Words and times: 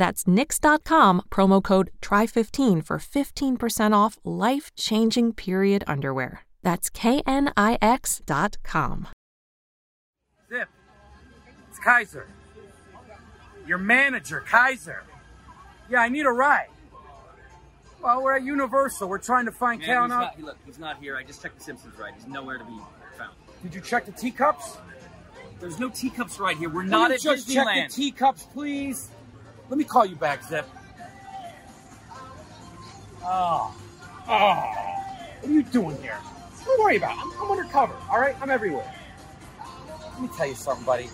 That's 0.00 0.24
knix.com, 0.24 1.22
promo 1.30 1.62
code 1.62 1.90
TRY15 2.00 2.82
for 2.86 2.96
15% 2.96 3.92
off 3.94 4.16
life 4.24 4.74
changing 4.74 5.34
period 5.34 5.84
underwear. 5.86 6.46
That's 6.62 6.88
knix.com. 6.88 8.18
Zip, 10.48 10.68
it's 11.68 11.78
Kaiser. 11.78 12.26
Your 13.66 13.76
manager, 13.76 14.40
Kaiser. 14.40 15.04
Yeah, 15.90 16.00
I 16.00 16.08
need 16.08 16.24
a 16.24 16.30
ride. 16.30 16.68
Well, 18.02 18.22
we're 18.22 18.36
at 18.36 18.42
Universal. 18.42 19.06
We're 19.06 19.18
trying 19.18 19.44
to 19.44 19.52
find 19.52 19.80
Man, 19.82 19.86
Cal 19.86 20.04
he's 20.04 20.08
not, 20.08 20.34
he- 20.36 20.42
look, 20.42 20.56
he's 20.64 20.78
not 20.78 20.98
here. 20.98 21.18
I 21.18 21.24
just 21.24 21.42
checked 21.42 21.58
the 21.58 21.64
Simpsons 21.64 21.98
right. 21.98 22.14
He's 22.16 22.26
nowhere 22.26 22.56
to 22.56 22.64
be 22.64 22.78
found. 23.18 23.34
Did 23.62 23.74
you 23.74 23.82
check 23.82 24.06
the 24.06 24.12
teacups? 24.12 24.78
There's 25.60 25.78
no 25.78 25.90
teacups 25.90 26.40
right 26.40 26.56
here. 26.56 26.70
We're 26.70 26.84
Will 26.84 26.88
not 26.88 27.10
you 27.10 27.16
at 27.16 27.20
just 27.20 27.52
check 27.52 27.66
the 27.66 27.94
teacups, 27.94 28.44
please. 28.44 29.10
Let 29.70 29.78
me 29.78 29.84
call 29.84 30.04
you 30.04 30.16
back, 30.16 30.42
Zip. 30.42 30.66
Oh, 33.22 33.24
ah. 33.24 33.72
oh, 34.26 34.32
ah. 34.32 35.36
what 35.40 35.48
are 35.48 35.54
you 35.54 35.62
doing 35.62 35.96
here? 36.02 36.18
Don't 36.64 36.80
worry 36.82 36.96
about 36.96 37.12
it. 37.12 37.20
I'm, 37.22 37.44
I'm 37.44 37.50
undercover. 37.52 37.94
All 38.10 38.18
right, 38.18 38.34
I'm 38.42 38.50
everywhere. 38.50 38.92
Let 40.12 40.20
me 40.20 40.28
tell 40.36 40.48
you 40.48 40.56
something, 40.56 40.84
buddy. 40.84 41.08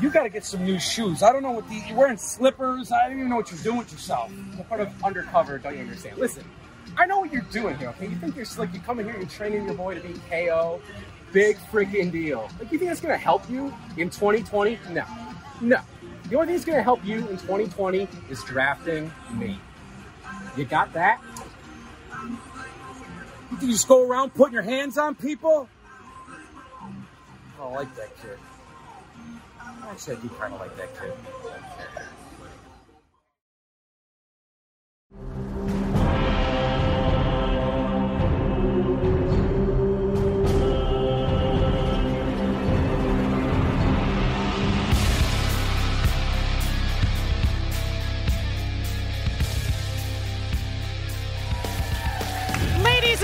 You 0.00 0.10
got 0.10 0.24
to 0.24 0.28
get 0.28 0.44
some 0.44 0.64
new 0.64 0.80
shoes. 0.80 1.22
I 1.22 1.32
don't 1.32 1.42
know 1.42 1.52
what 1.52 1.68
the 1.68 1.80
you're 1.88 1.96
wearing 1.96 2.16
slippers. 2.16 2.90
I 2.90 3.08
don't 3.08 3.18
even 3.18 3.30
know 3.30 3.36
what 3.36 3.52
you're 3.52 3.60
doing 3.60 3.78
with 3.78 3.92
yourself. 3.92 4.32
What 4.56 4.68
part 4.68 4.80
of 4.80 5.04
undercover 5.04 5.58
don't 5.58 5.74
you 5.74 5.82
understand? 5.82 6.18
Listen, 6.18 6.44
I 6.96 7.06
know 7.06 7.20
what 7.20 7.32
you're 7.32 7.42
doing 7.42 7.76
here. 7.78 7.90
Okay, 7.90 8.08
you 8.08 8.16
think 8.16 8.34
you're 8.34 8.44
slick. 8.44 8.74
You 8.74 8.80
come 8.80 8.98
in 8.98 9.06
here, 9.06 9.16
you're 9.16 9.28
training 9.28 9.64
your 9.64 9.74
boy 9.74 9.94
to 9.94 10.00
be 10.00 10.14
KO. 10.28 10.80
Big 11.32 11.56
freaking 11.70 12.10
deal. 12.10 12.50
Like 12.58 12.72
you 12.72 12.78
think 12.78 12.90
that's 12.90 13.00
gonna 13.00 13.16
help 13.16 13.48
you 13.48 13.72
in 13.96 14.10
2020? 14.10 14.78
No, 14.90 15.04
no. 15.60 15.80
The 16.28 16.36
only 16.36 16.48
thing 16.48 16.56
that's 16.56 16.64
gonna 16.66 16.82
help 16.82 17.04
you 17.04 17.18
in 17.18 17.38
2020 17.38 18.06
is 18.28 18.42
drafting 18.44 19.10
me. 19.32 19.58
You 20.56 20.64
got 20.66 20.92
that? 20.92 21.20
You 23.60 23.68
just 23.68 23.88
go 23.88 24.06
around 24.06 24.34
putting 24.34 24.52
your 24.52 24.62
hands 24.62 24.98
on 24.98 25.14
people? 25.14 25.68
Oh, 26.80 26.92
I 27.56 27.62
don't 27.62 27.74
like 27.74 27.96
that 27.96 28.16
kid. 28.20 28.38
Actually, 29.84 30.16
I 30.16 30.20
do 30.20 30.28
kind 30.28 30.52
of 30.52 30.60
like 30.60 30.76
that 30.76 31.00
kid. 31.00 31.12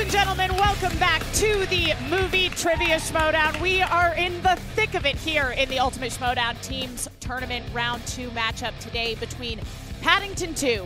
And 0.04 0.12
gentlemen, 0.12 0.54
welcome 0.56 0.98
back 0.98 1.22
to 1.32 1.65
the 1.70 1.94
movie 2.10 2.50
trivia 2.50 2.97
Schmoedown. 2.97 3.59
We 3.62 3.81
are 3.81 4.12
in 4.12 4.34
the 4.42 4.54
thick 4.75 4.92
of 4.92 5.06
it 5.06 5.16
here 5.16 5.53
in 5.53 5.70
the 5.70 5.78
Ultimate 5.78 6.12
Schmodown 6.12 6.60
Teams 6.60 7.09
Tournament 7.20 7.65
Round 7.72 8.06
2 8.09 8.28
matchup 8.28 8.78
today 8.81 9.15
between 9.15 9.60
Paddington 10.03 10.54
2, 10.54 10.84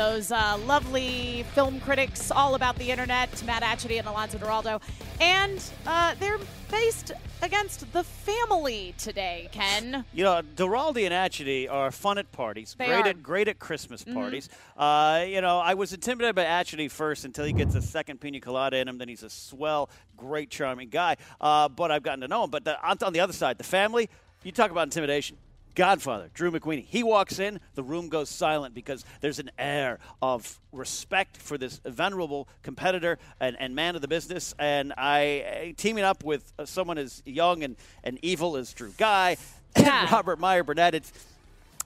those 0.00 0.32
uh, 0.32 0.58
lovely 0.64 1.44
film 1.54 1.78
critics 1.80 2.30
all 2.30 2.54
about 2.54 2.74
the 2.76 2.90
internet, 2.90 3.28
Matt 3.44 3.62
Atchity 3.62 3.98
and 3.98 4.08
Alonso 4.08 4.38
Duralde, 4.38 4.80
and 5.20 5.62
uh, 5.86 6.14
they're 6.18 6.38
faced 6.68 7.12
against 7.42 7.92
the 7.92 8.02
family 8.02 8.94
today, 8.96 9.50
Ken. 9.52 10.06
You 10.14 10.24
know, 10.24 10.40
Duralde 10.56 11.04
and 11.04 11.12
Atchity 11.12 11.70
are 11.70 11.90
fun 11.90 12.16
at 12.16 12.32
parties. 12.32 12.74
They 12.78 12.86
great 12.86 12.94
are. 12.94 12.98
Mm-hmm. 13.00 13.08
at 13.08 13.22
great 13.22 13.48
at 13.48 13.58
Christmas 13.58 14.02
parties. 14.02 14.48
Uh, 14.74 15.26
you 15.28 15.42
know, 15.42 15.58
I 15.58 15.74
was 15.74 15.92
intimidated 15.92 16.34
by 16.34 16.44
Atchity 16.44 16.90
first 16.90 17.26
until 17.26 17.44
he 17.44 17.52
gets 17.52 17.74
a 17.74 17.82
second 17.82 18.22
pina 18.22 18.40
colada 18.40 18.78
in 18.78 18.88
him. 18.88 18.96
Then 18.96 19.08
he's 19.08 19.22
a 19.22 19.28
swell, 19.28 19.90
great, 20.16 20.48
charming 20.48 20.88
guy. 20.88 21.18
Uh, 21.42 21.68
but 21.68 21.90
I've 21.90 22.02
gotten 22.02 22.22
to 22.22 22.28
know 22.28 22.44
him. 22.44 22.50
But 22.50 22.64
the, 22.64 22.82
on 23.04 23.12
the 23.12 23.20
other 23.20 23.34
side, 23.34 23.58
the 23.58 23.64
family. 23.64 24.08
You 24.42 24.52
talk 24.52 24.70
about 24.70 24.84
intimidation. 24.84 25.36
Godfather, 25.74 26.30
Drew 26.34 26.50
McQueen. 26.50 26.84
He 26.84 27.02
walks 27.02 27.38
in, 27.38 27.60
the 27.74 27.82
room 27.82 28.08
goes 28.08 28.28
silent 28.28 28.74
because 28.74 29.04
there's 29.20 29.38
an 29.38 29.50
air 29.58 29.98
of 30.20 30.58
respect 30.72 31.36
for 31.36 31.58
this 31.58 31.80
venerable 31.84 32.48
competitor 32.62 33.18
and, 33.40 33.56
and 33.58 33.74
man 33.74 33.96
of 33.96 34.02
the 34.02 34.08
business. 34.08 34.54
And 34.58 34.92
I, 34.96 35.70
uh, 35.70 35.72
teaming 35.76 36.04
up 36.04 36.24
with 36.24 36.52
uh, 36.58 36.64
someone 36.64 36.98
as 36.98 37.22
young 37.24 37.62
and, 37.62 37.76
and 38.04 38.18
evil 38.22 38.56
as 38.56 38.72
Drew 38.72 38.92
Guy 38.96 39.36
Robert 40.10 40.38
Meyer 40.38 40.64
Burnett, 40.64 40.94
it's 40.94 41.12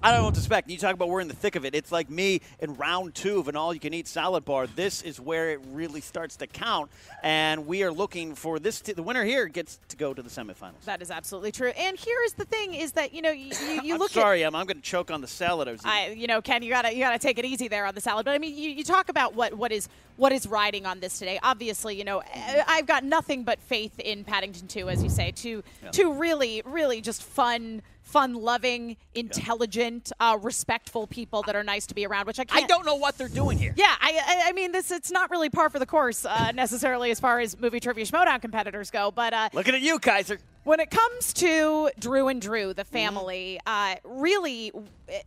I 0.02 0.10
don't 0.10 0.20
know 0.20 0.24
what 0.26 0.34
to 0.34 0.40
expect. 0.40 0.68
You 0.68 0.76
talk 0.76 0.92
about 0.92 1.08
we're 1.08 1.20
in 1.20 1.28
the 1.28 1.34
thick 1.34 1.56
of 1.56 1.64
it. 1.64 1.74
It's 1.74 1.90
like 1.90 2.10
me 2.10 2.40
in 2.58 2.74
round 2.74 3.14
two 3.14 3.38
of 3.38 3.48
an 3.48 3.56
all-you-can-eat 3.56 4.06
salad 4.06 4.44
bar. 4.44 4.66
This 4.66 5.00
is 5.00 5.18
where 5.18 5.52
it 5.52 5.60
really 5.72 6.02
starts 6.02 6.36
to 6.36 6.46
count, 6.46 6.90
and 7.22 7.66
we 7.66 7.82
are 7.84 7.92
looking 7.92 8.34
for 8.34 8.58
this. 8.58 8.82
T- 8.82 8.92
the 8.92 9.02
winner 9.02 9.24
here 9.24 9.46
gets 9.46 9.78
to 9.88 9.96
go 9.96 10.12
to 10.12 10.20
the 10.20 10.28
semifinals. 10.28 10.84
That 10.84 11.00
is 11.00 11.10
absolutely 11.10 11.52
true. 11.52 11.70
And 11.70 11.96
here 11.98 12.18
is 12.26 12.34
the 12.34 12.44
thing: 12.44 12.74
is 12.74 12.92
that 12.92 13.14
you 13.14 13.22
know 13.22 13.30
you, 13.30 13.52
you, 13.66 13.82
you 13.82 13.94
I'm 13.94 14.00
look 14.00 14.10
sorry, 14.10 14.44
at 14.44 14.48
I'm, 14.48 14.54
I'm 14.54 14.66
going 14.66 14.76
to 14.76 14.82
choke 14.82 15.10
on 15.10 15.22
the 15.22 15.26
salad. 15.26 15.68
I 15.68 15.72
was. 15.72 15.80
I, 15.84 16.08
you 16.08 16.26
know, 16.26 16.42
Ken, 16.42 16.62
you 16.62 16.70
gotta 16.70 16.92
you 16.92 17.00
gotta 17.00 17.18
take 17.18 17.38
it 17.38 17.46
easy 17.46 17.68
there 17.68 17.86
on 17.86 17.94
the 17.94 18.00
salad. 18.02 18.26
But 18.26 18.34
I 18.34 18.38
mean, 18.38 18.56
you, 18.56 18.70
you 18.70 18.84
talk 18.84 19.08
about 19.08 19.34
what 19.34 19.54
what 19.54 19.72
is 19.72 19.88
what 20.16 20.32
is 20.32 20.46
riding 20.46 20.84
on 20.86 21.00
this 21.00 21.18
today. 21.18 21.38
Obviously, 21.42 21.96
you 21.96 22.04
know, 22.04 22.22
I've 22.66 22.86
got 22.86 23.04
nothing 23.04 23.44
but 23.44 23.60
faith 23.60 23.98
in 23.98 24.24
Paddington 24.24 24.68
2, 24.68 24.88
as 24.90 25.02
you 25.02 25.08
say, 25.08 25.30
to 25.32 25.62
to 25.92 26.12
really, 26.12 26.62
really 26.66 27.00
just 27.00 27.22
fun. 27.22 27.80
Fun 28.04 28.34
loving, 28.34 28.96
intelligent, 29.14 30.12
uh, 30.20 30.38
respectful 30.40 31.06
people 31.06 31.42
that 31.42 31.56
are 31.56 31.64
nice 31.64 31.86
to 31.88 31.94
be 31.94 32.06
around, 32.06 32.26
which 32.26 32.38
I 32.38 32.44
can't. 32.44 32.62
I 32.62 32.66
don't 32.66 32.86
know 32.86 32.94
what 32.94 33.18
they're 33.18 33.28
doing 33.28 33.58
here. 33.58 33.72
Yeah, 33.76 33.86
I, 34.00 34.20
I, 34.44 34.48
I 34.48 34.52
mean, 34.52 34.70
this 34.72 34.90
it's 34.92 35.10
not 35.10 35.30
really 35.30 35.50
par 35.50 35.68
for 35.70 35.78
the 35.78 35.86
course 35.86 36.24
uh, 36.24 36.52
necessarily 36.52 37.10
as 37.10 37.18
far 37.18 37.40
as 37.40 37.58
movie 37.58 37.80
trivia 37.80 38.04
showdown 38.06 38.40
competitors 38.40 38.90
go, 38.90 39.10
but 39.10 39.32
uh, 39.32 39.48
Looking 39.52 39.74
at 39.74 39.80
you, 39.80 39.98
Kaiser. 39.98 40.38
when 40.64 40.78
it 40.80 40.90
comes 40.90 41.32
to 41.34 41.90
Drew 41.98 42.28
and 42.28 42.40
Drew, 42.40 42.54
Mm-hmm. 42.54 42.72
the 42.76 42.84
family, 42.84 43.58
uh, 43.66 43.96
really, 44.04 44.70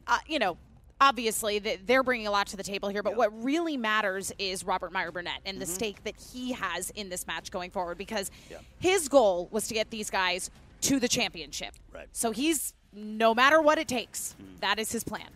uh, 0.07 0.17
you 0.27 0.39
know, 0.39 0.55
obviously 1.01 1.59
they're 1.59 2.03
bringing 2.03 2.25
a 2.27 2.31
lot 2.31 2.47
to 2.47 2.57
the 2.57 2.63
table 2.63 2.89
here, 2.89 3.03
but 3.03 3.15
what 3.17 3.31
really 3.43 3.75
matters 3.77 4.31
is 4.39 4.63
Robert 4.63 4.91
Meyer 4.93 5.11
Burnett 5.11 5.41
and 5.45 5.59
the 5.59 5.65
Mm-hmm. 5.65 5.73
stake 5.73 6.03
that 6.05 6.15
he 6.33 6.53
has 6.53 6.89
in 6.91 7.09
this 7.09 7.27
match 7.27 7.51
going 7.51 7.69
forward 7.71 7.97
because 7.97 8.31
his 8.79 9.07
goal 9.09 9.47
was 9.51 9.67
to 9.67 9.73
get 9.73 9.89
these 9.89 10.09
guys 10.09 10.49
to 10.81 10.99
the 10.99 11.07
championship. 11.07 11.73
Right. 11.93 12.07
So 12.11 12.31
he's, 12.31 12.73
no 12.93 13.33
matter 13.33 13.61
what 13.61 13.77
it 13.77 13.87
takes, 13.87 14.35
Mm. 14.41 14.59
that 14.61 14.79
is 14.79 14.91
his 14.91 15.03
plan. 15.03 15.27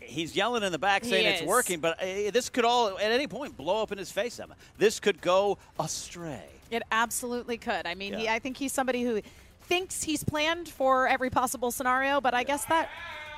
he's 0.00 0.36
yelling 0.36 0.62
in 0.62 0.70
the 0.72 0.78
back 0.78 1.02
He 1.02 1.10
saying 1.10 1.26
it's 1.26 1.40
is. 1.42 1.46
working, 1.48 1.80
but 1.80 2.00
uh, 2.00 2.30
this 2.30 2.48
could 2.48 2.64
all 2.64 2.96
at 2.98 3.10
any 3.10 3.26
point 3.26 3.56
blow 3.56 3.82
up 3.82 3.90
in 3.92 3.98
his 3.98 4.10
face. 4.12 4.38
Emma, 4.38 4.54
this 4.78 5.00
could 5.00 5.20
go 5.20 5.58
astray. 5.80 6.44
It 6.70 6.82
absolutely 6.92 7.58
could. 7.58 7.86
I 7.86 7.94
mean, 7.94 8.14
he, 8.14 8.28
I 8.28 8.38
think 8.38 8.56
he's 8.56 8.72
somebody 8.72 9.02
who 9.02 9.20
thinks 9.66 10.02
he's 10.04 10.24
planned 10.24 10.68
for 10.68 11.08
every 11.08 11.30
possible 11.30 11.70
scenario, 11.70 12.20
but 12.20 12.34
I 12.34 12.42
guess 12.44 12.64
that 12.66 12.88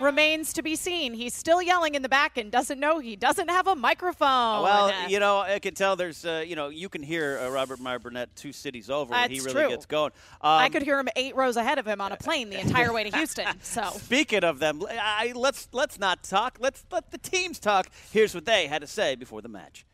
remains 0.01 0.53
to 0.53 0.63
be 0.63 0.77
seen. 0.77 1.13
He's 1.15 1.35
still 1.35 1.61
yelling 1.61 1.97
in 1.97 2.03
the 2.03 2.09
back 2.09 2.37
and 2.37 2.53
doesn't 2.53 2.79
know 2.79 3.01
he 3.01 3.17
doesn't 3.17 3.49
have 3.49 3.67
a 3.67 3.75
microphone. 3.75 4.63
Well, 4.63 4.87
Uh, 4.87 5.09
you 5.09 5.19
know, 5.19 5.39
I 5.41 5.59
can 5.59 5.75
tell 5.75 5.97
there's, 5.97 6.25
uh, 6.25 6.45
you 6.47 6.55
know, 6.55 6.69
you 6.69 6.89
can 6.89 7.03
hear 7.03 7.39
uh, 7.43 7.49
Robert 7.51 7.81
Meyer 7.81 7.99
Burnett 7.99 8.35
two 8.37 8.53
cities 8.53 8.91
over 8.91 9.11
when 9.11 9.31
he 9.31 9.41
really 9.41 9.53
true. 9.55 9.69
gets 9.69 9.87
going. 9.87 10.13
Um, 10.41 10.51
I 10.53 10.69
could 10.69 10.83
hear 10.83 11.01
him 11.01 11.09
eight 11.17 11.35
rows 11.35 11.57
ahead 11.57 11.79
of 11.79 11.87
him 11.87 12.01
on 12.01 12.13
a 12.13 12.17
plane 12.17 12.49
the 12.51 12.61
entire 12.61 12.93
way 12.93 13.11
to 13.11 13.17
Houston. 13.17 13.47
So 13.63 13.83
Speaking 13.97 14.45
of 14.45 14.61
them, 14.61 14.83
I, 14.89 15.33
let's 15.35 15.69
let's 15.73 15.99
not 15.99 16.23
talk. 16.23 16.59
Let's 16.61 16.85
let 16.93 17.11
the 17.11 17.19
teams 17.19 17.59
talk. 17.59 17.89
Here's 18.13 18.35
what 18.35 18.45
they 18.45 18.67
had 18.69 18.83
to 18.83 18.87
say 18.87 19.15
before 19.17 19.43
the 19.43 19.49
match. 19.49 19.85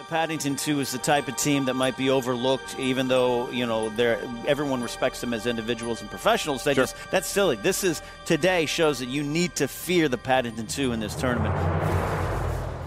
The 0.00 0.06
Paddington 0.06 0.56
2 0.56 0.80
is 0.80 0.92
the 0.92 0.98
type 0.98 1.28
of 1.28 1.36
team 1.36 1.66
that 1.66 1.74
might 1.74 1.94
be 1.94 2.08
overlooked, 2.08 2.74
even 2.78 3.06
though 3.06 3.50
you 3.50 3.66
know 3.66 3.90
they're 3.90 4.18
everyone 4.46 4.82
respects 4.82 5.20
them 5.20 5.34
as 5.34 5.44
individuals 5.44 6.00
and 6.00 6.08
professionals. 6.08 6.64
They 6.64 6.72
just 6.72 6.96
that's 7.10 7.28
silly. 7.28 7.56
This 7.56 7.84
is 7.84 8.00
today 8.24 8.64
shows 8.64 9.00
that 9.00 9.10
you 9.10 9.22
need 9.22 9.56
to 9.56 9.68
fear 9.68 10.08
the 10.08 10.16
Paddington 10.16 10.68
2 10.68 10.92
in 10.92 11.00
this 11.00 11.14
tournament. 11.14 11.54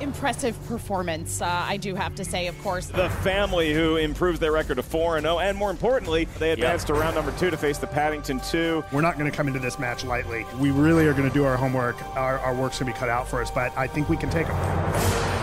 impressive 0.01 0.60
performance, 0.65 1.39
uh, 1.39 1.45
I 1.45 1.77
do 1.77 1.94
have 1.94 2.15
to 2.15 2.25
say, 2.25 2.48
of 2.48 2.60
course. 2.63 2.88
The 2.88 3.12
family 3.21 3.75
who 3.75 3.98
improves 3.98 4.39
their 4.39 4.51
record 4.51 4.77
to 4.77 4.83
4 4.83 5.21
0, 5.21 5.38
and 5.38 5.56
more 5.56 5.69
importantly, 5.69 6.27
they 6.39 6.50
advanced 6.50 6.88
to 6.88 6.95
round 6.95 7.13
number 7.13 7.31
two 7.38 7.51
to 7.51 7.57
face 7.57 7.77
the 7.77 7.86
Paddington 7.86 8.39
2. 8.39 8.86
We're 8.92 9.01
not 9.01 9.19
going 9.19 9.30
to 9.30 9.38
come 9.38 9.48
into 9.48 9.60
this 9.60 9.77
match 9.77 10.04
lightly. 10.04 10.48
We 10.57 10.71
really 10.71 11.06
are 11.06 11.13
going 11.13 11.30
to 11.30 11.33
do 11.33 11.45
our 11.45 11.57
homework. 11.57 11.95
Our, 12.15 12.39
our 12.39 12.56
work's 12.56 12.80
going 12.80 12.92
to 12.92 12.95
be 12.95 13.00
cut 13.00 13.10
out 13.10 13.27
for 13.27 13.39
us, 13.39 13.51
but 13.51 13.71
I 13.77 13.86
think 13.86 14.10
we 14.10 14.18
can 14.18 14.31
take 14.31 14.48
them. 14.48 15.42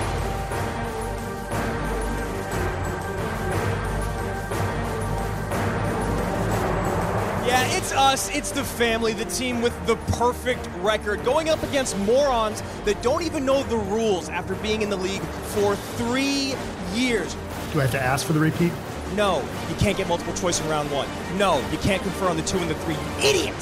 Yeah, 7.51 7.77
it's 7.77 7.91
us. 7.91 8.31
It's 8.31 8.53
the 8.53 8.63
family, 8.63 9.13
the 9.13 9.25
team 9.25 9.61
with 9.61 9.75
the 9.85 9.97
perfect 10.13 10.69
record, 10.77 11.25
going 11.25 11.49
up 11.49 11.61
against 11.65 11.99
morons 11.99 12.63
that 12.85 13.03
don't 13.03 13.23
even 13.23 13.45
know 13.45 13.65
the 13.65 13.77
rules 13.77 14.29
after 14.29 14.55
being 14.55 14.83
in 14.83 14.89
the 14.89 14.97
league 14.97 15.21
for 15.21 15.75
three 15.75 16.55
years. 16.95 17.35
Do 17.73 17.81
I 17.81 17.83
have 17.83 17.91
to 17.91 18.01
ask 18.01 18.25
for 18.25 18.35
the 18.35 18.39
repeat? 18.39 18.71
No, 19.17 19.43
you 19.69 19.75
can't 19.75 19.97
get 19.97 20.07
multiple 20.07 20.33
choice 20.35 20.61
in 20.61 20.69
round 20.69 20.93
one. 20.93 21.09
No, 21.39 21.59
you 21.73 21.79
can't 21.79 22.01
confer 22.01 22.29
on 22.29 22.37
the 22.37 22.45
two 22.45 22.57
and 22.59 22.71
the 22.71 22.77
three. 22.77 22.95
You 22.95 23.29
idiot! 23.29 23.57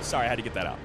Sorry, 0.00 0.24
I 0.24 0.30
had 0.30 0.36
to 0.36 0.42
get 0.42 0.54
that 0.54 0.66
out. 0.66 0.78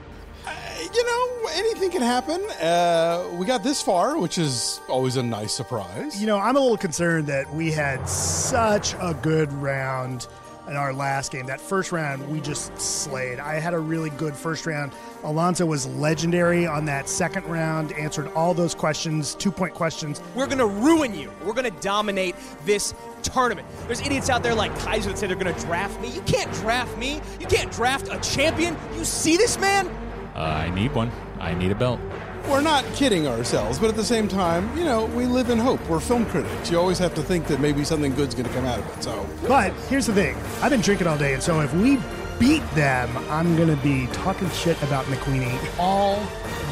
you 0.94 1.06
know, 1.06 1.50
anything 1.54 1.92
can 1.92 2.02
happen. 2.02 2.42
Uh, 2.62 3.26
we 3.40 3.46
got 3.46 3.64
this 3.64 3.82
far, 3.82 4.18
which 4.18 4.38
is 4.38 4.82
always 4.90 5.16
a 5.16 5.24
nice 5.24 5.54
surprise. 5.54 6.20
You 6.20 6.28
know, 6.28 6.40
I'm 6.40 6.58
a 6.58 6.60
little 6.60 6.76
concerned 6.76 7.28
that 7.28 7.50
we 7.54 7.72
had 7.72 8.06
such 8.10 8.96
a 8.96 9.18
good 9.22 9.54
round 9.54 10.28
in 10.68 10.76
our 10.76 10.94
last 10.94 11.32
game. 11.32 11.46
That 11.46 11.60
first 11.60 11.92
round, 11.92 12.28
we 12.30 12.40
just 12.40 12.80
slayed. 12.80 13.40
I 13.40 13.56
had 13.56 13.74
a 13.74 13.80
really 13.80 14.10
good 14.12 14.36
first 14.36 14.66
round. 14.66 14.94
Alonso 15.24 15.66
was 15.66 15.88
legendary 15.88 16.66
on 16.66 16.86
that 16.86 17.10
second 17.10 17.46
round, 17.46 17.92
answered 17.94 18.32
all 18.34 18.54
those 18.54 18.74
questions, 18.74 19.36
two 19.36 19.52
point 19.52 19.74
questions. 19.74 20.22
We're 20.36 20.48
gonna 20.48 20.68
ruin 20.68 21.14
you. 21.14 21.32
We're 21.44 21.54
gonna 21.54 21.72
dominate 21.72 22.36
this 22.66 22.94
tournament. 23.22 23.68
There's 23.88 24.02
idiots 24.02 24.30
out 24.30 24.44
there 24.44 24.56
like 24.56 24.78
Kaiser 24.80 25.10
that 25.10 25.18
say 25.18 25.28
they're 25.28 25.36
gonna 25.36 25.58
draft 25.60 26.00
me. 26.02 26.10
You 26.10 26.22
can't 26.22 26.52
draft 26.54 26.98
me. 26.98 27.22
You 27.40 27.48
can't 27.48 27.72
draft 27.72 28.08
a 28.12 28.20
champion. 28.20 28.78
You 28.96 29.06
see 29.06 29.38
this 29.38 29.60
man? 29.60 29.88
Uh, 30.36 30.40
I 30.40 30.70
need 30.72 30.94
one. 30.94 31.12
I 31.40 31.54
need 31.54 31.72
a 31.72 31.76
belt. 31.76 32.00
We're 32.50 32.62
not 32.62 32.84
kidding 32.94 33.26
ourselves, 33.28 33.80
but 33.80 33.90
at 33.90 33.96
the 33.96 34.04
same 34.04 34.28
time, 34.28 34.78
you 34.78 34.84
know, 34.84 35.06
we 35.06 35.26
live 35.26 35.50
in 35.50 35.58
hope. 35.58 35.80
We're 35.90 36.02
film 36.02 36.26
critics. 36.26 36.70
You 36.70 36.78
always 36.78 37.00
have 37.00 37.16
to 37.16 37.22
think 37.24 37.48
that 37.48 37.62
maybe 37.62 37.84
something 37.86 38.14
good's 38.14 38.36
going 38.36 38.48
to 38.48 38.54
come 38.54 38.66
out 38.66 38.80
of 38.80 38.98
it. 38.98 39.04
So, 39.04 39.26
But 39.48 39.74
here's 39.88 40.08
the 40.08 40.14
thing 40.14 40.36
I've 40.62 40.70
been 40.70 40.82
drinking 40.82 41.08
all 41.08 41.18
day, 41.18 41.34
and 41.34 41.42
so 41.42 41.62
if 41.62 41.74
we 41.74 42.00
beat 42.40 42.64
them, 42.72 43.10
I'm 43.30 43.56
going 43.56 43.70
to 43.70 43.82
be 43.82 44.08
talking 44.08 44.50
shit 44.50 44.82
about 44.84 45.06
McQueenie 45.06 45.80
all 45.80 46.20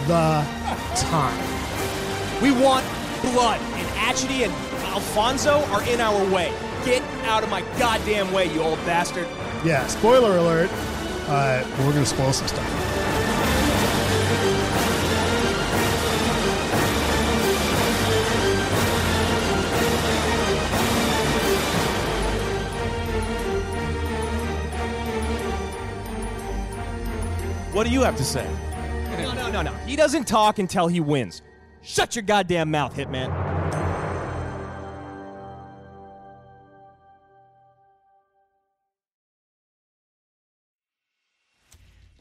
the 0.07 0.45
time. 0.97 1.39
We 2.43 2.51
want 2.51 2.85
blood, 3.21 3.61
and 3.61 3.87
Atchity 3.97 4.43
and 4.43 4.53
Alfonso 4.87 5.63
are 5.71 5.83
in 5.87 6.01
our 6.01 6.33
way. 6.33 6.53
Get 6.83 7.01
out 7.25 7.43
of 7.43 7.49
my 7.49 7.61
goddamn 7.79 8.33
way, 8.33 8.53
you 8.53 8.61
old 8.61 8.79
bastard. 8.79 9.27
Yeah, 9.63 9.87
spoiler 9.87 10.37
alert. 10.37 10.69
Uh, 11.27 11.63
we're 11.79 11.93
going 11.93 12.03
to 12.03 12.05
spoil 12.05 12.33
some 12.33 12.47
stuff. 12.47 13.10
What 27.71 27.87
do 27.87 27.93
you 27.93 28.01
have 28.01 28.17
to 28.17 28.23
say? 28.25 28.45
No, 29.17 29.33
no, 29.33 29.49
no, 29.49 29.61
no. 29.61 29.71
He 29.85 29.95
doesn't 29.95 30.27
talk 30.27 30.59
until 30.59 30.87
he 30.87 30.99
wins. 30.99 31.41
Shut 31.81 32.17
your 32.17 32.23
goddamn 32.23 32.69
mouth, 32.69 32.95
Hitman. 32.95 33.29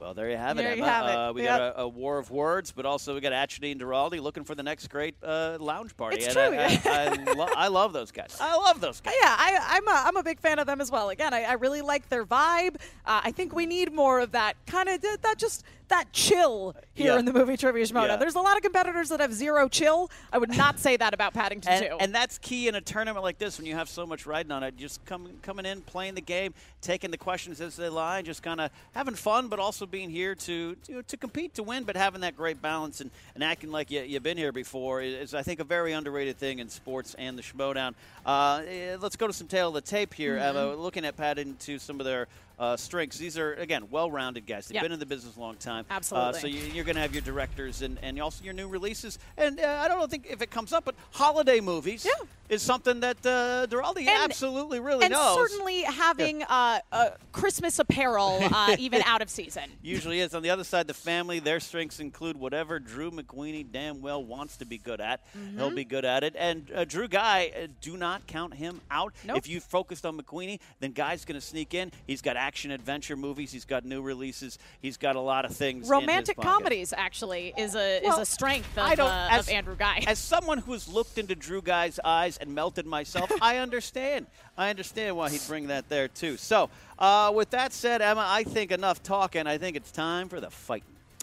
Well, 0.00 0.14
there 0.14 0.31
you 0.31 0.37
have 0.37 0.58
it, 0.58 0.62
There 0.62 0.73
Emma. 0.73 0.91
have 0.91 1.06
it. 1.06 1.14
Uh, 1.17 1.32
we 1.35 1.43
Yep. 1.43 1.58
got 1.58 1.61
a, 1.61 1.81
a 1.82 1.88
war 1.88 2.19
of 2.19 2.31
words, 2.31 2.73
but 2.73 2.87
also 2.87 3.14
we 3.14 3.20
got 3.20 3.32
and 3.70 3.81
Duralde 3.81 4.19
looking 4.20 4.44
for 4.44 4.55
the 4.55 4.62
next 4.62 4.88
great 4.88 5.14
uh, 5.23 5.58
lounge 5.61 5.94
party. 5.97 6.17
It's 6.19 6.35
and 6.35 6.35
true. 6.35 6.58
I, 6.58 6.81
I, 6.85 7.31
I, 7.31 7.32
lo- 7.35 7.49
I 7.55 7.69
love 7.69 7.93
those 7.93 8.11
guys. 8.11 8.37
I 8.41 8.56
love 8.56 8.81
those 8.81 9.00
guys. 9.00 9.14
Yeah, 9.20 9.29
I, 9.38 9.58
I'm, 9.76 9.87
a, 9.88 10.02
I'm 10.08 10.17
a 10.17 10.23
big 10.23 10.41
fan 10.41 10.58
of 10.58 10.67
them 10.67 10.81
as 10.81 10.91
well. 10.91 11.11
Again, 11.11 11.35
I, 11.35 11.43
I 11.43 11.52
really 11.55 11.82
like 11.82 12.08
their 12.08 12.25
vibe. 12.25 12.76
Uh, 13.05 13.20
I 13.25 13.31
think 13.32 13.55
we 13.55 13.67
need 13.67 13.93
more 13.93 14.20
of 14.20 14.32
that 14.32 14.55
kind 14.67 14.88
of 14.88 15.02
that 15.23 15.37
just 15.37 15.64
that 15.91 16.13
chill 16.13 16.75
here 16.95 17.13
Yeah. 17.13 17.19
in 17.19 17.25
the 17.25 17.33
movie 17.33 17.57
trivia 17.57 17.85
Shmoda. 17.85 18.09
Yeah. 18.09 18.17
There's 18.17 18.35
a 18.35 18.41
lot 18.41 18.57
of 18.57 18.63
competitors 18.63 19.11
that 19.11 19.21
have 19.21 19.33
zero 19.33 19.69
chill. 19.69 20.11
I 20.33 20.39
would 20.39 20.57
not 20.57 20.79
say 20.81 20.97
that 20.97 21.15
about 21.15 21.35
Paddington 21.35 21.71
And, 21.73 21.87
too. 21.87 21.97
and 22.01 22.15
that's 22.15 22.39
key 22.39 22.67
in 22.69 22.75
a 22.75 22.81
tournament 22.81 23.23
like 23.23 23.39
this 23.39 23.59
when 23.59 23.67
you 23.67 23.75
have 23.75 23.89
so 23.89 24.07
much 24.07 24.27
riding 24.27 24.51
on 24.53 24.63
it. 24.63 24.77
Just 24.77 25.05
come, 25.05 25.29
coming 25.43 25.67
in, 25.67 25.83
playing 25.83 26.15
the 26.15 26.21
game, 26.21 26.55
taking 26.81 27.11
the 27.11 27.19
questions 27.19 27.61
as 27.61 27.77
they 27.77 27.89
lie, 27.89 28.23
just 28.23 28.43
kind 28.43 28.61
of 28.61 28.71
having 28.95 29.15
fun, 29.15 29.49
but 29.49 29.59
also 29.59 29.87
being 29.87 30.11
here 30.11 30.35
to, 30.35 30.75
to 30.87 31.03
to 31.03 31.17
compete 31.17 31.55
to 31.55 31.63
win, 31.63 31.85
but 31.85 31.97
having 31.97 32.23
that 32.23 32.37
great 32.37 32.63
balance 32.63 33.01
and, 33.01 33.11
and 33.35 33.45
acting 33.45 33.71
like 33.71 33.91
you, 33.91 34.01
you've 34.03 34.23
been 34.23 34.39
here 34.39 34.53
before 34.53 35.03
is, 35.03 35.35
I 35.35 35.43
think, 35.43 35.61
a 35.61 35.65
very 35.65 35.93
underrated 35.93 36.39
thing 36.39 36.59
in 36.59 36.69
sports 36.69 37.14
and 37.19 37.37
the 37.37 37.43
Schmoedown. 37.43 37.95
Uh, 38.25 38.62
eh, 38.67 38.97
let's 39.00 39.17
go 39.17 39.26
to 39.26 39.33
some 39.33 39.47
tail 39.49 39.69
of 39.69 39.75
the 39.75 39.81
tape 39.81 40.14
here. 40.14 40.37
Mm-hmm. 40.37 40.57
Emma, 40.59 40.75
looking 40.75 41.05
at 41.05 41.17
Paddington 41.17 41.57
to 41.67 41.79
some 41.79 42.00
of 42.00 42.07
their 42.07 42.29
uh, 42.61 42.76
strengths. 42.76 43.19
These 43.19 43.37
are 43.38 43.55
again 43.55 43.88
well-rounded 43.90 44.47
guys. 44.47 44.69
They've 44.69 44.76
Yeah. 44.76 44.83
been 44.83 44.93
in 44.93 45.00
the 45.00 45.07
business 45.07 45.37
a 45.37 45.40
long 45.40 45.57
time. 45.57 45.85
Uh, 45.90 45.95
Absolutely. 45.95 46.40
so 46.40 46.47
you, 46.47 46.61
you're 46.73 46.85
going 46.85 46.95
to 46.97 47.00
have 47.02 47.12
your 47.14 47.23
directors 47.23 47.83
and, 47.83 47.99
and 48.02 48.21
also 48.21 48.45
your 48.45 48.52
new 48.55 48.69
releases. 48.69 49.19
And 49.37 49.59
uh, 49.59 49.81
I 49.83 49.88
don't 49.88 50.09
think 50.11 50.26
if 50.31 50.43
it 50.43 50.50
comes 50.50 50.73
up, 50.73 50.85
but 50.85 50.95
holiday 51.11 51.61
movies 51.61 52.05
Yeah. 52.05 52.12
is 52.50 52.61
something 52.62 53.00
that 53.00 53.17
uh, 53.25 53.67
Duralde 53.69 54.00
And- 54.00 54.09
absolutely 54.11 54.79
really 54.79 55.07
and 55.07 55.12
knows. 55.12 55.35
certainly 55.37 55.83
having 55.83 56.43
uh, 56.43 56.81
uh, 56.93 57.11
Christmas 57.33 57.79
apparel 57.79 58.38
uh, 58.52 58.76
even 58.79 59.02
out 59.07 59.23
of 59.23 59.31
season. 59.31 59.64
Usually 59.83 60.21
is. 60.21 60.35
On 60.35 60.43
the 60.43 60.50
other 60.50 60.64
side, 60.64 60.87
the 60.87 60.95
family, 60.95 61.38
their 61.38 61.61
strengths 61.61 61.99
include 61.99 62.37
whatever 62.37 62.79
Drew 62.79 63.11
McWeeny 63.11 63.64
damn 63.73 64.02
well 64.02 64.23
wants 64.23 64.59
to 64.59 64.67
be 64.67 64.76
good 64.76 65.00
at. 65.00 65.21
Mm-hmm. 65.35 65.59
He'll 65.59 65.75
be 65.75 65.85
good 65.85 66.05
at 66.05 66.25
it. 66.25 66.35
And 66.38 66.71
uh, 66.75 66.85
Drew 66.85 67.09
Guy, 67.09 67.52
uh, 67.57 67.69
do 67.81 67.97
not 67.97 68.26
count 68.26 68.52
him 68.55 68.83
out. 68.90 69.14
Nope. 69.25 69.38
If 69.38 69.49
you 69.49 69.61
focused 69.61 70.05
on 70.05 70.19
McWeeny, 70.21 70.61
then 70.81 70.93
Guy's 70.93 71.25
going 71.25 71.40
to 71.40 71.47
sneak 71.47 71.73
in. 71.73 71.90
He's 72.07 72.21
got 72.21 72.37
action 72.50 72.73
adventure 72.73 73.14
movies. 73.14 73.52
He's 73.52 73.64
got 73.64 73.85
new 73.85 74.02
releases. 74.02 74.59
He's 74.83 74.97
got 74.97 75.14
a 75.14 75.21
lot 75.21 75.45
of 75.45 75.54
things. 75.54 75.88
Romantic 75.88 76.37
comedies 76.37 76.92
actually 76.97 77.54
is 77.57 77.76
a 77.76 78.00
Well, 78.02 78.14
is 78.21 78.28
a 78.28 78.33
strength 78.33 78.76
of, 78.76 78.83
I 78.83 78.97
don't- 78.97 79.09
uh, 79.09 79.28
as- 79.30 79.47
of 79.47 79.54
Andrew 79.54 79.76
Guy. 79.76 80.02
As 80.09 80.19
someone 80.19 80.59
who's 80.59 80.88
looked 80.88 81.16
into 81.16 81.37
Drew 81.37 81.62
Guy's 81.62 82.00
eyes 82.04 82.38
and 82.38 82.52
melted 82.52 82.87
myself, 82.87 83.30
I 83.40 83.59
understand. 83.59 84.26
I 84.59 84.69
understand 84.69 85.16
why 85.16 85.30
he'd 85.30 85.47
bring 85.47 85.69
that 85.69 85.88
there 85.88 86.09
too. 86.09 86.37
So, 86.38 86.71
uh, 86.99 87.30
with 87.33 87.50
that 87.50 87.73
said, 87.73 88.02
Emma, 88.02 88.25
I 88.26 88.42
think 88.42 88.73
enough 88.73 89.00
talking. 89.00 89.47
I 89.47 89.57
think 89.57 89.76
it's 89.76 89.92
time 89.92 90.28
for 90.28 90.40
the 90.40 90.50
fight. 90.50 90.83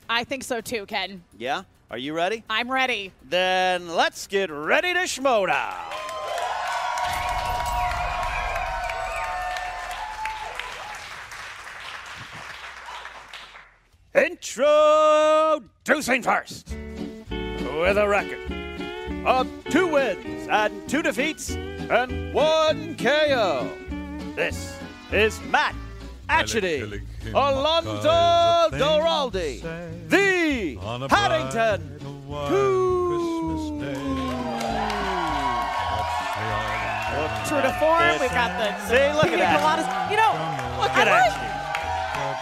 I 0.09 0.23
think 0.23 0.45
so 0.45 0.61
too, 0.61 0.85
Ken. 0.85 1.25
Yeah? 1.37 1.63
Are 1.91 1.97
you 1.97 2.13
ready? 2.13 2.45
I'm 2.49 2.71
ready. 2.71 3.11
Then 3.27 3.89
let's 3.89 4.27
get 4.27 4.49
ready 4.49 4.93
to 4.93 5.01
schmoda. 5.01 5.73
Introducing 14.17 15.61
first, 16.23 16.75
with 17.29 17.97
a 17.99 18.07
record 18.07 18.51
of 19.27 19.47
two 19.69 19.85
wins 19.85 20.47
and 20.49 20.89
two 20.89 21.03
defeats 21.03 21.51
and 21.51 22.33
one 22.33 22.97
KO. 22.97 23.69
This 24.35 24.75
is 25.11 25.39
Matt 25.51 25.75
Atchity, 26.29 26.99
Alonso 27.27 28.71
Duralde, 28.75 29.61
the 30.09 30.77
Paddington 31.09 31.99
True 37.45 37.61
to 37.61 37.71
form, 37.79 38.19
we've 38.19 38.31
got 38.31 38.57
the, 38.57 38.73
See, 38.87 39.13
look 39.13 39.27
at 39.27 39.37
that. 39.37 40.09
You 40.09 40.17
know, 40.17 40.33
Look 40.81 40.91
at 40.97 41.07
Atchity. 41.07 41.56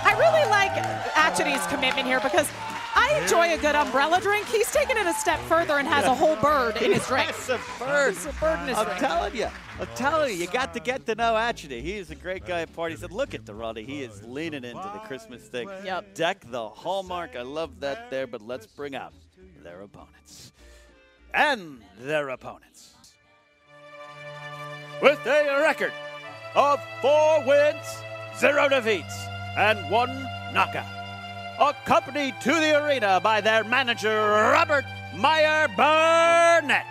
I 0.03 0.13
really 0.17 0.49
like 0.49 0.71
Atchity's 1.13 1.65
commitment 1.67 2.07
here 2.07 2.19
because 2.19 2.49
I 2.95 3.19
enjoy 3.21 3.53
a 3.53 3.57
good 3.57 3.75
umbrella 3.75 4.21
drink. 4.21 4.47
He's 4.47 4.71
taken 4.71 4.97
it 4.97 5.05
a 5.05 5.13
step 5.13 5.39
further 5.41 5.73
and 5.73 5.87
has 5.87 6.05
a 6.05 6.15
whole 6.15 6.35
bird 6.37 6.77
in 6.77 6.93
his 6.93 7.05
drink. 7.05 7.27
That's 7.27 7.49
a 7.49 7.59
bird. 7.79 8.13
It's 8.13 8.25
a 8.25 8.33
bird 8.33 8.59
in 8.61 8.67
his 8.69 8.77
I'm 8.77 8.85
drink. 8.85 8.99
telling 8.99 9.35
you. 9.35 9.47
I'm 9.79 9.87
telling 9.95 10.31
you, 10.31 10.37
you 10.37 10.47
got 10.47 10.73
to 10.73 10.79
get 10.79 11.05
to 11.07 11.15
know 11.15 11.33
Atchity. 11.33 11.81
He 11.81 11.93
is 11.97 12.09
a 12.09 12.15
great 12.15 12.45
guy 12.45 12.61
at 12.61 12.73
parties. 12.73 13.03
And 13.03 13.11
look 13.11 13.33
at 13.33 13.45
the 13.45 13.53
Duralde. 13.53 13.85
He 13.85 14.03
is 14.03 14.23
leaning 14.23 14.63
into 14.63 14.89
the 14.93 14.99
Christmas 14.99 15.43
thing. 15.43 15.69
Yep. 15.83 16.15
Deck 16.15 16.45
the 16.49 16.69
hallmark. 16.69 17.35
I 17.35 17.41
love 17.41 17.81
that 17.81 18.09
there, 18.09 18.27
but 18.27 18.41
let's 18.41 18.65
bring 18.65 18.95
out 18.95 19.13
their 19.61 19.81
opponents. 19.81 20.53
And 21.33 21.81
their 21.99 22.29
opponents. 22.29 22.93
With 25.01 25.19
a 25.25 25.59
record 25.61 25.91
of 26.55 26.79
four 27.01 27.43
wins, 27.45 27.85
zero 28.39 28.69
defeats, 28.69 29.25
and 29.57 29.89
one 29.89 30.27
knockout. 30.53 30.85
Accompanied 31.59 32.39
to 32.41 32.51
the 32.51 32.83
arena 32.83 33.19
by 33.21 33.41
their 33.41 33.63
manager, 33.63 34.09
Robert 34.09 34.85
Meyer 35.15 35.67
Burnett. 35.69 36.85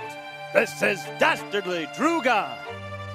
This 0.54 0.82
is 0.82 1.04
Dastardly 1.18 1.86
Drew 1.94 2.22
Guy, 2.22 2.56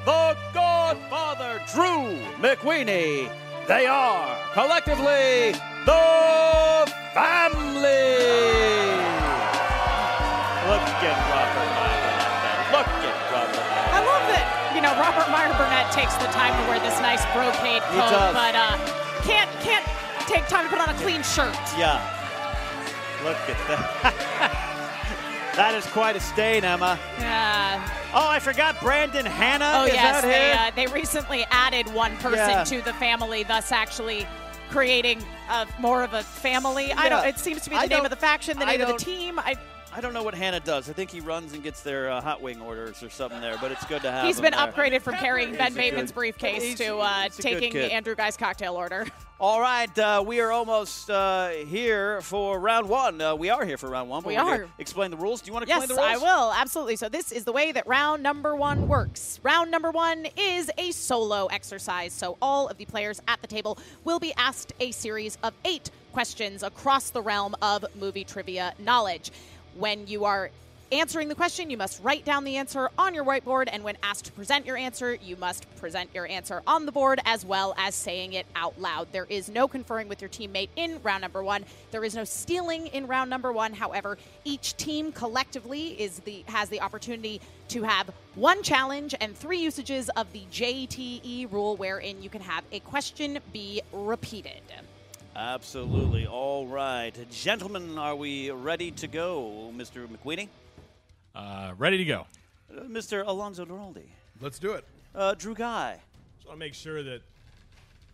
the 0.06 0.38
Godfather 0.54 1.62
Drew 1.74 2.16
McWeeny. 2.38 3.32
They 3.68 3.88
are 3.88 4.38
collectively 4.54 5.54
the 5.86 6.86
family. 7.14 7.90
Look 10.70 10.86
at 11.02 11.18
Robert 11.34 11.70
Meyer 11.74 11.98
Burnett. 12.06 12.60
Look 12.76 12.90
at 13.10 13.18
Robert 13.34 13.58
Meyer. 13.58 13.90
I 13.90 14.00
love 14.06 14.26
that. 14.30 14.46
You 14.76 14.82
know, 14.82 14.94
Robert 15.02 15.32
Meyer 15.34 15.50
Burnett 15.58 15.92
takes 15.92 16.14
the 16.22 16.30
time 16.30 16.54
to 16.62 16.70
wear 16.70 16.80
this 16.80 17.00
nice 17.02 17.26
brocade 17.34 17.82
coat, 17.90 18.34
but 18.38 18.54
uh, 18.54 18.78
can't 19.30 19.50
can't 19.62 19.86
take 20.28 20.48
time 20.48 20.66
to 20.66 20.70
put 20.70 20.80
on 20.80 20.90
a 20.90 20.98
clean 21.00 21.24
shirt. 21.24 21.56
Yeah. 21.78 22.02
Look 23.24 23.38
at 23.50 23.68
that. 23.68 25.54
that 25.56 25.76
is 25.76 25.86
quite 25.88 26.16
a 26.16 26.20
stain, 26.20 26.64
Emma. 26.64 26.98
Yeah. 27.20 27.84
Oh, 28.14 28.28
I 28.28 28.40
forgot 28.40 28.80
Brandon 28.82 29.26
Hanna. 29.26 29.72
Oh 29.76 29.86
is 29.86 29.94
yes, 29.94 30.22
they 30.24 30.52
uh, 30.52 30.72
they 30.76 30.92
recently 30.92 31.46
added 31.52 31.92
one 31.94 32.16
person 32.18 32.50
Yeah. 32.50 32.64
to 32.64 32.82
the 32.82 32.94
family, 32.94 33.44
thus 33.44 33.72
actually 33.72 34.26
creating 34.70 35.24
a, 35.50 35.68
more 35.80 36.04
of 36.04 36.14
a 36.14 36.24
family. 36.24 36.94
I 36.94 37.10
don't. 37.10 37.26
It 37.26 37.40
seems 37.40 37.62
to 37.64 37.70
be 37.70 37.76
the 37.76 37.82
I 37.84 37.86
name 37.88 38.06
of 38.06 38.10
the 38.10 38.16
faction, 38.16 38.58
the 38.58 38.66
name 38.66 38.82
of 38.82 38.88
the 38.88 38.94
team. 39.04 39.40
I, 39.40 39.56
I 39.92 40.02
don't 40.02 40.14
know 40.14 40.22
what 40.22 40.36
Hanna 40.36 40.60
does. 40.60 40.88
I 40.88 40.94
think 40.94 41.10
he 41.10 41.20
runs 41.20 41.54
and 41.54 41.64
gets 41.64 41.82
their 41.82 42.12
uh, 42.12 42.22
hot 42.22 42.42
wing 42.44 42.62
orders 42.62 43.02
or 43.02 43.10
something 43.10 43.42
there, 43.42 43.58
but 43.60 43.72
it's 43.72 43.84
good 43.86 44.04
to 44.04 44.12
have 44.12 44.26
he's 44.26 44.38
him 44.38 44.44
been 44.44 44.52
there. 44.54 44.72
upgraded 44.72 45.02
from 45.02 45.16
carrying 45.16 45.52
Ben 45.56 45.68
He's 45.68 45.76
Bateman's 45.76 46.12
good- 46.12 46.16
briefcase 46.16 46.76
to 46.78 46.98
uh, 47.00 47.24
he's 47.24 47.40
a 47.40 47.42
good 47.42 47.60
taking. 47.62 47.92
Andrew 47.92 48.14
Guy's 48.16 48.38
cocktail 48.38 48.76
order. 48.76 49.08
All 49.42 49.60
right, 49.60 49.98
uh, 49.98 50.22
we 50.26 50.42
are 50.42 50.52
almost 50.52 51.10
uh, 51.10 51.50
here 51.50 52.22
for 52.22 52.60
round 52.60 52.88
one. 52.88 53.20
Uh, 53.20 53.36
we 53.36 53.50
are 53.50 53.66
here 53.66 53.78
for 53.78 53.90
round 53.90 54.10
one. 54.10 54.22
But 54.22 54.28
We 54.30 54.36
we're 54.36 54.44
gonna 54.44 54.64
are. 54.66 54.70
Explain 54.78 55.12
the 55.12 55.18
rules. 55.18 55.42
Do 55.42 55.48
you 55.48 55.54
want 55.54 55.64
to 55.66 55.70
Yes, 55.70 55.84
explain 55.86 55.96
the 55.96 56.02
rules? 56.04 56.22
Yes, 56.22 56.30
I 56.30 56.36
will. 56.46 56.52
Absolutely. 56.54 56.96
So, 56.98 57.08
this 57.10 57.32
is 57.32 57.46
the 57.46 57.54
way 57.54 57.72
that 57.72 57.88
round 57.88 58.22
number 58.22 58.54
one 58.56 58.88
works. 58.88 59.40
Round 59.42 59.72
number 59.72 59.92
one 59.92 60.28
is 60.38 60.70
a 60.78 60.92
solo 60.92 61.48
exercise. 61.48 62.12
So, 62.14 62.38
all 62.42 62.68
of 62.68 62.78
the 62.78 62.86
players 62.86 63.22
at 63.30 63.42
the 63.42 63.48
table 63.48 63.78
will 64.04 64.20
be 64.20 64.34
asked 64.38 64.74
a 64.82 64.92
series 64.92 65.38
of 65.42 65.54
eight 65.66 65.90
questions 66.12 66.62
across 66.62 67.10
the 67.10 67.22
realm 67.22 67.56
of 67.62 67.86
movie 67.96 68.26
trivia 68.26 68.74
knowledge. 68.78 69.32
When 69.76 70.08
you 70.08 70.26
are 70.26 70.50
answering 70.92 71.28
the 71.28 71.36
question, 71.36 71.70
you 71.70 71.78
must 71.78 72.02
write 72.04 72.26
down 72.26 72.44
the 72.44 72.58
answer 72.58 72.90
on 72.98 73.14
your 73.14 73.24
whiteboard. 73.24 73.70
And 73.72 73.84
when 73.84 73.98
asked 74.02 74.26
to 74.26 74.32
present 74.32 74.66
your 74.66 74.78
answer, 74.78 75.14
you 75.14 75.36
must 75.36 75.68
present 75.78 76.10
your 76.14 76.28
answer 76.28 76.64
on 76.66 76.86
the 76.86 76.92
board 76.92 77.20
as 77.26 77.46
well 77.46 77.76
as 77.78 77.94
saying 77.94 78.34
it 78.34 78.46
out 78.56 78.80
loud. 78.80 79.08
There 79.12 79.28
is 79.30 79.50
no 79.50 79.68
conferring 79.68 80.08
with 80.08 80.22
your 80.22 80.30
teammate 80.30 80.70
in 80.76 81.00
round 81.04 81.22
number 81.22 81.44
one. 81.44 81.66
There 81.92 82.04
is 82.04 82.16
no 82.16 82.24
stealing 82.24 82.88
in 82.88 83.08
round 83.08 83.30
number 83.30 83.52
one. 83.52 83.74
However, 83.74 84.18
each 84.44 84.76
team 84.78 85.12
collectively 85.12 85.90
is 86.02 86.20
the 86.20 86.44
has 86.48 86.70
the 86.70 86.82
opportunity 86.82 87.40
to 87.70 87.84
have 87.84 88.10
one 88.36 88.64
challenge 88.64 89.14
and 89.22 89.38
three 89.38 89.60
usages 89.60 90.10
of 90.10 90.32
the 90.34 90.42
JTE 90.52 91.52
rule, 91.52 91.76
wherein 91.76 92.22
you 92.22 92.30
can 92.30 92.42
have 92.42 92.64
a 92.72 92.80
question 92.80 93.40
be 93.54 93.82
repeated. 93.92 94.62
Absolutely. 95.40 96.28
All 96.28 96.68
right. 96.68 97.16
Gentlemen, 97.32 97.98
are 97.98 98.14
we 98.16 98.52
ready 98.52 98.92
to 98.92 99.08
go, 99.08 99.72
Mr. 99.74 100.06
McWeeny? 100.06 100.50
Uh, 101.34 101.72
ready 101.78 101.98
to 101.98 102.04
go. 102.04 102.26
Uh, 102.70 102.82
Mr. 102.82 103.26
Alonso 103.26 103.64
Duralde? 103.64 104.04
Let's 104.42 104.60
do 104.60 104.74
it. 104.74 104.84
Uh, 105.16 105.36
Drew 105.36 105.54
Guy? 105.56 105.98
Just 106.36 106.48
want 106.50 106.58
to 106.58 106.60
make 106.60 106.74
sure 106.74 107.04
that 107.04 107.10
there 107.10 107.22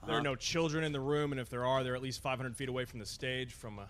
Uh-huh. 0.03 0.13
are 0.13 0.21
no 0.21 0.35
children 0.35 0.83
in 0.83 0.91
the 0.91 0.99
room, 0.99 1.31
and 1.31 1.41
if 1.41 1.49
there 1.49 1.65
are, 1.65 1.83
they're 1.83 1.95
at 1.95 2.03
least 2.03 2.21
500 2.21 2.55
feet 2.55 2.69
away 2.69 2.85
from 2.85 2.99
the 2.99 3.07
stage 3.07 3.53
from 3.53 3.79
uh, 3.79 3.85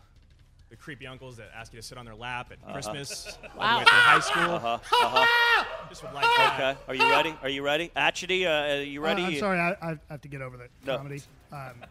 the 0.69 0.77
creepy 0.77 1.05
uncles 1.05 1.35
that 1.35 1.49
ask 1.53 1.73
you 1.73 1.81
to 1.81 1.85
sit 1.85 1.97
on 1.97 2.05
their 2.05 2.15
lap 2.15 2.51
at 2.53 2.57
Uh-huh. 2.63 2.71
Christmas 2.71 3.37
all 3.59 3.59
Wow. 3.59 3.73
the 3.73 3.79
way 3.79 3.83
through 3.83 3.99
high 3.99 4.19
school. 4.21 4.53
Uh-huh. 4.55 4.77
Uh-huh. 5.03 5.65
Just 5.89 6.03
would 6.03 6.13
like 6.13 6.23
that. 6.37 6.53
Okay. 6.53 6.79
Are 6.87 6.95
you 6.95 7.09
ready? 7.11 7.35
Are 7.43 7.49
you 7.49 7.63
ready? 7.63 7.91
Actually, 7.97 8.45
uh, 8.47 8.51
are 8.77 8.81
you 8.81 9.01
ready? 9.01 9.23
Uh, 9.23 9.27
I'm 9.27 9.35
sorry, 9.39 9.59
I, 9.59 9.71
I 9.81 9.99
have 10.09 10.21
to 10.21 10.29
get 10.29 10.41
over 10.41 10.55
the 10.55 10.69
No. 10.85 10.95
comedy. 10.97 11.21
Um, 11.51 11.83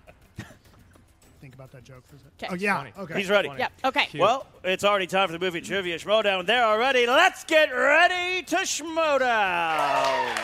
think 1.45 1.55
about 1.55 1.71
that 1.73 1.85
joke 1.85 2.07
for 2.09 2.17
a 2.17 2.19
second. 2.19 2.33
'Kay. 2.39 2.47
Oh 2.51 2.55
yeah, 2.55 2.79
Funny. 2.79 2.93
okay. 2.99 3.19
He's 3.19 3.29
ready. 3.29 3.49
Funny. 3.49 3.61
Yep. 3.61 3.73
Okay. 3.85 4.07
Cute. 4.07 4.21
Well, 4.23 4.47
it's 4.65 4.83
already 4.83 5.07
time 5.07 5.29
for 5.29 5.33
the 5.33 5.39
movie 5.39 5.61
trivia 5.61 5.99
schmoedown. 5.99 6.47
They're 6.47 6.65
already. 6.65 7.07
Let's 7.07 7.45
get 7.45 7.67
ready 7.71 8.43
to 8.45 8.57
schmoedown. 8.57 10.39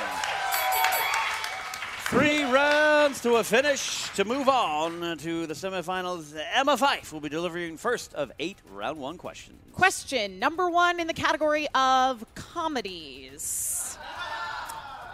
Three 2.11 2.43
rounds 2.43 3.23
to 3.23 3.37
a 3.37 3.45
finish 3.45 4.11
to 4.11 4.27
move 4.27 4.51
on 4.51 5.17
to 5.19 5.47
the 5.47 5.55
semifinals. 5.55 6.39
Emma 6.53 6.77
Fyffe 6.77 7.11
will 7.15 7.21
be 7.21 7.31
delivering 7.31 7.79
first 7.79 8.13
of 8.13 8.31
eight 8.39 8.59
round 8.71 8.99
one 8.99 9.17
questions. 9.17 9.57
Question 9.73 10.39
number 10.39 10.69
one 10.69 11.01
in 11.01 11.07
the 11.07 11.15
category 11.15 11.67
of 11.75 12.23
comedies. 12.35 13.97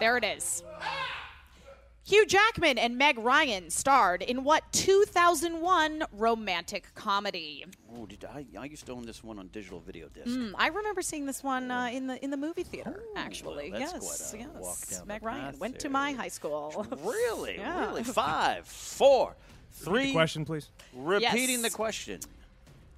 There 0.00 0.16
it 0.16 0.24
is. 0.24 0.64
Hugh 2.06 2.24
Jackman 2.24 2.78
and 2.78 2.96
Meg 2.96 3.18
Ryan 3.18 3.68
starred 3.68 4.22
in 4.22 4.44
what 4.44 4.62
2001 4.72 6.04
romantic 6.12 6.94
comedy? 6.94 7.64
Oh, 7.96 8.06
did 8.06 8.24
I, 8.24 8.46
I 8.56 8.66
used 8.66 8.86
to 8.86 8.92
own 8.92 9.04
this 9.04 9.24
one 9.24 9.40
on 9.40 9.48
digital 9.48 9.80
video 9.80 10.06
disc. 10.10 10.28
Hmm, 10.28 10.50
I 10.56 10.68
remember 10.68 11.02
seeing 11.02 11.26
this 11.26 11.42
one 11.42 11.68
uh, 11.68 11.86
in 11.92 12.06
the 12.06 12.22
in 12.24 12.30
the 12.30 12.36
movie 12.36 12.62
theater. 12.62 13.02
actually, 13.16 13.72
Oh, 13.74 13.78
that's 13.78 13.92
yes, 13.92 14.30
quite 14.30 14.40
a 14.40 14.48
walk 14.60 14.76
yes. 14.88 14.98
down 14.98 15.08
Meg 15.08 15.20
the 15.22 15.26
Ryan 15.26 15.44
path 15.46 15.58
went 15.58 15.80
to 15.80 15.88
my 15.88 16.12
high 16.12 16.28
school. 16.28 16.86
Really? 17.04 17.56
Yeah. 17.58 17.86
Really? 17.88 18.04
Five, 18.04 18.66
four, 18.68 19.34
three. 19.72 19.92
Repeat 19.94 20.06
the 20.06 20.12
question, 20.12 20.44
please. 20.44 20.68
Repeating 20.94 21.60
Yes. 21.60 21.62
the 21.62 21.70
question. 21.70 22.20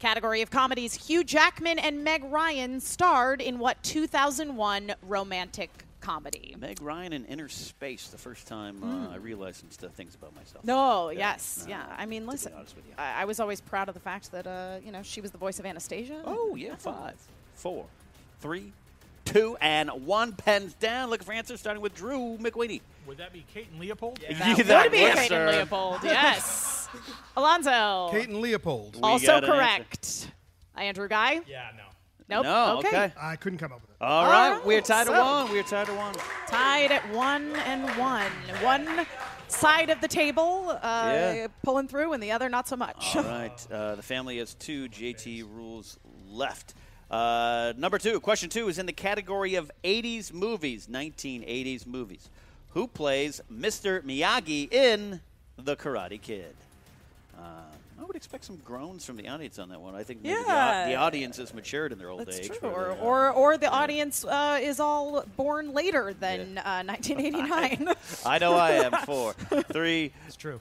Category 0.01 0.43
of 0.43 0.51
comedies: 0.51 1.07
Hugh 1.09 1.25
Jackman 1.25 1.79
and 1.79 2.05
Meg 2.05 2.25
Ryan 2.25 2.79
starred 2.79 3.41
in 3.41 3.59
what 3.59 3.83
2001 3.83 4.95
romantic 5.01 5.71
comedy? 6.09 6.55
Meg 6.59 6.81
Ryan 6.81 7.13
in 7.13 7.27
Inner 7.27 7.49
Space. 7.49 8.09
The 8.09 8.17
first 8.17 8.47
time 8.47 8.83
uh, 8.83 9.13
I 9.13 9.17
realized 9.17 9.61
some 9.61 9.71
stuff, 9.71 9.93
things 9.93 10.15
about 10.15 10.35
myself. 10.35 10.63
Hmm. 10.63 10.69
No, 10.69 11.11
Yeah, 11.11 11.19
yes, 11.19 11.65
no, 11.67 11.71
yeah. 11.71 11.85
I 11.97 12.07
mean, 12.07 12.23
to 12.23 12.27
be 12.29 12.33
listen, 12.33 12.53
with 12.57 12.75
you. 12.77 12.95
I, 12.97 13.23
I 13.23 13.25
was 13.27 13.41
always 13.41 13.61
proud 13.61 13.89
of 13.89 13.95
the 13.95 14.01
fact 14.01 14.33
that 14.33 14.47
uh, 14.47 14.79
you 14.83 14.91
know 14.91 15.03
she 15.03 15.21
was 15.21 15.31
the 15.33 15.39
voice 15.39 15.59
of 15.59 15.67
Anastasia. 15.67 16.23
Oh 16.25 16.57
yeah, 16.57 16.77
five, 16.77 17.17
four, 17.55 17.85
three, 18.41 18.73
two, 19.27 19.59
and 19.61 19.91
one. 20.07 20.33
Pens 20.33 20.73
down. 20.75 21.11
Looking 21.11 21.27
for 21.27 21.33
answers, 21.33 21.61
starting 21.61 21.83
with 21.83 21.95
Drew 21.95 22.39
McWeeny. 22.39 22.81
Would 23.07 23.19
that 23.19 23.33
be 23.33 23.45
Kate 23.53 23.69
and 23.71 23.81
Leopold? 23.81 24.19
that 24.29 24.67
that 24.67 24.83
would 24.85 24.93
be 24.93 25.03
would, 25.03 25.15
Kate 25.15 25.33
and. 25.33 25.57
Leopold. 25.57 26.01
Yes, 26.05 26.89
Alonso. 27.37 28.09
Kate 28.13 28.29
and 28.29 28.41
Leopold. 28.41 28.97
We 28.97 29.03
also 29.03 29.27
got 29.27 29.45
an 29.45 29.51
correct. 29.51 30.31
Andrew 30.75 31.09
Guy. 31.09 31.41
Yeah, 31.47 31.69
no. 31.77 31.83
Nope. 32.29 32.45
No, 32.45 32.79
okay. 32.79 32.89
okay. 32.89 33.13
I 33.19 33.37
couldn't 33.37 33.59
come 33.59 33.73
up 33.73 33.81
with 33.81 33.91
it. 33.91 33.97
All 34.01 34.25
All 34.25 34.31
right, 34.31 34.53
right, 34.57 34.67
we're 34.67 34.81
tied 34.83 35.07
so- 35.07 35.15
at 35.15 35.21
one. 35.45 35.51
We're 35.53 35.63
tied 35.63 35.89
at 35.89 35.97
one. 35.97 36.15
Tied 36.47 36.93
at 36.93 37.09
one 37.11 37.57
and 37.67 37.89
one. 37.99 38.31
One 38.63 39.07
side 39.49 39.89
of 39.89 40.01
the 40.03 40.09
table 40.09 40.69
uh, 40.71 40.77
Yeah. 40.83 41.47
pulling 41.63 41.89
through, 41.89 42.13
and 42.13 42.23
the 42.23 42.33
other 42.33 42.49
not 42.51 42.69
so 42.69 42.77
much. 42.77 43.17
All 43.17 43.23
right, 43.25 43.67
uh, 43.73 43.95
the 43.95 44.03
family 44.03 44.39
has 44.39 44.55
two 44.55 44.89
JT 44.89 45.43
rules 45.55 45.99
left. 46.29 46.75
Uh, 47.11 47.73
number 47.79 47.97
two, 47.99 48.21
question 48.21 48.51
two 48.51 48.69
is 48.69 48.79
in 48.79 48.85
the 48.85 48.93
category 48.93 49.55
of 49.55 49.71
80s 49.83 50.31
movies, 50.33 50.87
1980s 50.87 51.87
movies. 51.87 52.29
Who 52.73 52.87
plays 52.87 53.41
Mr. 53.51 54.03
Miyagi 54.03 54.71
in 54.71 55.23
The 55.57 55.75
Karate 55.77 56.21
Kid? 56.21 56.55
Uh, 57.35 57.43
I 58.01 58.05
would 58.05 58.17
expect 58.17 58.45
some 58.45 58.57
groans 58.65 59.05
from 59.05 59.17
the 59.17 59.29
audience 59.29 59.59
on 59.59 59.69
that 59.71 59.81
one. 59.81 59.95
I 59.95 60.03
think 60.05 60.23
maybe 60.23 60.37
the, 60.37 60.45
Yeah. 60.47 60.85
au- 60.85 60.89
the 60.89 60.95
audience 60.95 61.37
has 61.39 61.53
matured 61.53 61.91
in 61.93 61.99
their 61.99 62.11
old 62.11 62.21
That's 62.27 62.39
age. 62.39 62.49
true. 62.59 62.69
Or, 62.69 62.85
the, 62.85 62.93
uh, 62.93 63.05
or, 63.05 63.31
or 63.31 63.59
the 63.59 63.69
audience 63.69 64.25
uh, 64.25 64.59
is 64.63 64.79
all 64.79 65.25
born 65.37 65.73
later 65.73 66.15
than 66.19 66.59
uh, 66.59 66.83
1989. 66.87 67.95
I 68.25 68.39
know 68.39 68.55
I 68.55 68.71
am. 68.73 68.93
Four, 69.07 69.33
three, 69.73 70.13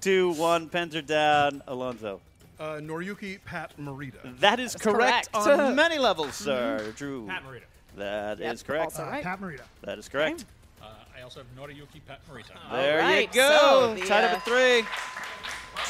two, 0.02 0.32
one. 0.34 0.68
Pens 0.70 0.96
are 0.96 1.02
down. 1.02 1.62
Alonso. 1.68 2.22
Uh, 2.60 2.78
Noriyuki 2.82 3.38
Pat 3.46 3.72
Morita. 3.80 4.40
That 4.40 4.60
is 4.60 4.74
That's 4.74 4.84
correct, 4.84 5.32
correct. 5.32 5.60
on 5.60 5.76
many 5.76 6.00
levels, 6.00 6.34
sir. 6.34 6.92
Drew. 6.96 7.28
Pat 7.28 7.44
Morita. 7.48 7.62
That 7.98 8.40
is 8.40 8.62
Yep, 8.62 8.68
correct. 8.68 8.86
also 8.86 9.04
right. 9.06 9.24
Pat 9.24 9.40
Morita. 9.40 9.62
That 9.84 10.00
is 10.00 10.10
correct. 10.10 10.46
Uh, 10.82 10.86
I 11.18 11.22
also 11.22 11.42
have 11.42 11.48
Noriyuki 11.56 12.02
Pat 12.08 12.20
Morita. 12.32 12.48
There 12.72 12.98
right, 13.00 13.28
you 13.28 13.42
go. 13.42 13.94
so 13.94 13.94
the, 13.96 14.08
Tied 14.08 14.24
up 14.24 14.32
uh, 14.32 14.36
at 14.38 14.44
three. 14.46 14.84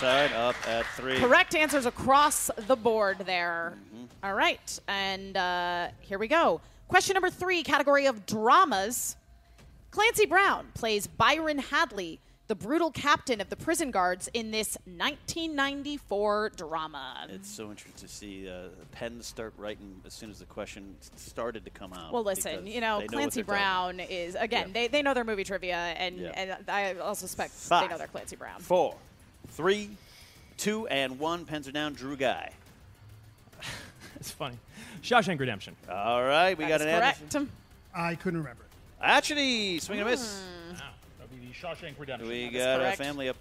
Up 0.03 0.55
at 0.67 0.85
three. 0.95 1.17
Correct 1.17 1.55
answers 1.55 1.85
across 1.85 2.51
the 2.67 2.75
board 2.75 3.19
there. 3.25 3.73
Mm-hmm. 3.95 4.05
All 4.23 4.33
right. 4.33 4.79
And 4.87 5.35
uh, 5.35 5.87
here 6.01 6.19
we 6.19 6.27
go. 6.27 6.61
Question 6.87 7.15
number 7.15 7.29
three, 7.29 7.63
category 7.63 8.05
of 8.05 8.25
dramas. 8.25 9.15
Clancy 9.91 10.25
Brown 10.25 10.67
plays 10.73 11.07
Byron 11.07 11.57
Hadley, 11.57 12.19
the 12.47 12.55
brutal 12.55 12.91
captain 12.91 13.41
of 13.41 13.49
the 13.49 13.55
prison 13.55 13.89
guards 13.91 14.29
in 14.33 14.51
this 14.51 14.77
1994 14.85 16.51
drama. 16.55 17.27
It's 17.29 17.49
so 17.49 17.69
interesting 17.71 18.07
to 18.07 18.13
see 18.13 18.47
uh, 18.49 18.67
pens 18.91 19.25
start 19.25 19.53
writing 19.57 19.99
as 20.05 20.13
soon 20.13 20.29
as 20.29 20.39
the 20.39 20.45
question 20.45 20.95
started 21.15 21.65
to 21.65 21.71
come 21.71 21.91
out. 21.93 22.13
well, 22.13 22.23
listen, 22.23 22.67
you 22.67 22.79
know, 22.81 23.03
Clancy 23.07 23.41
Brown 23.41 23.99
is, 23.99 24.35
again, 24.35 24.67
Yeah. 24.67 24.73
they, 24.73 24.87
they 24.87 25.01
know 25.01 25.13
their 25.13 25.23
movie 25.25 25.43
trivia, 25.43 25.75
and, 25.75 26.17
Yeah. 26.19 26.31
and 26.35 26.69
I 26.69 26.93
also 26.95 27.25
suspect 27.25 27.51
Five. 27.53 27.83
they 27.83 27.87
know 27.93 27.97
their 27.97 28.07
Clancy 28.07 28.35
Brown. 28.35 28.59
Four, 28.59 28.95
three, 29.49 29.89
two, 30.57 30.87
and 30.87 31.19
one. 31.19 31.45
Pens 31.45 31.67
are 31.67 31.71
down. 31.71 31.93
Drew 31.93 32.15
Guy. 32.15 32.51
It's 34.19 34.31
funny. 34.31 34.57
Shawshank 35.03 35.39
Redemption. 35.39 35.75
All 35.91 36.23
right, 36.23 36.57
we 36.57 36.63
That 36.65 36.69
got 36.79 36.81
an 36.81 36.87
correct. 36.99 37.21
answer. 37.21 37.45
I 37.95 38.15
couldn't 38.15 38.39
remember. 38.39 38.63
Actually, 38.99 39.77
swing 39.77 39.99
and 39.99 40.07
a 40.07 40.11
miss. 40.11 40.41
Wow. 40.73 40.79
That 41.19 41.29
would 41.29 41.39
be 41.39 41.47
the 41.47 41.53
Shawshank 41.53 41.99
Redemption. 41.99 42.27
We 42.27 42.45
That 42.49 42.55
is 42.55 42.63
got 42.87 42.93
a 42.93 42.97
family 42.97 43.29
up. 43.29 43.35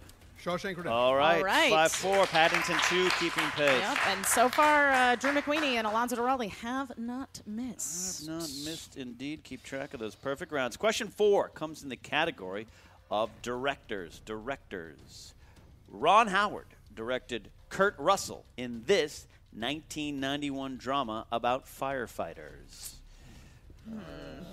Shawshank 0.45 0.77
Redemption. 0.77 0.93
All 0.93 1.17
right, 1.17 1.39
All 1.39 1.45
right. 1.45 1.71
five 1.71 1.93
four. 1.93 2.27
Paddington 2.27 2.77
two, 2.91 3.09
keeping 3.19 3.43
pace. 3.53 3.81
Yep, 3.81 3.99
and 4.09 4.27
so 4.27 4.51
far, 4.51 4.91
uh, 4.91 5.15
Drew 5.17 5.33
McWeeny 5.33 5.77
and 5.77 5.87
Alonso 5.87 6.15
Duralde 6.15 6.51
have 6.51 6.93
not 6.99 7.41
missed. 7.47 8.27
Have 8.27 8.35
not 8.41 8.51
missed 8.67 8.99
indeed. 8.99 9.45
Keep 9.45 9.63
track 9.63 9.95
of 9.95 10.01
those 10.01 10.15
perfect 10.15 10.53
rounds. 10.53 10.77
Question 10.77 11.09
four 11.09 11.49
comes 11.49 11.83
in 11.83 11.89
the 11.89 11.97
category 11.97 12.67
of 13.11 13.31
directors. 13.41 14.21
Directors. 14.27 15.33
Ron 15.89 16.29
Howard 16.29 16.67
directed 16.95 17.51
Kurt 17.69 17.95
Russell 17.99 18.45
in 18.57 18.83
this 18.87 19.27
1991 19.53 20.77
drama 20.77 21.27
about 21.33 21.67
firefighters. 21.67 22.95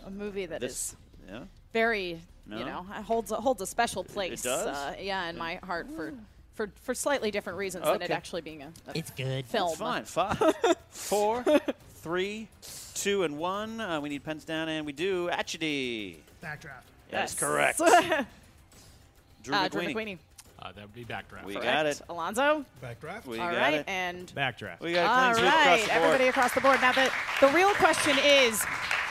A 0.06 0.10
movie 0.12 0.46
that 0.46 0.64
is 0.64 0.72
This, 0.72 0.96
yeah. 1.30 1.40
very, 1.72 2.22
No? 2.46 2.60
you 2.60 2.66
know, 2.66 2.84
holds 2.84 3.32
a, 3.32 3.36
holds 3.36 3.62
a 3.62 3.66
special 3.68 4.04
place. 4.04 4.42
It 4.42 4.48
does? 4.48 4.68
Uh, 4.68 4.96
yeah, 5.00 5.28
in 5.30 5.38
my 5.38 5.56
heart 5.64 5.88
for, 5.96 6.14
for 6.54 6.70
for 6.84 6.94
slightly 6.94 7.32
different 7.32 7.58
reasons 7.58 7.86
than 7.86 8.02
it 8.02 8.12
actually 8.12 8.42
being 8.42 8.62
a, 8.62 8.68
a 8.88 8.98
It's 8.98 9.10
good. 9.12 9.46
film. 9.46 9.70
It's 9.72 9.80
fine. 9.80 10.06
Five, 10.06 10.38
four, 10.92 11.44
three, 11.96 12.48
two, 12.94 13.24
and 13.24 13.38
one. 13.38 13.82
Uh, 13.82 14.00
we 14.02 14.10
need 14.10 14.24
pens 14.24 14.46
down, 14.46 14.70
and 14.70 14.86
we 14.86 14.92
do. 14.92 15.30
Atchity. 15.32 16.18
Backdraft. 16.44 16.84
That's 17.10 17.34
Yes. 17.34 17.40
correct. 17.40 17.78
Drew 19.44 19.56
uh, 19.56 19.68
Drew 19.68 19.82
McWeenie. 19.82 19.96
McWeeny. 19.96 20.18
Uh, 20.64 20.72
that 20.72 20.82
would 20.82 20.94
be 20.94 21.04
backdraft. 21.04 21.44
We 21.44 21.56
Correct. 21.56 21.66
got 21.68 21.86
it. 21.86 22.02
Alonso. 22.08 22.64
Backdraft. 22.82 23.26
We 23.26 23.38
All 23.38 23.52
got 23.52 23.58
right, 23.58 23.74
it. 23.74 23.84
and 23.88 24.28
Backdraft. 24.34 24.80
We 24.80 24.94
got 24.94 25.06
a 25.06 25.10
all 25.10 25.34
clean 25.34 25.36
sweep 25.36 25.48
across 25.50 25.66
right, 25.66 25.82
the 25.82 25.88
board. 25.88 26.02
everybody 26.04 26.28
across 26.30 26.54
the 26.54 26.62
board. 26.62 26.80
Now, 26.82 26.92
the 26.94 27.12
the 27.42 27.48
real 27.50 27.74
question 27.74 28.18
is. 28.24 28.64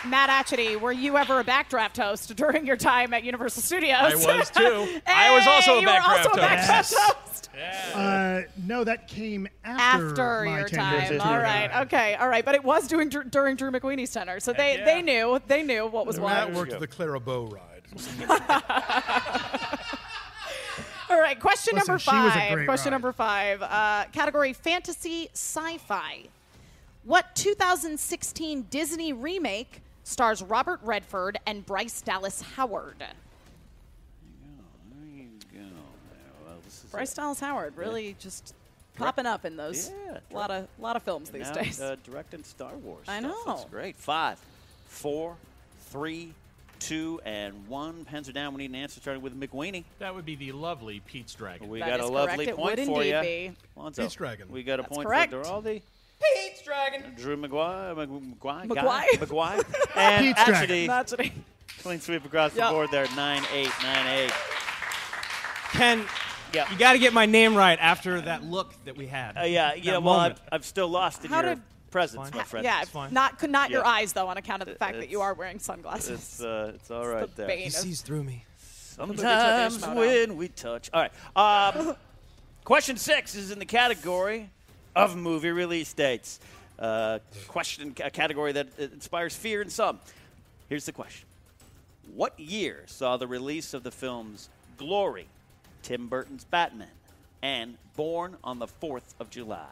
Matt 0.04 0.30
Atchity, 0.30 0.80
were 0.80 0.90
you 0.90 1.16
ever 1.16 1.38
a 1.38 1.44
backdraft 1.44 1.96
host 2.02 2.34
during 2.34 2.66
your 2.66 2.76
time 2.76 3.14
at 3.14 3.22
Universal 3.22 3.62
Studios? 3.62 3.98
I 4.00 4.14
was 4.16 4.50
too. 4.50 5.00
I 5.06 5.32
was 5.32 5.46
also 5.46 5.74
a 5.74 5.76
Hey, 5.76 5.80
you 5.82 5.86
were 5.86 5.92
backdraft 5.92 6.26
also 6.26 6.40
a 6.40 6.42
host. 6.42 6.42
backdraft 6.42 6.94
host. 6.96 7.48
Uh, 7.94 8.42
no, 8.66 8.82
that 8.82 9.06
came 9.06 9.46
after, 9.62 10.08
after 10.08 10.44
my 10.46 10.58
your 10.58 10.68
time. 10.68 10.94
at 10.94 11.12
All 11.12 11.18
Studio 11.20 11.38
right, 11.42 11.70
Nine. 11.70 11.82
okay, 11.82 12.14
all 12.16 12.26
right. 12.28 12.44
But 12.44 12.54
it 12.56 12.64
was 12.64 12.88
doing 12.88 13.08
dur- 13.10 13.22
during 13.24 13.54
Drew 13.56 13.70
McWeeny's 13.70 14.10
tenure, 14.10 14.40
so 14.40 14.52
they, 14.52 14.78
yeah. 14.78 14.84
they 14.86 15.02
knew 15.02 15.38
they 15.46 15.62
knew 15.62 15.86
what 15.86 16.04
was 16.06 16.18
Matt 16.18 16.48
what. 16.48 16.56
worked 16.70 16.80
the 16.80 16.86
Clara 16.88 17.20
Bow 17.20 17.46
ride. 17.46 17.82
All 21.12 21.20
right, 21.20 21.38
question 21.38 21.74
Listen, 21.74 21.88
number 21.88 21.98
she 21.98 22.10
was 22.10 22.32
a 22.34 22.38
five. 22.38 22.52
great 22.54 22.64
Question 22.66 22.90
ride. 22.90 22.94
number 22.94 23.12
five. 23.12 23.60
Uh, 23.62 24.04
category 24.12 24.54
fantasy 24.54 25.28
sci-fi. 25.34 26.22
What 27.04 27.34
2016 27.34 28.62
Disney 28.70 29.12
remake 29.12 29.82
stars 30.04 30.42
Robert 30.42 30.80
Redford 30.82 31.38
and 31.46 31.66
Bryce 31.66 32.00
Dallas 32.00 32.40
Howard? 32.40 32.94
There 32.98 33.08
you 35.14 35.26
go. 35.52 35.58
Well, 36.46 36.56
this 36.64 36.82
is 36.82 36.90
Bryce. 36.90 37.12
Dallas 37.12 37.40
Howard 37.40 37.76
really 37.76 38.16
just 38.18 38.54
popping 38.96 39.26
up 39.26 39.44
in 39.44 39.58
those. 39.58 39.90
Yeah, 40.06 40.18
a 40.30 40.34
lot 40.34 40.50
of 40.50 40.66
lot 40.78 40.96
of 40.96 41.02
films 41.02 41.28
these 41.28 41.48
now, 41.48 41.52
days. 41.52 41.78
Uh, 41.78 41.96
directing 42.04 42.42
Star 42.42 42.74
Wars. 42.76 43.04
I 43.06 43.20
stuff. 43.20 43.34
That's 43.44 43.64
great. 43.66 43.96
Five, 43.96 44.38
four, 44.86 45.36
three, 45.90 46.32
two, 46.86 47.20
and 47.24 47.66
one. 47.68 48.04
Pens 48.04 48.28
are 48.28 48.32
down. 48.32 48.54
We 48.54 48.62
need 48.62 48.70
an 48.70 48.76
answer 48.82 49.00
starting 49.00 49.22
with 49.22 49.38
McWeeny. 49.38 49.84
That 49.98 50.14
would 50.14 50.24
be 50.26 50.34
the 50.36 50.52
lovely 50.52 51.00
Pete's 51.06 51.34
Dragon. 51.34 51.68
We 51.68 51.78
That 51.80 51.88
got 51.90 52.00
a 52.00 52.04
is 52.04 52.10
lovely 52.10 52.46
correct. 52.46 52.50
It 52.50 52.56
point 52.56 52.78
would 52.78 52.86
for 52.86 53.04
you. 53.04 53.20
be. 53.20 53.52
Lonzo, 53.76 54.02
Pete's 54.02 54.14
Dragon. 54.14 54.48
We 54.50 54.62
got 54.62 54.78
a 54.78 54.82
That's 54.82 54.94
point 54.94 55.06
correct. 55.08 55.32
for 55.32 55.42
Duralde. 55.42 55.82
Pete's 56.22 56.62
Dragon. 56.62 57.14
Drew 57.16 57.36
McGuire, 57.36 57.94
McGuire, 57.96 58.66
McGuire? 58.66 59.08
McGuire, 59.18 59.96
and 59.96 60.24
Pete's 60.26 60.44
Dragon. 60.44 60.54
actually 60.54 60.86
That's 60.86 61.12
what 61.12 61.20
he- 61.22 61.32
clean 61.82 62.00
sweep 62.00 62.24
across 62.24 62.52
the 62.52 62.58
Yep. 62.60 62.70
board 62.70 62.90
there. 62.92 63.06
Nine 63.16 63.42
eight, 63.52 63.70
nine 63.82 64.06
eight. 64.06 64.32
Ken, 65.72 66.04
Yeah. 66.52 66.70
you 66.70 66.76
got 66.78 66.92
to 66.92 66.98
get 66.98 67.12
my 67.12 67.26
name 67.26 67.54
right 67.56 67.78
after 67.80 68.20
that 68.20 68.44
look 68.44 68.72
that 68.84 68.96
we 68.96 69.06
had. 69.06 69.36
Uh, 69.38 69.42
yeah, 69.44 69.74
yeah. 69.74 69.96
Well. 69.98 70.14
I've, 70.14 70.40
I've 70.52 70.64
still 70.64 70.88
lost 70.88 71.24
in 71.24 71.30
How 71.30 71.40
your 71.42 71.54
did- 71.56 71.62
presence, 71.92 72.28
Fine. 72.30 72.38
my 72.38 72.44
friend. 72.44 72.64
Yeah, 72.64 72.82
fine. 72.84 73.12
not 73.12 73.38
could 73.38 73.50
not 73.50 73.70
your 73.70 73.86
eyes 73.86 74.12
though, 74.12 74.26
on 74.26 74.36
account 74.36 74.62
of 74.62 74.68
the 74.68 74.74
fact 74.74 74.96
that 74.98 75.10
you 75.10 75.20
are 75.20 75.34
wearing 75.34 75.60
sunglasses. 75.60 76.18
It's 76.18 76.40
uh, 76.42 76.72
it's 76.74 76.90
all 76.90 77.06
right 77.06 77.28
the 77.28 77.36
there. 77.36 77.46
bane 77.46 77.58
he 77.58 77.66
of- 77.66 77.72
sees 77.72 78.00
through 78.00 78.24
me. 78.24 78.44
Sometimes 78.58 79.78
Showdown. 79.78 79.96
when 79.96 80.36
we 80.36 80.48
touch. 80.48 80.90
All 80.92 81.02
right. 81.02 81.76
Um, 81.76 81.94
question 82.64 82.96
six 82.96 83.34
is 83.34 83.50
in 83.50 83.58
the 83.58 83.64
category 83.64 84.50
of 84.96 85.16
movie 85.16 85.50
release 85.50 85.92
dates. 85.92 86.40
Uh, 86.78 87.20
question, 87.46 87.94
a 88.02 88.10
category 88.10 88.52
that 88.52 88.66
inspires 88.78 89.36
fear 89.36 89.62
in 89.62 89.70
some. 89.70 90.00
Here's 90.68 90.84
the 90.84 90.92
question 90.92 91.26
What 92.14 92.38
year 92.40 92.82
saw 92.86 93.16
the 93.16 93.26
release 93.26 93.72
of 93.72 93.82
the 93.82 93.90
films 93.90 94.48
Glory, 94.78 95.26
Tim 95.82 96.08
Burton's 96.08 96.44
Batman, 96.44 96.88
and 97.42 97.76
Born 97.96 98.36
on 98.42 98.58
the 98.58 98.66
4th 98.66 99.14
of 99.20 99.30
July? 99.30 99.68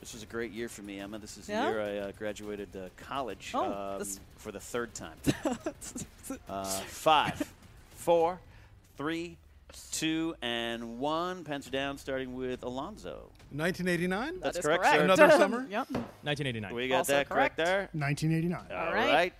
This 0.00 0.14
was 0.14 0.22
a 0.22 0.26
great 0.26 0.50
year 0.50 0.68
for 0.68 0.82
me, 0.82 0.98
Emma. 0.98 1.18
This 1.18 1.36
is 1.36 1.46
the 1.46 1.52
year 1.52 1.80
I 1.80 1.96
uh, 1.98 2.12
graduated 2.18 2.74
uh, 2.74 2.88
college 2.96 3.52
Oh, 3.54 3.96
um, 4.00 4.06
for 4.36 4.50
the 4.52 4.60
third 4.60 4.94
time. 4.94 5.16
Uh, 6.48 6.64
five, 6.64 7.42
four, 7.96 8.38
three, 8.96 9.36
two, 9.90 10.32
and 10.42 11.00
one. 11.00 11.42
Pens 11.42 11.66
are 11.66 11.70
down, 11.72 11.98
starting 11.98 12.36
with 12.36 12.62
Alonso. 12.62 13.30
1989. 13.50 14.38
That's 14.40 14.54
That 14.54 14.60
is 14.60 14.64
correct, 14.64 14.84
sir. 14.86 15.02
Another 15.02 15.28
summer? 15.32 15.66
yep. 15.68 15.90
1989. 15.90 16.72
We 16.72 16.86
got 16.86 16.98
Also 16.98 17.12
that 17.14 17.28
correct, 17.28 17.56
correct. 17.56 17.56
there. 17.56 17.88
1989. 18.00 18.60
All 18.70 18.94
right. 18.94 19.12
right. 19.12 19.32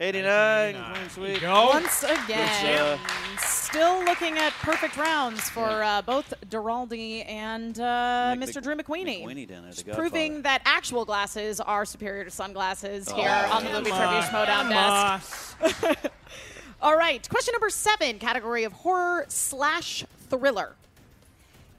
89. 0.00 0.74
Clean 0.94 1.10
sweep. 1.10 1.40
Go. 1.40 1.66
Once 1.66 2.04
again, 2.04 2.98
Good, 2.98 3.40
still 3.40 4.04
looking 4.04 4.38
at 4.38 4.52
perfect 4.62 4.96
rounds 4.96 5.48
for 5.50 5.66
uh, 5.82 6.02
both 6.02 6.32
Duralde 6.48 7.28
and 7.28 7.78
uh, 7.80 8.36
Mc- 8.38 8.48
Mr. 8.50 8.62
Drew 8.62 8.76
McWeeny. 8.76 9.24
McWeeny 9.24 9.48
down 9.48 9.64
there, 9.64 9.72
the 9.72 9.92
proving 9.94 10.42
that 10.42 10.62
actual 10.64 11.04
glasses 11.04 11.60
are 11.60 11.84
superior 11.84 12.22
to 12.24 12.30
sunglasses 12.30 13.10
here 13.10 13.28
Oh, 13.48 13.52
on 13.56 13.64
the 13.64 13.70
movie 13.70 13.90
trivia 13.90 14.06
on, 14.06 14.22
Schmoedown 14.22 14.46
come 14.46 14.68
desk. 14.70 16.06
All 16.80 16.96
right, 16.96 17.28
question 17.28 17.52
number 17.52 17.70
seven, 17.70 18.20
category 18.20 18.62
of 18.62 18.72
horror 18.72 19.24
slash 19.28 20.04
thriller. 20.30 20.76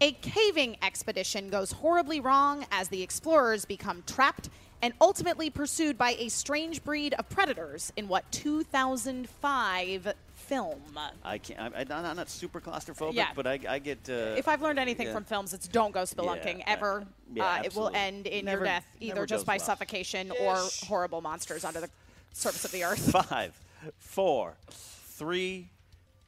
A 0.02 0.12
caving 0.12 0.76
expedition 0.82 1.50
goes 1.50 1.72
horribly 1.72 2.20
wrong 2.20 2.66
as 2.72 2.90
the 2.90 3.02
explorers 3.02 3.64
become 3.64 4.04
trapped 4.06 4.50
and 4.82 4.94
ultimately 5.02 5.50
pursued 5.50 5.98
by 5.98 6.16
a 6.20 6.30
strange 6.30 6.84
breed 6.84 7.14
of 7.16 7.28
predators 7.30 7.92
in 7.98 8.08
what 8.08 8.30
2005 8.32 10.14
film? 10.36 10.82
I 11.24 11.38
can't. 11.38 11.60
I, 11.76 11.80
I, 11.82 11.86
I'm 12.10 12.16
not 12.16 12.30
super 12.30 12.62
claustrophobic, 12.62 13.14
Yeah. 13.14 13.28
but 13.36 13.46
I, 13.48 13.60
I 13.68 13.80
get. 13.80 14.10
Uh, 14.10 14.36
If 14.38 14.48
I've 14.48 14.62
learned 14.62 14.80
anything 14.80 15.08
yeah. 15.08 15.14
from 15.14 15.24
films, 15.26 15.54
it's 15.54 15.68
don't 15.68 15.92
go 15.94 16.02
spelunking 16.04 16.60
Yeah, 16.60 16.64
ever. 16.68 17.06
yeah, 17.34 17.46
uh, 17.46 17.62
it 17.64 17.76
will 17.76 17.92
end 17.94 18.28
in 18.28 18.46
Never- 18.46 18.60
your 18.60 18.66
death, 18.66 18.86
either 19.00 19.26
just 19.26 19.46
by 19.46 19.58
well. 19.58 19.66
suffocation 19.66 20.32
or 20.40 20.58
horrible 20.84 21.22
monsters 21.22 21.66
under 21.66 21.82
the 21.82 21.90
surface 22.34 22.66
of 22.66 22.72
the 22.72 22.84
earth. 22.84 23.12
Five, 23.30 23.54
four, 23.98 24.56
three, 24.70 25.70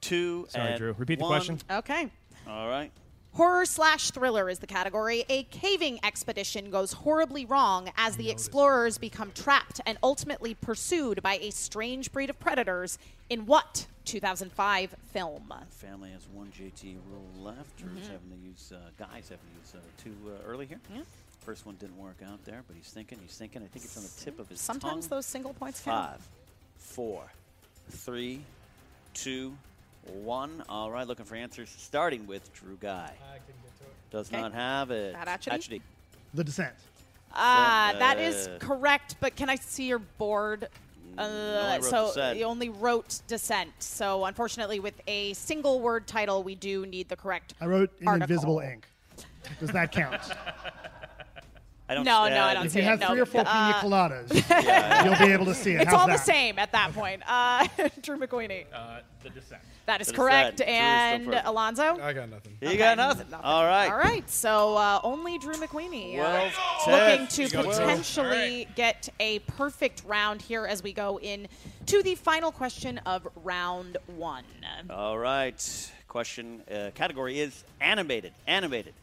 two, 0.01 0.45
Sorry, 0.49 0.69
and 0.69 0.77
Drew. 0.77 0.93
Repeat 0.97 1.19
the 1.19 1.23
one. 1.23 1.31
question. 1.31 1.59
Okay. 1.69 2.09
All 2.47 2.67
right. 2.67 2.91
Horror 3.33 3.65
slash 3.65 4.11
thriller 4.11 4.49
is 4.49 4.59
the 4.59 4.67
category. 4.67 5.23
A 5.29 5.43
caving 5.43 5.99
expedition 6.03 6.69
goes 6.69 6.91
horribly 6.91 7.45
wrong 7.45 7.89
as 7.95 8.17
the 8.17 8.29
explorers 8.29 8.97
become 8.97 9.31
trapped 9.33 9.79
and 9.85 9.97
ultimately 10.03 10.53
pursued 10.53 11.23
by 11.23 11.35
a 11.35 11.49
strange 11.51 12.11
breed 12.11 12.29
of 12.29 12.37
predators 12.41 12.97
in 13.29 13.45
what 13.45 13.87
2005 14.03 14.95
film? 15.13 15.53
Family 15.69 16.11
has 16.11 16.27
one 16.33 16.51
JT 16.51 16.97
rule 17.09 17.29
left. 17.41 17.77
Drew's 17.77 18.07
Mhm. 18.07 18.11
having 18.11 18.29
to 18.31 18.35
use, 18.37 18.73
uh, 18.73 18.89
guys 18.97 19.29
having 19.29 19.45
to 19.47 19.59
use 19.61 19.75
uh, 19.75 19.79
two 19.97 20.15
uh, 20.27 20.43
early 20.45 20.65
here. 20.65 20.81
Yeah. 20.93 21.03
First 21.39 21.65
one 21.65 21.75
didn't 21.75 21.97
work 21.97 22.17
out 22.25 22.43
there, 22.43 22.63
but 22.67 22.75
he's 22.75 22.89
thinking, 22.89 23.17
he's 23.21 23.37
thinking. 23.37 23.63
I 23.63 23.67
think 23.67 23.85
it's 23.85 23.95
on 23.95 24.03
the 24.03 24.09
tip 24.19 24.39
of 24.39 24.49
his 24.49 24.59
Sometimes 24.59 25.05
tongue. 25.07 25.17
those 25.17 25.25
single 25.25 25.53
points 25.53 25.79
count. 25.81 26.09
Five, 26.19 26.29
four, 26.77 27.31
three, 27.89 28.43
two, 29.13 29.57
one. 30.07 30.63
All 30.69 30.91
right, 30.91 31.07
looking 31.07 31.25
for 31.25 31.35
answers, 31.35 31.69
starting 31.77 32.27
with 32.27 32.51
Drew 32.53 32.77
Guy. 32.79 33.11
Does 34.11 34.27
Okay. 34.29 34.41
not 34.41 34.53
have 34.53 34.91
it. 34.91 35.13
That 35.13 35.27
actually- 35.27 35.53
Actually, 35.53 35.81
The 36.33 36.43
Descent. 36.43 36.73
Ah, 37.33 37.89
Uh, 37.93 37.99
that 37.99 38.17
is 38.19 38.49
correct, 38.59 39.15
but 39.21 39.35
can 39.35 39.49
I 39.49 39.55
see 39.55 39.85
your 39.87 39.99
board? 39.99 40.67
Uh, 41.17 41.21
only 41.21 41.77
wrote 41.79 41.83
so 41.85 42.07
Descent. 42.07 42.37
you 42.39 42.45
only 42.45 42.69
wrote 42.69 43.21
descent. 43.27 43.69
So 43.79 44.25
unfortunately, 44.25 44.79
with 44.79 45.01
a 45.07 45.33
single 45.33 45.79
word 45.81 46.07
title, 46.07 46.41
we 46.43 46.55
do 46.55 46.85
need 46.85 47.09
the 47.09 47.15
correct. 47.17 47.53
I 47.61 47.65
wrote 47.65 47.91
in 48.01 48.07
article. 48.07 48.23
invisible 48.31 48.59
ink. 48.59 48.87
Does 49.59 49.71
that 49.71 49.91
count? 49.91 50.21
I 51.91 51.93
don't. 51.93 52.05
No, 52.05 52.29
no, 52.29 52.41
I 52.43 52.53
don't 52.53 52.65
if 52.67 52.71
see 52.71 52.79
you 52.79 52.85
it. 52.85 52.87
have 52.87 52.99
no. 53.01 53.07
three 53.09 53.19
or 53.19 53.25
four 53.25 53.43
pina 53.43 53.49
Uh, 53.75 53.81
coladas, 53.81 54.49
Yeah. 54.49 55.03
you'll 55.03 55.27
be 55.27 55.33
able 55.33 55.45
to 55.45 55.53
see 55.53 55.73
it. 55.73 55.81
It's 55.81 55.91
How's 55.91 55.99
all 56.01 56.07
the 56.07 56.17
same 56.17 56.57
at 56.57 56.71
that 56.71 56.93
point. 56.93 57.21
Uh, 57.27 57.67
Drew 58.01 58.17
McWeeny. 58.17 58.65
Uh, 58.73 58.99
the 59.23 59.29
descent. 59.29 59.61
That 59.87 59.99
is 59.99 60.07
The 60.07 60.13
correct. 60.13 60.57
Descent. 60.57 60.67
Drew 60.67 60.73
is 60.73 60.79
still 60.79 60.83
And 60.85 61.25
perfect. 61.25 61.47
Alonso? 61.47 61.99
I 62.01 62.13
got 62.13 62.29
nothing. 62.29 62.57
You 62.61 62.77
got 62.77 62.95
nothing. 62.97 63.27
All 63.33 63.65
right. 63.65 63.89
All 63.91 63.97
right. 63.97 64.29
So 64.29 64.77
uh, 64.77 65.01
only 65.03 65.37
Drew 65.37 65.55
McWeeny 65.55 66.17
uh, 66.17 66.49
Well, 66.87 67.09
looking 67.09 67.27
to 67.27 67.43
you 67.43 67.49
go, 67.49 67.63
Drew. 67.63 67.71
potentially 67.71 68.67
get 68.75 69.09
a 69.19 69.39
perfect 69.39 70.03
round 70.07 70.41
here 70.41 70.65
as 70.65 70.81
we 70.81 70.93
go 70.93 71.19
in 71.19 71.47
to 71.87 72.01
the 72.03 72.15
final 72.15 72.51
question 72.53 72.99
of 72.99 73.27
round 73.43 73.97
one. 74.15 74.45
All 74.89 75.17
right. 75.17 75.91
Question 76.07 76.61
uh, 76.73 76.91
category 76.95 77.39
is 77.39 77.63
animated. 77.81 78.33
Animated. 78.47 78.93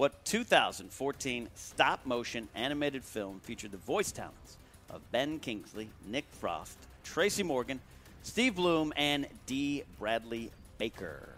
What 0.00 0.24
2014 0.24 1.48
stop 1.54 2.06
motion 2.06 2.48
animated 2.54 3.04
film 3.04 3.38
featured 3.40 3.70
the 3.70 3.76
voice 3.76 4.10
talents 4.10 4.56
of 4.88 5.02
Ben 5.12 5.38
Kingsley, 5.38 5.90
Nick 6.06 6.24
Frost, 6.30 6.78
Tracy 7.04 7.42
Morgan, 7.42 7.80
Steve 8.22 8.54
Bloom, 8.54 8.94
and 8.96 9.26
D. 9.44 9.82
Bradley 9.98 10.52
Baker? 10.78 11.28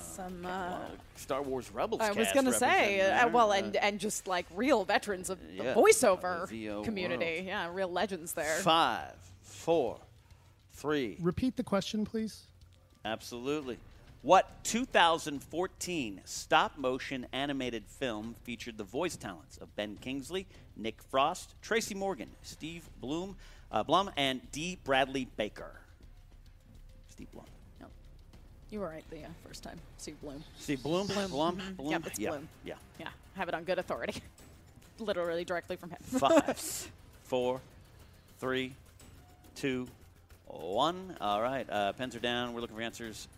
Some. 0.00 0.46
Uh, 0.46 0.78
Star 1.16 1.42
Wars 1.42 1.70
Rebels. 1.74 2.00
I 2.00 2.12
was 2.12 2.32
going 2.32 2.46
to 2.46 2.54
say, 2.54 3.02
uh, 3.02 3.28
well, 3.28 3.52
Uh, 3.52 3.56
and 3.56 3.76
and 3.76 4.00
just 4.00 4.26
like 4.26 4.46
real 4.54 4.86
veterans 4.86 5.28
of 5.28 5.38
the 5.58 5.62
voiceover 5.74 6.48
the 6.48 6.82
community, 6.84 7.34
world. 7.34 7.46
yeah, 7.46 7.68
real 7.70 7.92
legends 7.92 8.32
there. 8.32 8.56
five, 8.60 9.12
four, 9.42 9.98
three. 10.72 11.18
Repeat 11.20 11.56
the 11.56 11.64
question, 11.64 12.06
please. 12.06 12.44
Absolutely. 13.04 13.76
What 14.24 14.64
2014 14.64 16.22
stop 16.24 16.78
motion 16.78 17.26
animated 17.34 17.84
film 17.86 18.34
featured 18.42 18.78
the 18.78 18.84
voice 18.84 19.16
talents 19.16 19.58
of 19.58 19.76
Ben 19.76 19.98
Kingsley, 20.00 20.46
Nick 20.78 21.02
Frost, 21.10 21.54
Tracy 21.60 21.94
Morgan, 21.94 22.30
Steve 22.40 22.88
Bloom, 23.02 23.36
uh, 23.70 23.82
Blum, 23.82 24.10
and 24.16 24.40
D. 24.50 24.78
Bradley 24.82 25.28
Baker? 25.36 25.72
Steve 27.10 27.30
Blum. 27.32 27.44
You 28.70 28.80
were 28.80 28.88
right 28.88 29.04
the 29.10 29.24
uh, 29.24 29.28
first 29.46 29.62
time, 29.62 29.78
Steve 29.98 30.18
Bloom. 30.22 30.42
Steve 30.58 30.82
Bloom? 30.82 31.06
Bloom. 31.06 31.30
Blum? 31.30 31.60
Bloom? 31.76 31.90
Yep, 31.90 32.06
it's 32.06 32.18
yeah. 32.18 32.30
Bloom. 32.30 32.48
Yeah. 32.64 32.74
Yeah, 32.98 33.08
have 33.36 33.48
it 33.48 33.54
on 33.54 33.64
good 33.64 33.78
authority. 33.78 34.22
Literally 34.98 35.44
directly 35.44 35.76
from 35.76 35.90
him. 35.90 35.98
Five, 36.02 36.88
four, 37.24 37.60
three, 38.40 38.72
two, 39.54 39.86
one. 40.46 41.14
All 41.20 41.42
right. 41.42 41.68
Uh, 41.68 41.92
pens 41.92 42.16
are 42.16 42.20
down. 42.20 42.54
We're 42.54 42.62
looking 42.62 42.76
for 42.76 42.82
answers. 42.82 43.28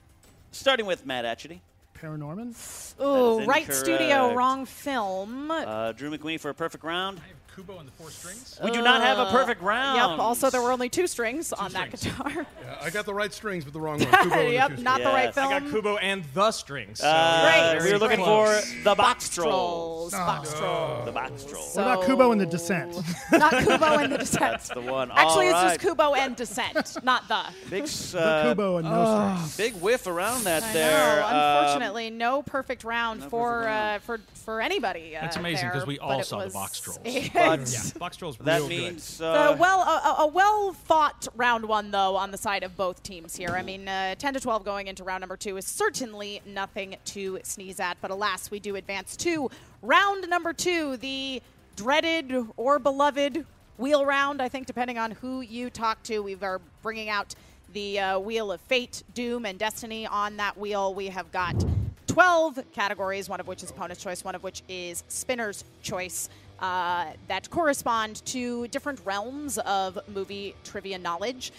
Starting 0.56 0.86
with 0.86 1.04
Matt 1.04 1.24
Atchity. 1.24 1.60
Paranorman. 2.00 2.54
Ooh, 3.00 3.40
is 3.40 3.46
right 3.46 3.72
studio, 3.72 4.34
wrong 4.34 4.64
film. 4.66 5.50
Uh, 5.50 5.92
Drew 5.92 6.10
McQueen 6.10 6.40
for 6.40 6.50
a 6.50 6.54
perfect 6.54 6.82
round. 6.82 7.20
Kubo 7.56 7.78
and 7.78 7.88
the 7.88 7.92
Four 7.92 8.10
Strings. 8.10 8.58
We 8.62 8.70
do 8.70 8.82
not 8.82 9.00
have 9.00 9.16
a 9.18 9.22
Uh, 9.22 9.32
perfect 9.32 9.62
round. 9.62 9.96
Yep. 10.10 10.18
Also, 10.20 10.50
there 10.50 10.60
were 10.60 10.72
only 10.72 10.90
two 10.90 11.06
strings 11.06 11.54
on 11.54 11.72
that 11.72 11.96
strings. 11.96 12.16
guitar. 12.16 12.46
Yeah, 12.66 12.78
I 12.82 12.90
got 12.90 13.06
the 13.06 13.14
right 13.14 13.32
strings, 13.32 13.64
but 13.64 13.72
the 13.72 13.80
wrong 13.80 13.98
one. 14.00 14.08
Kubo 14.10 14.34
and 14.34 14.48
the 14.48 14.52
yep, 14.52 14.76
two 14.76 14.82
not 14.82 14.98
the 14.98 15.06
right 15.06 15.26
Yes. 15.26 15.34
film. 15.36 15.46
I 15.52 15.60
got 15.60 15.70
Kubo 15.70 15.96
and 15.96 16.24
the 16.34 16.50
strings. 16.52 16.98
So 17.00 17.08
Uh, 17.08 17.72
Great. 17.78 17.84
we 17.84 17.92
were 17.92 17.98
looking 17.98 18.16
Great. 18.22 18.62
for 18.64 18.82
the 18.84 18.94
box 18.94 19.28
trolls. 19.30 20.10
Trolls. 20.10 20.12
Box 20.12 20.52
Trolls. 20.52 21.04
The 21.06 21.12
box 21.12 21.44
trolls. 21.44 21.72
So- 21.72 21.82
What 21.82 21.92
about 21.94 22.06
Kubo 22.06 22.32
and 22.32 22.40
the 22.40 22.46
Descent? 22.46 22.94
not 23.32 23.52
Kubo 23.52 23.98
and 23.98 24.12
the 24.12 24.18
Descent. 24.18 24.40
That's 24.40 24.68
the 24.68 24.80
one. 24.82 25.10
Actually, 25.12 25.48
All 25.48 25.64
it's 25.66 25.72
just 25.74 25.80
Kubo 25.80 26.14
and 26.14 26.36
Descent, 26.36 26.98
not 27.04 27.26
the. 27.28 27.42
Big, 27.70 27.86
The 27.86 28.20
uh, 28.20 28.42
Kubo 28.50 28.76
and 28.78 28.88
no 28.90 29.36
strings. 29.46 29.56
big 29.56 29.80
whiff 29.82 30.06
around 30.06 30.44
that 30.44 30.62
I 30.62 30.72
there. 30.72 31.20
know. 31.20 31.26
Um, 31.26 31.64
Unfortunately, 31.64 32.10
no 32.10 32.42
perfect 32.42 32.84
round 32.84 33.20
no 33.20 33.28
for 33.30 33.48
perfect 33.52 33.66
round. 33.66 33.96
Uh, 33.96 33.98
for 34.00 34.20
for 34.44 34.60
anybody. 34.60 35.16
Uh, 35.16 35.22
That's 35.22 35.36
amazing 35.36 35.68
because 35.68 35.86
we 35.86 35.98
all 35.98 36.22
saw 36.22 36.44
the 36.44 36.50
box 36.50 36.78
trolls. 36.80 37.00
But 37.46 37.72
yeah, 37.72 37.98
box 37.98 38.16
trolls. 38.16 38.36
that 38.38 38.58
real 38.58 38.68
means 38.68 39.02
So 39.02 39.26
uh, 39.30 39.56
well, 39.58 39.80
a, 39.80 40.22
a 40.22 40.26
well 40.26 40.72
fought 40.72 41.28
round 41.36 41.64
one 41.66 41.90
though 41.90 42.16
on 42.16 42.30
the 42.30 42.38
side 42.38 42.62
of 42.62 42.76
both 42.76 43.02
teams 43.02 43.36
here. 43.36 43.50
I 43.50 43.62
mean, 43.62 43.88
uh, 43.88 44.14
ten 44.16 44.34
to 44.34 44.40
twelve 44.40 44.64
going 44.64 44.86
into 44.86 45.04
round 45.04 45.20
number 45.20 45.36
two 45.36 45.56
is 45.56 45.66
certainly 45.66 46.42
nothing 46.46 46.96
to 47.06 47.40
sneeze 47.42 47.80
at. 47.80 47.96
But 48.00 48.10
alas, 48.10 48.50
we 48.50 48.60
do 48.60 48.76
advance 48.76 49.16
to 49.18 49.50
round 49.82 50.28
number 50.28 50.52
two, 50.52 50.96
the 50.98 51.42
dreaded 51.76 52.32
or 52.56 52.78
beloved 52.78 53.44
wheel 53.78 54.04
round. 54.04 54.40
I 54.40 54.48
think 54.48 54.66
depending 54.66 54.98
on 54.98 55.12
who 55.12 55.40
you 55.40 55.70
talk 55.70 56.02
to, 56.04 56.20
we 56.20 56.36
are 56.40 56.60
bringing 56.82 57.08
out 57.08 57.34
the 57.72 58.00
uh, 58.00 58.18
wheel 58.18 58.52
of 58.52 58.60
fate, 58.62 59.02
doom, 59.14 59.44
and 59.44 59.58
destiny 59.58 60.06
on 60.06 60.36
that 60.38 60.56
wheel. 60.56 60.94
We 60.94 61.08
have 61.08 61.30
got 61.30 61.64
12 62.06 62.60
categories, 62.72 63.28
one 63.28 63.40
of 63.40 63.46
which 63.46 63.62
is 63.62 63.70
opponent's 63.70 64.02
choice, 64.02 64.24
one 64.24 64.34
of 64.34 64.42
which 64.42 64.62
is 64.68 65.04
spinner's 65.08 65.64
choice, 65.82 66.30
uh, 66.60 67.12
that 67.28 67.50
correspond 67.50 68.24
to 68.26 68.66
different 68.68 69.00
realms 69.04 69.58
of 69.58 69.98
movie 70.08 70.54
trivia 70.64 70.98
knowledge. 70.98 71.52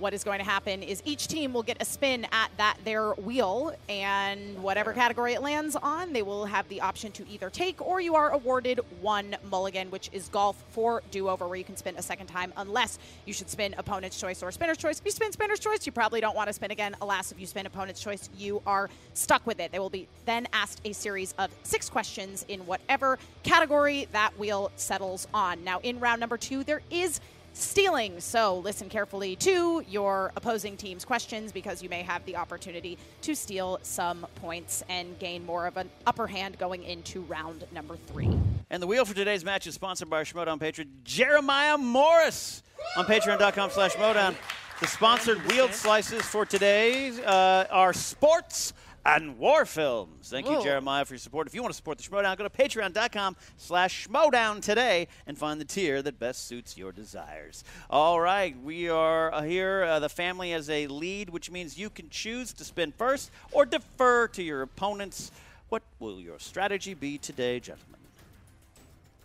What 0.00 0.14
is 0.14 0.24
going 0.24 0.38
to 0.38 0.46
happen 0.46 0.82
is 0.82 1.02
each 1.04 1.28
team 1.28 1.52
will 1.52 1.62
get 1.62 1.76
a 1.82 1.84
spin 1.84 2.26
at 2.32 2.50
that 2.56 2.78
their 2.86 3.10
wheel, 3.12 3.76
and 3.86 4.62
whatever 4.62 4.94
category 4.94 5.34
it 5.34 5.42
lands 5.42 5.76
on, 5.76 6.14
they 6.14 6.22
will 6.22 6.46
have 6.46 6.66
the 6.70 6.80
option 6.80 7.12
to 7.12 7.28
either 7.28 7.50
take 7.50 7.86
or 7.86 8.00
you 8.00 8.14
are 8.14 8.30
awarded 8.30 8.80
one 9.02 9.36
mulligan, 9.50 9.90
which 9.90 10.08
is 10.14 10.28
golf 10.28 10.56
for 10.70 11.02
do-over, 11.10 11.46
where 11.46 11.58
you 11.58 11.64
can 11.64 11.76
spin 11.76 11.96
a 11.98 12.02
second 12.02 12.28
time, 12.28 12.50
unless 12.56 12.98
you 13.26 13.34
should 13.34 13.50
spin 13.50 13.74
opponent's 13.76 14.18
choice 14.18 14.42
or 14.42 14.50
spinner's 14.50 14.78
choice. 14.78 15.00
If 15.00 15.04
you 15.04 15.10
spin 15.10 15.32
spinner's 15.32 15.60
choice, 15.60 15.84
you 15.84 15.92
probably 15.92 16.22
don't 16.22 16.34
want 16.34 16.48
to 16.48 16.54
spin 16.54 16.70
again. 16.70 16.96
Alas, 17.02 17.30
if 17.30 17.38
you 17.38 17.46
spin 17.46 17.66
opponent's 17.66 18.00
choice, 18.00 18.30
you 18.38 18.62
are 18.66 18.88
stuck 19.12 19.46
with 19.46 19.60
it. 19.60 19.70
They 19.70 19.80
will 19.80 19.90
be 19.90 20.08
then 20.24 20.48
asked 20.54 20.80
a 20.86 20.94
series 20.94 21.34
of 21.38 21.50
six 21.62 21.90
questions 21.90 22.46
in 22.48 22.60
whatever 22.60 23.18
category 23.42 24.08
that 24.12 24.38
wheel 24.38 24.72
settles 24.76 25.28
on. 25.34 25.62
Now, 25.62 25.80
in 25.82 26.00
round 26.00 26.20
number 26.20 26.38
two, 26.38 26.64
there 26.64 26.80
is 26.90 27.20
stealing. 27.60 28.20
So 28.20 28.58
listen 28.58 28.88
carefully 28.88 29.36
to 29.36 29.82
your 29.88 30.32
opposing 30.36 30.76
team's 30.76 31.04
questions 31.04 31.52
because 31.52 31.82
you 31.82 31.88
may 31.88 32.02
have 32.02 32.24
the 32.24 32.36
opportunity 32.36 32.98
to 33.22 33.34
steal 33.34 33.78
some 33.82 34.26
points 34.36 34.82
and 34.88 35.18
gain 35.18 35.44
more 35.44 35.66
of 35.66 35.76
an 35.76 35.90
upper 36.06 36.26
hand 36.26 36.58
going 36.58 36.82
into 36.82 37.22
round 37.22 37.64
number 37.72 37.96
three. 38.06 38.30
And 38.70 38.82
the 38.82 38.86
wheel 38.86 39.04
for 39.04 39.14
today's 39.14 39.44
match 39.44 39.66
is 39.66 39.74
sponsored 39.74 40.08
by 40.08 40.18
our 40.18 40.24
Schmoedown 40.24 40.60
patron, 40.60 40.88
Jeremiah 41.04 41.76
Morris, 41.76 42.62
on 42.96 43.04
patreon.com 43.04 43.70
slash 43.70 43.94
Modown. 43.94 44.34
The 44.80 44.86
sponsored 44.86 45.44
wheeled 45.46 45.74
slices 45.74 46.22
for 46.22 46.46
today 46.46 47.12
uh, 47.24 47.66
are 47.70 47.92
sports 47.92 48.72
and 49.04 49.38
war 49.38 49.64
films. 49.64 50.28
Thank 50.28 50.48
you, 50.48 50.62
Jeremiah, 50.62 51.04
for 51.04 51.14
your 51.14 51.18
support. 51.18 51.46
If 51.46 51.54
you 51.54 51.62
want 51.62 51.72
to 51.72 51.76
support 51.76 51.98
the 51.98 52.04
Schmoedown, 52.04 52.36
go 52.36 52.44
to 52.46 52.50
patreon.com 52.50 53.36
slash 53.56 54.06
Schmoedown 54.06 54.62
today 54.62 55.08
and 55.26 55.38
find 55.38 55.60
the 55.60 55.64
tier 55.64 56.02
that 56.02 56.18
best 56.18 56.46
suits 56.46 56.76
your 56.76 56.92
desires. 56.92 57.64
All 57.88 58.20
right, 58.20 58.54
we 58.62 58.88
are 58.88 59.32
uh, 59.32 59.42
here. 59.42 59.84
Uh, 59.84 60.00
the 60.00 60.08
family 60.08 60.50
has 60.50 60.68
a 60.68 60.86
lead, 60.86 61.30
which 61.30 61.50
means 61.50 61.78
you 61.78 61.88
can 61.88 62.10
choose 62.10 62.52
to 62.54 62.64
spin 62.64 62.92
first 62.92 63.30
or 63.52 63.64
defer 63.64 64.28
to 64.28 64.42
your 64.42 64.62
opponents. 64.62 65.30
What 65.70 65.82
will 65.98 66.20
your 66.20 66.38
strategy 66.38 66.94
be 66.94 67.16
today, 67.16 67.60
gentlemen? 67.60 68.00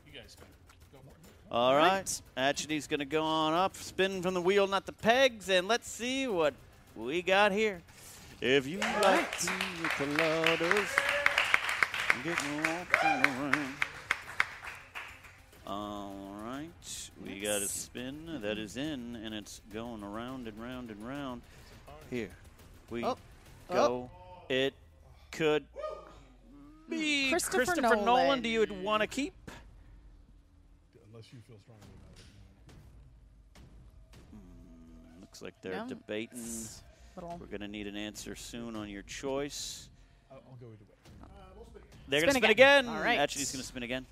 You 0.08 0.20
guys 0.20 0.38
can 0.38 0.48
go 0.94 1.00
more. 1.04 1.60
All 1.60 1.76
right. 1.76 2.22
Atchity's 2.38 2.88
going 2.88 3.00
to 3.00 3.06
go 3.06 3.24
on 3.24 3.54
up, 3.54 3.76
spin 3.76 4.22
from 4.22 4.36
the 4.36 4.42
wheel, 4.42 4.68
not 4.68 4.86
the 4.86 4.94
pegs, 4.94 5.50
and 5.50 5.68
let's 5.68 5.90
see 5.90 6.28
what 6.28 6.54
we 6.96 7.22
got 7.22 7.52
here. 7.52 7.82
If 8.42 8.68
you 8.68 8.80
like 8.80 9.32
pina 9.40 9.90
coladas, 9.98 11.00
get 12.24 12.38
lost 12.64 13.04
in 13.04 13.22
the 13.22 13.30
rain. 13.58 13.74
All 15.66 16.14
right. 16.44 17.10
We 17.24 17.40
got 17.40 17.62
a 17.62 17.68
spin 17.68 18.42
that 18.42 18.58
is 18.58 18.78
in, 18.78 19.16
and 19.16 19.34
it's 19.34 19.62
going 19.74 20.04
around 20.04 20.48
and 20.48 20.62
round 20.62 20.92
and 20.92 21.08
round. 21.08 21.42
Here 22.10 22.30
we 22.90 23.04
Oh. 23.04 23.18
go. 23.70 23.76
Oh. 23.78 24.10
It 24.50 24.74
could 25.32 25.66
be 26.88 27.30
Christopher 27.30 27.66
Christopher, 27.66 27.96
Nolan. 27.96 28.06
Nolan. 28.06 28.42
Do 28.42 28.50
you 28.50 28.66
want 28.84 29.02
to 29.02 29.08
keep? 29.08 29.34
Unless 31.10 31.34
you 31.34 31.40
feel 31.48 31.58
strongly 31.64 31.84
about 31.96 32.20
it. 32.20 32.26
Hmm, 34.32 35.22
looks 35.22 35.42
like 35.42 35.60
they're 35.62 35.78
No, 35.78 35.88
debating. 35.88 36.68
It's 37.16 37.24
little- 37.24 37.38
We're 37.40 37.46
going 37.48 37.62
to 37.62 37.68
need 37.68 37.88
an 37.88 37.96
answer 37.96 38.36
soon 38.36 38.76
on 38.76 38.90
your 38.90 39.02
choice. 39.04 39.90
I'll, 40.32 40.38
I'll 40.50 40.58
go 40.60 40.68
either 40.68 40.84
way. 40.86 40.96
Uh, 41.24 41.80
They're 42.08 42.22
going 42.22 42.34
to 42.34 42.40
spin 42.40 42.52
again. 42.52 42.86
again. 42.86 42.96
All 42.96 43.02
right. 43.04 43.20
Actually, 43.20 43.40
he's 43.42 43.52
going 43.52 43.62
to 43.62 43.68
spin 43.68 43.84
again. 43.84 44.06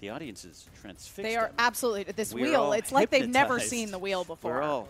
The 0.00 0.10
audience 0.10 0.44
is 0.44 0.66
transfixed. 0.80 1.16
They 1.16 1.36
are 1.36 1.46
on 1.48 1.52
absolutely 1.58 2.12
this 2.12 2.32
We 2.32 2.42
are 2.42 2.44
wheel. 2.44 2.62
all 2.62 2.72
It's 2.72 2.92
like 2.92 3.10
they've 3.10 3.28
never 3.28 3.58
seen 3.58 3.90
the 3.90 3.98
wheel 3.98 4.24
before. 4.24 4.52
We're 4.54 4.62
all 4.62 4.88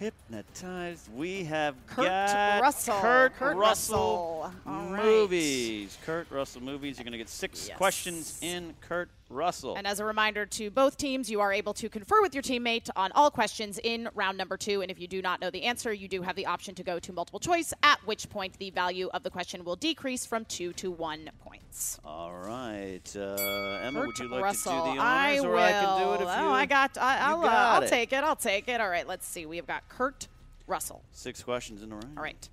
hypnotized. 0.00 1.12
We 1.14 1.44
have 1.44 1.74
Kurt 1.86 2.06
got 2.06 2.62
Russell. 2.62 2.98
Kurt, 3.00 3.34
Kurt 3.36 3.56
Russell, 3.56 4.40
Russell. 4.42 4.72
All 4.72 4.92
right. 4.92 5.04
movies. 5.04 5.98
Kurt 6.04 6.30
Russell 6.30 6.62
movies. 6.62 6.96
You're 6.98 7.04
going 7.04 7.12
to 7.12 7.18
get 7.18 7.28
six 7.28 7.68
Yes. 7.68 7.76
questions 7.76 8.38
in 8.42 8.74
Kurt 8.80 9.10
Russell. 9.30 9.76
And 9.76 9.86
as 9.86 10.00
a 10.00 10.04
reminder 10.04 10.44
to 10.46 10.70
both 10.70 10.96
teams, 10.96 11.30
you 11.30 11.40
are 11.40 11.52
able 11.52 11.72
to 11.74 11.88
confer 11.88 12.20
with 12.20 12.34
your 12.34 12.42
teammate 12.42 12.90
on 12.96 13.12
all 13.12 13.30
questions 13.30 13.78
in 13.82 14.08
round 14.14 14.36
number 14.36 14.56
two. 14.56 14.82
And 14.82 14.90
if 14.90 15.00
you 15.00 15.06
do 15.06 15.22
not 15.22 15.40
know 15.40 15.50
the 15.50 15.62
answer, 15.62 15.92
you 15.92 16.08
do 16.08 16.22
have 16.22 16.36
the 16.36 16.46
option 16.46 16.74
to 16.74 16.82
go 16.82 16.98
to 16.98 17.12
multiple 17.12 17.40
choice, 17.40 17.72
at 17.82 17.98
which 18.06 18.28
point 18.28 18.58
the 18.58 18.70
value 18.70 19.08
of 19.14 19.22
the 19.22 19.30
question 19.30 19.64
will 19.64 19.76
decrease 19.76 20.26
from 20.26 20.44
two 20.44 20.72
to 20.74 20.90
one 20.90 21.30
points. 21.40 21.98
all 22.04 22.32
right, 22.34 23.00
uh, 23.16 23.80
Emma, 23.82 24.00
Kurt 24.00 24.06
would 24.06 24.18
you 24.18 24.28
like 24.28 24.42
Russell. 24.42 24.72
to 24.72 24.90
do 24.90 24.96
the 24.96 25.00
honors, 25.00 25.00
I 25.00 25.38
or 25.38 25.50
will. 25.50 25.58
I 25.58 25.70
can 25.70 25.98
do 26.02 26.10
it 26.12 26.14
if 26.14 26.20
you? 26.20 26.26
oh, 26.26 26.50
I 26.50 26.66
got. 26.66 26.98
I, 26.98 27.18
I'll, 27.18 27.38
uh, 27.40 27.42
got 27.42 27.74
I'll 27.74 27.82
it. 27.82 27.88
take 27.88 28.12
it. 28.12 28.24
I'll 28.24 28.36
take 28.36 28.68
it. 28.68 28.80
All 28.80 28.90
right. 28.90 29.06
Let's 29.06 29.26
see. 29.26 29.46
We 29.46 29.56
have 29.56 29.66
got 29.66 29.88
Kurt 29.88 30.28
Russell. 30.66 31.02
Six 31.12 31.42
questions 31.42 31.82
in 31.82 31.92
a 31.92 31.94
row. 31.94 32.02
All 32.16 32.22
right. 32.22 32.48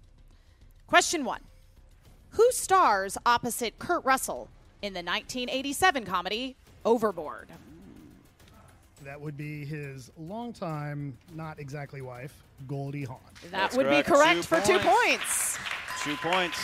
Question 0.85 1.25
one: 1.25 1.41
Who 2.31 2.51
stars 2.51 3.17
opposite 3.25 3.79
Kurt 3.79 4.05
Russell 4.05 4.49
in 4.81 4.93
the 4.93 4.99
1987 4.99 6.05
comedy 6.05 6.55
Overboard? 6.87 7.49
That 9.03 9.19
would 9.19 9.35
be 9.37 9.65
his 9.65 10.09
longtime, 10.17 11.17
not 11.35 11.59
exactly 11.59 12.01
wife, 12.01 12.33
Goldie 12.67 13.03
Hawn. 13.03 13.17
That 13.43 13.51
That's 13.51 13.77
would 13.77 13.89
be 13.89 14.01
correct 14.03 14.37
Two 14.37 14.43
for 14.43 14.61
two 14.61 14.79
points. 14.79 15.57
points. 15.57 15.57
Two 16.03 16.15
points. 16.17 16.57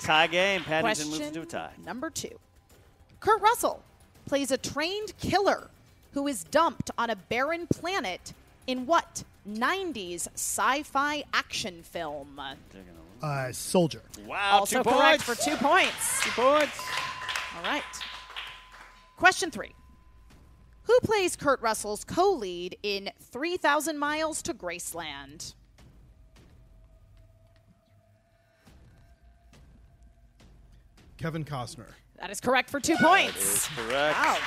Tie 0.00 0.26
game. 0.26 0.62
Paddington 0.64 1.06
moves 1.06 1.18
Question 1.18 1.26
into 1.28 1.40
a 1.42 1.46
tie. 1.46 1.72
number 1.84 2.10
two. 2.10 2.38
Kurt 3.20 3.40
Russell 3.40 3.82
plays 4.26 4.50
a 4.50 4.58
trained 4.58 5.14
killer 5.18 5.68
who 6.12 6.28
is 6.28 6.44
dumped 6.44 6.90
on 6.98 7.08
a 7.10 7.16
barren 7.16 7.66
planet 7.66 8.34
in 8.66 8.84
what 8.86 9.24
90s 9.48 10.28
sci-fi 10.34 11.24
action 11.32 11.82
film? 11.82 12.38
Uh, 13.22 13.50
soldier. 13.52 14.02
Wow, 14.26 14.58
also 14.60 14.82
two 14.82 14.90
correct 14.90 15.24
points. 15.24 15.42
for 15.42 15.50
two 15.50 15.56
points. 15.56 16.22
Two 16.24 16.30
points. 16.30 16.78
All 17.56 17.62
right. 17.62 17.82
Question 19.16 19.50
three. 19.50 19.72
Who 20.84 20.98
plays 21.02 21.34
Kurt 21.36 21.60
Russell's 21.62 22.04
co-lead 22.04 22.76
in 22.82 23.10
3,000 23.20 23.98
Miles 23.98 24.42
to 24.42 24.52
Graceland? 24.52 25.54
Kevin 31.16 31.44
Costner. 31.44 31.86
That 32.18 32.30
is 32.30 32.40
correct 32.40 32.70
for 32.70 32.80
two 32.80 32.92
Is 32.94 32.98
points. 33.00 33.68
correct. 33.68 34.16
Wow. 34.18 34.38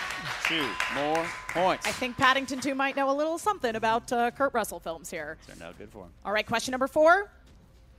Two 0.45 0.65
more 0.95 1.25
points. 1.49 1.85
I 1.87 1.91
think 1.91 2.17
Paddington 2.17 2.59
2 2.59 2.75
might 2.75 2.95
know 2.95 3.09
a 3.09 3.13
little 3.15 3.37
something 3.37 3.75
about 3.75 4.11
uh, 4.11 4.31
Kurt 4.31 4.53
Russell 4.53 4.79
films 4.79 5.09
here. 5.09 5.37
They're 5.47 5.67
out 5.67 5.77
good 5.77 5.89
for 5.89 6.03
him. 6.03 6.09
All 6.25 6.31
right, 6.31 6.45
question 6.45 6.71
number 6.71 6.87
four. 6.87 7.29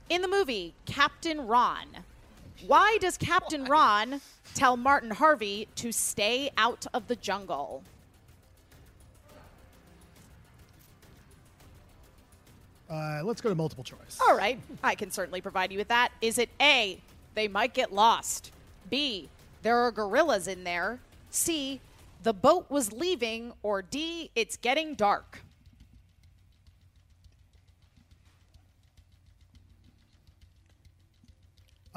In 0.09 0.21
the 0.21 0.27
movie 0.27 0.73
Captain 0.85 1.45
Ron, 1.45 1.85
why 2.67 2.97
does 2.99 3.17
Captain 3.17 3.65
Ron 3.65 4.21
tell 4.53 4.77
Martin 4.77 5.11
Harvey 5.11 5.67
to 5.75 5.91
stay 5.91 6.49
out 6.57 6.85
of 6.93 7.07
the 7.07 7.15
jungle? 7.15 7.83
Uh, 12.89 13.21
let's 13.23 13.39
go 13.39 13.49
to 13.49 13.55
multiple 13.55 13.83
choice. 13.83 14.19
All 14.27 14.35
right, 14.35 14.59
I 14.83 14.95
can 14.95 15.11
certainly 15.11 15.41
provide 15.41 15.71
you 15.71 15.77
with 15.77 15.89
that. 15.89 16.11
Is 16.21 16.39
it 16.39 16.49
A, 16.59 16.99
they 17.35 17.47
might 17.47 17.73
get 17.73 17.93
lost? 17.93 18.51
B, 18.89 19.29
there 19.61 19.77
are 19.77 19.91
gorillas 19.91 20.47
in 20.47 20.63
there? 20.63 20.99
C, 21.29 21.81
the 22.23 22.33
boat 22.33 22.65
was 22.69 22.91
leaving? 22.91 23.53
Or 23.61 23.83
D, 23.83 24.31
it's 24.35 24.57
getting 24.57 24.95
dark? 24.95 25.43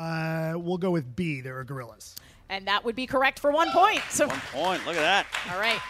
Uh, 0.03 0.55
we'll 0.59 0.79
go 0.79 0.91
with 0.91 1.15
B. 1.15 1.41
There 1.41 1.59
are 1.59 1.65
gorillas. 1.65 2.17
And 2.49 2.67
that 2.67 2.85
would 2.85 2.97
be 2.97 3.07
correct 3.07 3.39
for 3.39 3.51
one 3.53 3.71
point. 3.71 4.01
So, 4.11 4.27
One 4.27 4.41
point. 4.53 4.87
Look 4.87 4.97
at 4.97 5.01
that. 5.01 5.27
all 5.53 5.61
right. 5.61 5.81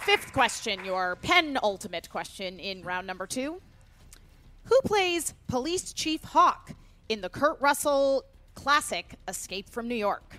Fifth 0.00 0.32
question, 0.32 0.84
your 0.84 1.16
penultimate 1.16 2.08
question 2.10 2.58
in 2.60 2.82
round 2.82 3.06
number 3.06 3.26
two. 3.26 3.60
Who 4.64 4.78
plays 4.84 5.34
Police 5.48 5.92
Chief 5.92 6.22
Hawk 6.22 6.72
in 7.08 7.22
the 7.22 7.28
Kurt 7.28 7.60
Russell 7.60 8.24
classic 8.54 9.14
Escape 9.26 9.68
from 9.70 9.88
New 9.88 9.94
York? 9.94 10.36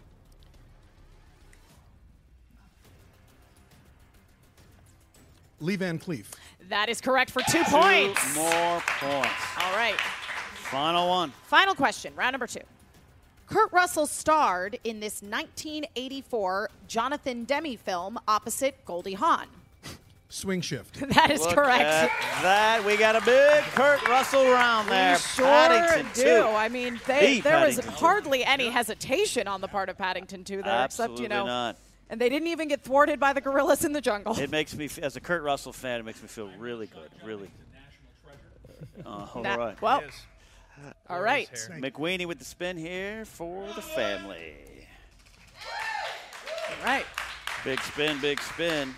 Lee 5.60 5.76
Van 5.76 6.00
Cleef. 6.00 6.26
That 6.70 6.90
is 6.90 7.02
correct 7.02 7.30
for 7.32 7.42
two 7.44 7.64
Two 7.64 7.64
points. 7.66 8.36
more 8.36 8.82
points. 9.00 9.30
All 9.62 9.76
right. 9.76 9.96
Final 10.72 11.08
one. 11.10 11.32
Final 11.44 11.76
question, 11.76 12.14
round 12.16 12.34
number 12.34 12.48
two. 12.48 12.62
Kurt 13.48 13.72
Russell 13.74 14.08
starred 14.08 14.80
in 14.86 15.02
this 15.02 15.22
1984 15.22 16.70
Jonathan 16.88 17.44
Demme 17.44 17.76
film 17.78 18.18
opposite 18.28 18.84
Goldie 18.86 19.14
Hawn. 19.16 19.48
Swing 20.30 20.62
shift. 20.62 20.98
That 21.14 21.30
is 21.30 21.42
Look 21.42 21.56
correct. 21.56 21.82
at 21.84 22.10
that. 22.42 22.86
We 22.86 22.96
got 22.96 23.18
a 23.18 23.22
big 23.26 23.64
Kurt 23.76 24.08
Russell 24.08 24.46
round 24.46 24.88
there. 24.88 25.16
We 25.16 25.20
sure 25.20 25.46
Paddington 25.46 26.08
do. 26.14 26.24
two. 26.24 26.44
I 26.48 26.70
mean, 26.70 27.02
they, 27.06 27.36
The 27.36 27.42
there 27.42 27.66
was 27.66 27.76
Paddington 27.76 27.92
two. 28.00 28.06
hardly 28.06 28.46
any 28.46 28.70
hesitation 28.70 29.48
on 29.50 29.60
the 29.60 29.68
part 29.68 29.90
of 29.90 29.98
Paddington 29.98 30.46
2 30.46 30.62
there, 30.62 30.72
Absolutely 30.72 31.16
except, 31.16 31.22
you 31.24 31.28
know, 31.38 31.46
not. 31.46 31.78
and 32.10 32.22
they 32.22 32.30
didn't 32.30 32.48
even 32.48 32.70
get 32.70 32.82
thwarted 32.82 33.20
by 33.20 33.34
the 33.34 33.42
gorillas 33.42 33.84
in 33.84 33.92
the 33.92 34.00
jungle. 34.00 34.40
It 34.40 34.50
makes 34.50 34.74
me, 34.74 34.88
as 35.02 35.18
a 35.18 35.20
Kurt 35.20 35.44
Russell 35.44 35.74
fan, 35.74 36.00
it 36.00 36.04
makes 36.04 36.22
me 36.22 36.30
feel 36.30 36.50
really 36.58 36.88
good. 36.88 37.10
Really. 37.26 37.52
Uh, 39.06 39.28
all 39.36 39.44
That- 39.44 39.60
right. 39.60 39.82
Well, 39.82 40.02
all 41.10 41.22
right. 41.22 41.50
McWeeny 41.80 42.26
with 42.26 42.40
the 42.40 42.46
spin 42.46 42.78
here 42.78 43.26
for 43.26 43.66
the 43.76 43.82
family. 43.82 44.54
All 46.80 46.86
right. 46.86 47.06
Big 47.64 47.80
spin, 47.82 48.20
big 48.22 48.40
spin. 48.42 48.94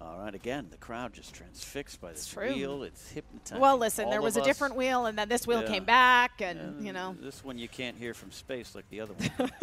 All 0.00 0.18
right, 0.18 0.34
again, 0.34 0.68
the 0.70 0.78
crowd 0.78 1.12
just 1.12 1.34
transfixed 1.34 2.00
by 2.00 2.12
this 2.12 2.26
true. 2.26 2.48
wheel. 2.54 2.82
It's 2.84 3.10
hypnotizing. 3.10 3.60
Well, 3.60 3.76
listen, 3.76 4.06
all 4.06 4.10
there 4.10 4.22
was 4.22 4.36
a 4.36 4.40
us. 4.40 4.46
different 4.46 4.74
wheel, 4.76 5.04
and 5.06 5.18
then 5.18 5.28
this 5.28 5.46
wheel 5.46 5.60
Yeah. 5.62 5.68
came 5.68 5.84
back, 5.84 6.40
and, 6.40 6.58
And 6.58 6.86
you 6.86 6.92
know. 6.94 7.16
This 7.20 7.44
one 7.44 7.58
you 7.58 7.68
can't 7.68 7.96
hear 7.98 8.14
from 8.14 8.32
space 8.32 8.74
like 8.74 8.88
the 8.90 9.00
other 9.02 9.14
one. 9.14 9.50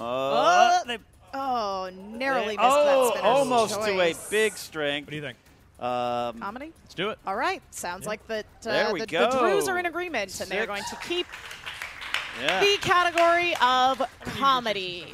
Oh, 0.00 0.04
uh, 0.34 0.84
they- 0.84 0.98
oh, 1.34 1.90
narrowly 1.92 2.56
missed 2.56 2.60
oh, 2.60 3.04
that 3.10 3.18
spinner's 3.18 3.36
almost 3.36 3.74
to 3.82 4.00
a 4.00 4.14
big 4.30 4.56
strength. 4.56 5.06
What 5.06 5.10
do 5.10 5.16
you 5.16 5.22
think? 5.22 5.36
Um, 5.80 6.40
Comedy? 6.40 6.72
Let's 6.82 6.94
do 6.94 7.10
it. 7.10 7.18
All 7.26 7.36
right. 7.36 7.62
Sounds 7.70 8.06
like 8.06 8.26
that 8.26 8.46
uh, 8.66 8.70
There 8.70 8.92
we 8.92 9.00
the, 9.00 9.06
go. 9.06 9.30
the 9.30 9.38
Drews 9.38 9.68
are 9.68 9.78
in 9.78 9.86
agreement, 9.86 10.40
and 10.40 10.50
they're 10.50 10.66
going 10.66 10.82
to 10.90 10.96
keep 10.96 11.26
yeah. 12.40 12.60
the 12.60 12.76
category 12.80 13.54
of 13.62 14.02
comedy. 14.36 15.06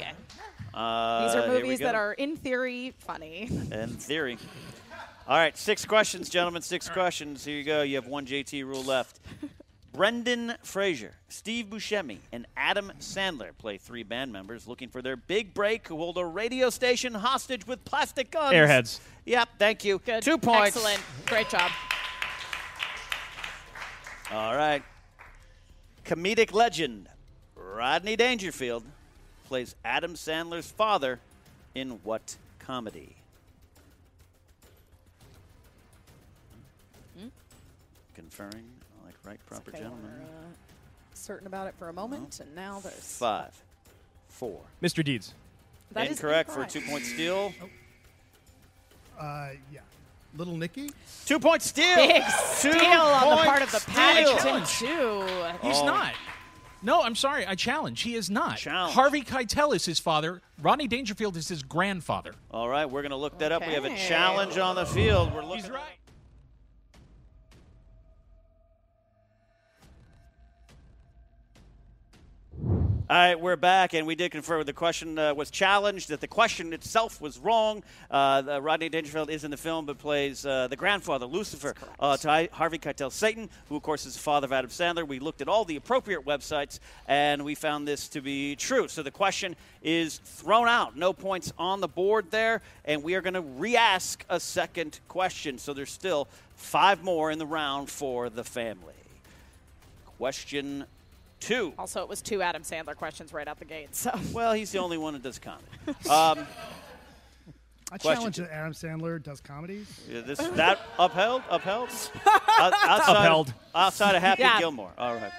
Uh, 0.73 1.27
These 1.27 1.35
are 1.35 1.47
movies 1.47 1.79
that 1.79 1.95
are, 1.95 2.13
in 2.13 2.35
theory, 2.35 2.93
funny. 2.97 3.49
In 3.71 3.89
theory. 3.89 4.37
All 5.27 5.37
right, 5.37 5.57
six 5.57 5.85
questions, 5.85 6.29
gentlemen. 6.29 6.61
Six 6.61 6.89
questions. 6.89 7.45
Here 7.45 7.57
you 7.57 7.63
go. 7.63 7.81
You 7.81 7.95
have 7.95 8.07
one 8.07 8.25
JT 8.25 8.63
rule 8.63 8.83
left. 8.83 9.19
Brendan 9.95 10.55
Fraser, 10.61 11.13
Steve 11.29 11.67
Buscemi, 11.67 12.17
and 12.33 12.45
Adam 12.57 12.91
Sandler 12.99 13.51
play 13.57 13.77
three 13.77 14.03
band 14.03 14.33
members 14.33 14.67
looking 14.67 14.89
for 14.89 15.01
their 15.01 15.15
big 15.15 15.53
break 15.53 15.87
who 15.87 15.95
hold 15.95 16.17
a 16.17 16.25
radio 16.25 16.69
station 16.69 17.13
hostage 17.13 17.65
with 17.65 17.83
plastic 17.85 18.29
guns. 18.29 18.53
Airheads. 18.53 18.99
Yep, 19.25 19.49
thank 19.57 19.85
you. 19.85 19.99
Good. 19.99 20.21
Two 20.21 20.37
points. 20.37 20.75
Excellent. 20.75 21.01
Great 21.27 21.47
job. 21.49 21.71
All 24.31 24.55
right. 24.55 24.83
Comedic 26.03 26.53
legend 26.53 27.07
Rodney 27.55 28.17
Dangerfield 28.17 28.83
plays 29.45 29.75
Adam 29.85 30.15
Sandler's 30.15 30.69
father 30.69 31.19
in 31.73 31.91
what 32.03 32.35
comedy? 32.59 33.15
Hmm? 37.17 37.27
Conferring, 38.13 38.51
like 38.51 38.74
right 39.25 39.39
proper 39.47 39.69
Okay, 39.71 39.79
gentlemen. 39.79 40.05
we're, 40.19 40.23
uh, 40.25 40.51
certain 41.13 41.47
about 41.47 41.67
it 41.67 41.73
for 41.77 41.89
a 41.89 41.93
moment, 41.93 42.39
and 42.39 42.53
now 42.55 42.79
there's 42.81 43.17
Five, 43.17 43.51
four. 44.29 44.59
Mr. 44.81 45.03
Deeds. 45.03 45.33
That 45.91 46.05
is 46.05 46.17
incorrect 46.17 46.51
for 46.51 46.63
a 46.63 46.67
two-point 46.67 47.03
steal. 47.05 47.53
Uh, 49.19 49.49
yeah. 49.71 49.79
Little 50.35 50.57
Nicky? 50.57 50.91
Two-point 51.25 51.61
steal. 51.61 51.95
Big 51.95 52.23
steal 52.23 52.73
on 52.73 53.37
the 53.37 53.43
part 53.43 53.61
of 53.61 53.71
the 53.71 53.79
steal. 53.79 53.95
Paddington 53.95 54.65
two. 54.65 55.21
He's 55.65 55.77
Oh. 55.77 55.85
not. 55.85 56.13
No, 56.81 57.01
I'm 57.01 57.15
sorry. 57.15 57.47
I 57.47 57.55
challenge. 57.55 58.01
He 58.01 58.15
is 58.15 58.29
not. 58.29 58.57
Challenge. 58.57 58.93
Harvey 58.93 59.21
Keitel 59.21 59.73
is 59.75 59.85
his 59.85 59.97
father. 59.99 60.41
Rodney 60.61 60.87
Dangerfield 60.87 61.35
is 61.37 61.47
his 61.47 61.63
grandfather. 61.63 62.35
All 62.51 62.67
right, 62.69 62.85
we're 62.85 63.01
going 63.01 63.11
to 63.11 63.15
look 63.15 63.39
that 63.39 63.51
up. 63.51 63.65
We 63.65 63.73
have 63.73 63.85
a 63.85 63.95
challenge 63.95 64.57
on 64.57 64.75
the 64.75 64.85
field. 64.85 65.33
We're 65.33 65.43
looking. 65.43 65.63
He's 65.63 65.69
right. 65.71 65.81
All 73.07 73.15
right, 73.15 73.39
we're 73.39 73.55
back, 73.55 73.93
and 73.93 74.07
we 74.07 74.15
did 74.15 74.31
confirm 74.31 74.63
the 74.63 74.73
question 74.73 75.19
uh, 75.19 75.31
was 75.35 75.51
challenged. 75.51 76.09
That 76.09 76.21
the 76.21 76.27
question 76.27 76.73
itself 76.73 77.21
was 77.21 77.37
wrong. 77.37 77.83
Uh, 78.09 78.59
Rodney 78.59 78.89
Dangerfield 78.89 79.29
is 79.29 79.43
in 79.43 79.51
the 79.51 79.57
film, 79.57 79.85
but 79.85 79.99
plays 79.99 80.43
uh, 80.43 80.67
the 80.69 80.75
grandfather, 80.75 81.27
Lucifer, 81.27 81.75
uh, 81.99 82.17
to 82.17 82.49
Harvey 82.51 82.79
Keitel 82.79 83.11
Satan, 83.11 83.47
who 83.69 83.75
of 83.75 83.83
course 83.83 84.07
is 84.07 84.15
the 84.15 84.19
father 84.19 84.45
of 84.45 84.51
Adam 84.51 84.71
Sandler. 84.71 85.07
We 85.07 85.19
looked 85.19 85.41
at 85.41 85.47
all 85.47 85.65
the 85.65 85.75
appropriate 85.75 86.25
websites, 86.25 86.79
and 87.07 87.45
we 87.45 87.53
found 87.53 87.87
this 87.87 88.07
to 88.07 88.21
be 88.21 88.55
true. 88.55 88.87
So 88.87 89.03
the 89.03 89.11
question 89.11 89.55
is 89.83 90.17
thrown 90.25 90.67
out. 90.67 90.97
No 90.97 91.13
points 91.13 91.53
on 91.59 91.81
the 91.81 91.87
board 91.87 92.31
there, 92.31 92.63
and 92.85 93.03
we 93.03 93.13
are 93.13 93.21
going 93.21 93.35
to 93.35 93.41
re-ask 93.41 94.25
a 94.29 94.39
second 94.39 94.99
question. 95.07 95.59
So 95.59 95.75
there's 95.75 95.91
still 95.91 96.27
five 96.55 97.03
more 97.03 97.29
in 97.29 97.37
the 97.37 97.45
round 97.45 97.87
for 97.87 98.31
the 98.31 98.43
family. 98.43 98.95
Question 100.17 100.85
two. 101.39 101.73
Also, 101.77 102.01
it 102.01 102.09
was 102.09 102.21
two 102.21 102.41
Adam 102.41 102.63
Sandler 102.63 102.95
questions 102.95 103.33
right 103.33 103.47
out 103.47 103.59
the 103.59 103.65
gate. 103.65 103.95
So 103.95 104.11
Well, 104.33 104.53
he's 104.53 104.71
the 104.71 104.79
only 104.79 104.97
one 104.97 105.13
that 105.13 105.23
does 105.23 105.39
comedy. 105.39 105.65
Um, 106.09 106.47
I 107.91 107.97
challenge 107.99 108.37
two. 108.37 108.41
that 108.43 108.51
Adam 108.51 108.73
Sandler 108.73 109.21
does 109.21 109.39
comedies. 109.41 109.87
yeah, 110.09 110.21
this 110.21 110.39
that 110.39 110.79
upheld, 110.97 111.43
upheld, 111.51 111.89
Out- 112.25 112.73
outside, 112.83 113.15
Upheld. 113.15 113.53
outside 113.75 114.15
of 114.15 114.21
Happy 114.23 114.41
Yeah. 114.41 114.57
Gilmore. 114.59 114.91
All 114.97 115.13
right. 115.15 115.31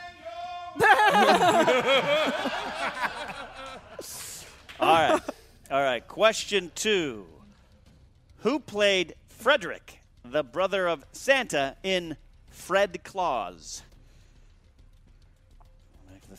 All 4.78 4.94
right. 4.94 5.20
All 5.70 5.82
right. 5.82 6.06
Question 6.06 6.70
two: 6.74 7.26
Who 8.38 8.59
played 8.61 9.14
Frederick, 9.28 10.00
the 10.24 10.42
brother 10.44 10.87
of 10.88 11.04
Santa, 11.12 11.76
in 11.82 12.16
Fred 12.50 13.02
Claus? 13.04 13.82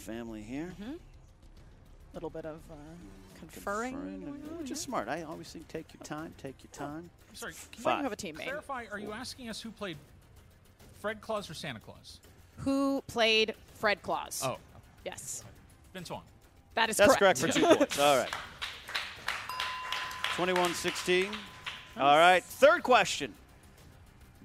Back 0.07 0.15
to 0.15 0.19
the 0.19 0.19
family 0.19 0.41
here. 0.41 0.73
a 0.81 2.15
little 2.15 2.29
bit 2.29 2.45
of 2.45 2.59
uh, 2.71 2.75
conferring. 3.39 3.93
going 3.93 4.23
on 4.51 4.57
Which 4.59 4.71
is 4.71 4.79
smart. 4.79 5.07
I 5.07 5.23
always 5.23 5.49
think 5.49 5.67
take 5.67 5.93
your 5.93 6.03
time. 6.03 6.33
Take 6.37 6.55
your 6.63 6.71
time. 6.71 7.09
I'm 7.29 7.35
sorry. 7.35 7.53
Can 7.71 7.81
Five. 7.83 7.97
you 7.97 8.03
have 8.03 8.13
a 8.13 8.15
teammate? 8.15 8.43
Clarify, 8.43 8.85
are 8.91 8.99
you 8.99 9.11
asking 9.11 9.49
us 9.49 9.61
who 9.61 9.71
played 9.71 9.97
Fred 10.99 11.21
Claus 11.21 11.49
or 11.49 11.53
Santa 11.53 11.79
Claus? 11.79 12.19
Who 12.59 13.03
played 13.07 13.53
Fred 13.75 14.01
Claus? 14.01 14.41
Oh, 14.43 14.57
yes, 15.05 15.43
Vince 15.93 16.09
Vaughn. 16.09 16.21
that 16.73 16.89
is 16.89 16.97
That's 16.97 17.15
correct. 17.15 17.39
correct, 17.41 17.53
for 17.53 17.59
two 17.59 17.75
points. 17.75 17.99
All 17.99 18.17
right. 18.17 18.29
21 20.35 20.73
16. 20.73 21.29
All 21.97 22.17
right. 22.17 22.43
Third 22.43 22.83
question. 22.83 23.33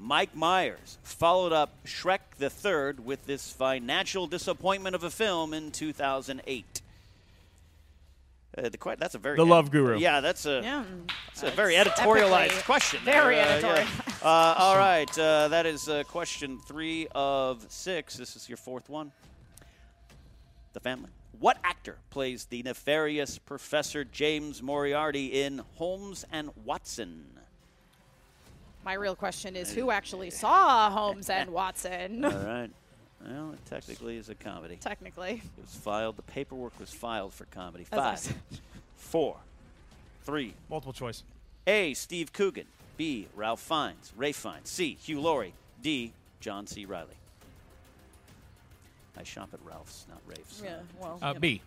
Mike 0.03 0.35
Myers 0.35 0.99
followed 1.05 1.53
up 1.53 1.85
Shrek 1.87 2.19
the 2.37 2.51
Third 2.51 3.05
with 3.05 3.25
this 3.25 3.53
financial 3.53 4.27
disappointment 4.27 4.97
of 4.97 5.05
a 5.05 5.11
film 5.11 5.55
in 5.55 5.71
2008. 5.71 6.83
Uh, 8.59 8.69
the, 8.69 8.77
que- 8.77 8.97
that's 8.99 9.15
a 9.15 9.19
very 9.19 9.37
The 9.37 9.47
Love 9.47 9.71
Guru. 9.71 9.99
Yeah, 9.99 10.21
that's 10.21 10.45
a 10.45 10.61
Yeah, 10.63 10.85
that's 11.29 11.45
a 11.45 11.51
very 11.53 11.75
editorialized 11.75 12.65
question. 12.65 13.01
very 13.05 13.39
Uh, 13.39 13.59
yeah. 13.61 13.87
Uh, 14.21 14.55
all 14.59 14.77
right, 14.77 15.09
uh, 15.19 15.49
that 15.49 15.67
is 15.67 15.89
uh, 15.89 16.03
question 16.05 16.59
three 16.59 17.07
of 17.15 17.65
six. 17.69 18.17
This 18.17 18.35
is 18.35 18.49
your 18.49 18.59
fourth 18.59 18.89
one. 18.91 19.13
The 20.73 20.81
family. 20.81 21.11
What 21.39 21.59
actor 21.65 21.97
plays 22.11 22.47
the 22.47 22.63
nefarious 22.65 23.39
Professor 23.39 24.05
James 24.05 24.63
Moriarty 24.63 25.43
in 25.43 25.63
Holmes 25.77 26.25
and 26.33 26.51
Watson? 26.65 27.27
My 28.85 28.95
real 28.95 29.15
question 29.15 29.55
is, 29.57 29.73
who 29.73 29.91
actually 29.91 30.31
saw 30.31 30.91
Holmes 30.91 31.31
and 31.31 31.51
Watson? 31.53 32.25
All 32.25 32.31
right. 32.33 32.71
Well, 33.25 33.53
it 33.53 33.65
technically 33.67 34.17
is 34.17 34.29
a 34.29 34.35
comedy. 34.35 34.77
Technically, 34.81 35.35
It 35.57 35.61
was 35.63 35.75
filed. 35.77 36.17
The 36.17 36.23
paperwork 36.23 36.79
was 36.81 36.91
filed 36.91 37.33
for 37.33 37.45
comedy. 37.47 37.87
As 37.93 37.99
I 37.99 38.03
Five, 38.03 38.19
said. 38.19 38.35
four, 38.97 39.37
three. 40.25 40.55
Multiple 40.69 40.93
choice. 40.93 41.23
A. 41.69 41.95
Steve 41.95 42.33
Coogan. 42.33 42.67
B. 42.97 43.29
Ralph 43.37 43.61
Fiennes. 43.61 44.13
Ray 44.17 44.33
Fiennes. 44.33 44.69
C. 44.69 44.99
Hugh 45.01 45.21
Laurie. 45.21 45.55
D. 45.83 46.13
John 46.41 46.67
C. 46.67 46.85
Reilly. 46.85 47.15
I 49.17 49.23
shop 49.23 49.51
at 49.53 49.61
Ralph's, 49.65 50.07
not 50.09 50.19
Rafe's. 50.27 50.61
yeah. 50.65 50.79
Well, 51.01 51.19
Uh, 51.23 51.33
you. 51.35 51.41
B. 51.41 51.63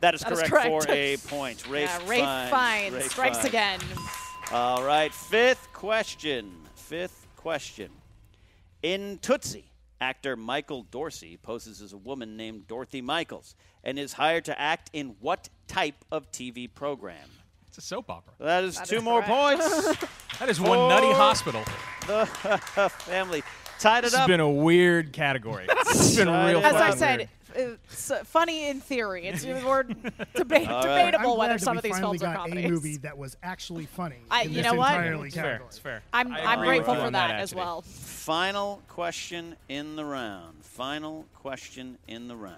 That 0.00 0.14
is 0.14 0.20
That 0.20 0.32
is 0.32 0.38
correct, 0.40 0.50
correct. 0.50 0.84
for 0.86 0.92
a 0.92 1.16
point. 1.28 1.66
Rafe 1.68 1.88
yeah, 2.04 2.08
Rafe 2.10 2.50
Fiennes. 2.50 2.50
Fiennes 2.50 2.94
Rafe 2.94 3.10
strikes 3.12 3.38
Fiennes. 3.38 3.48
again. 3.48 3.80
All 4.52 4.84
right, 4.84 5.14
fifth 5.14 5.72
question. 5.72 6.52
Fifth 6.74 7.26
question. 7.36 7.90
In 8.82 9.18
Tootsie, 9.22 9.64
actor 9.98 10.36
Michael 10.36 10.82
Dorsey 10.82 11.38
poses 11.38 11.80
as 11.80 11.94
a 11.94 11.96
woman 11.96 12.36
named 12.36 12.68
Dorothy 12.68 13.00
Michaels 13.00 13.54
and 13.82 13.98
is 13.98 14.12
hired 14.12 14.44
to 14.44 14.60
act 14.60 14.90
in 14.92 15.16
what 15.20 15.48
type 15.68 16.04
of 16.12 16.30
TV 16.32 16.68
program? 16.72 17.30
It's 17.68 17.78
a 17.78 17.80
soap 17.80 18.10
opera. 18.10 18.34
That 18.40 18.64
is 18.64 18.76
That 18.76 18.88
two 18.88 18.96
is 18.96 19.02
more 19.02 19.22
correct. 19.22 19.62
points. 19.62 20.04
That 20.38 20.50
is 20.50 20.60
one 20.60 20.88
nutty 20.88 21.06
oh, 21.06 21.14
hospital. 21.14 21.62
the 22.06 22.26
family 22.98 23.42
tied 23.78 23.98
it 24.04 24.06
up. 24.06 24.10
This 24.10 24.18
has 24.18 24.26
been 24.26 24.40
a 24.40 24.50
weird 24.50 25.12
category. 25.14 25.66
It's 25.68 26.16
been 26.16 26.28
real 26.28 26.60
fun. 26.60 26.74
As 26.74 26.80
I 26.80 26.90
said, 26.90 27.18
weird. 27.20 27.28
It's 27.54 28.10
uh, 28.10 28.24
funny 28.24 28.68
in 28.68 28.80
theory. 28.80 29.26
It's 29.26 29.44
more 29.44 29.84
deba- 30.34 30.68
All 30.68 30.84
right. 30.84 31.10
debatable 31.10 31.36
whether 31.36 31.50
glad 31.54 31.60
that 31.60 31.64
some 31.64 31.76
of 31.76 31.82
these 31.82 31.92
finally 31.92 32.18
films 32.18 32.22
are 32.22 32.34
got 32.34 32.42
comedies. 32.48 32.64
a 32.64 32.68
movie 32.68 32.96
that 32.98 33.16
was 33.16 33.36
actually 33.42 33.86
funny. 33.86 34.16
I- 34.30 34.42
in 34.42 34.50
you 34.50 34.56
this 34.56 34.66
know 34.66 34.74
what? 34.74 34.94
entirely 34.94 35.28
It's 35.28 35.36
fair. 35.36 35.62
It's 35.66 35.78
fair. 35.78 36.02
I'm, 36.12 36.32
I 36.32 36.44
I'm 36.44 36.60
grateful 36.60 36.94
for 36.94 37.10
that, 37.10 37.12
that, 37.12 37.40
as 37.40 37.54
well. 37.54 37.82
Final 37.82 38.82
question 38.88 39.56
in 39.68 39.96
the 39.96 40.04
round. 40.04 40.62
Final 40.62 41.24
question 41.34 41.98
in 42.08 42.28
the 42.28 42.36
round. 42.36 42.56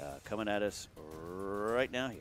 Uh, 0.00 0.04
coming 0.24 0.48
at 0.48 0.62
us 0.62 0.88
right 0.96 1.90
now 1.92 2.08
here. 2.08 2.20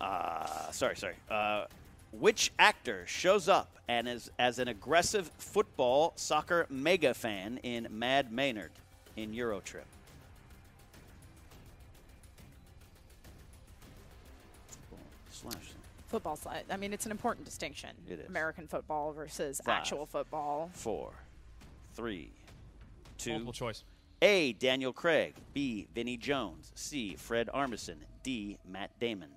Uh, 0.00 0.70
sorry, 0.72 0.96
sorry. 0.96 1.14
Uh, 1.30 1.64
which 2.12 2.52
actor 2.58 3.04
shows 3.06 3.48
up 3.48 3.78
and 3.88 4.08
is 4.08 4.30
as 4.38 4.58
an 4.58 4.68
aggressive 4.68 5.30
football 5.38 6.12
soccer 6.16 6.66
mega 6.68 7.14
fan 7.14 7.58
in 7.62 7.86
Mad 7.90 8.32
Maynard 8.32 8.70
in 9.16 9.32
Eurotrip? 9.32 9.84
Slash. 15.30 15.54
Football 16.08 16.36
side. 16.36 16.64
I 16.70 16.76
mean, 16.76 16.92
it's 16.92 17.06
an 17.06 17.10
important 17.10 17.46
distinction. 17.46 17.90
It 18.08 18.20
is. 18.20 18.28
American 18.28 18.66
football 18.66 19.12
versus 19.12 19.60
Five. 19.64 19.78
actual 19.80 20.04
football. 20.06 20.70
Four, 20.74 21.10
three, 21.94 22.30
two, 23.16 23.30
Multiple 23.30 23.52
choice. 23.54 23.84
A. 24.20 24.52
Daniel 24.52 24.92
Craig. 24.92 25.34
B. 25.52 25.88
Vinnie 25.94 26.16
Jones. 26.16 26.70
C. 26.74 27.16
Fred 27.16 27.48
Armisen. 27.52 27.96
D. 28.22 28.56
Matt 28.68 28.90
Damon. 29.00 29.30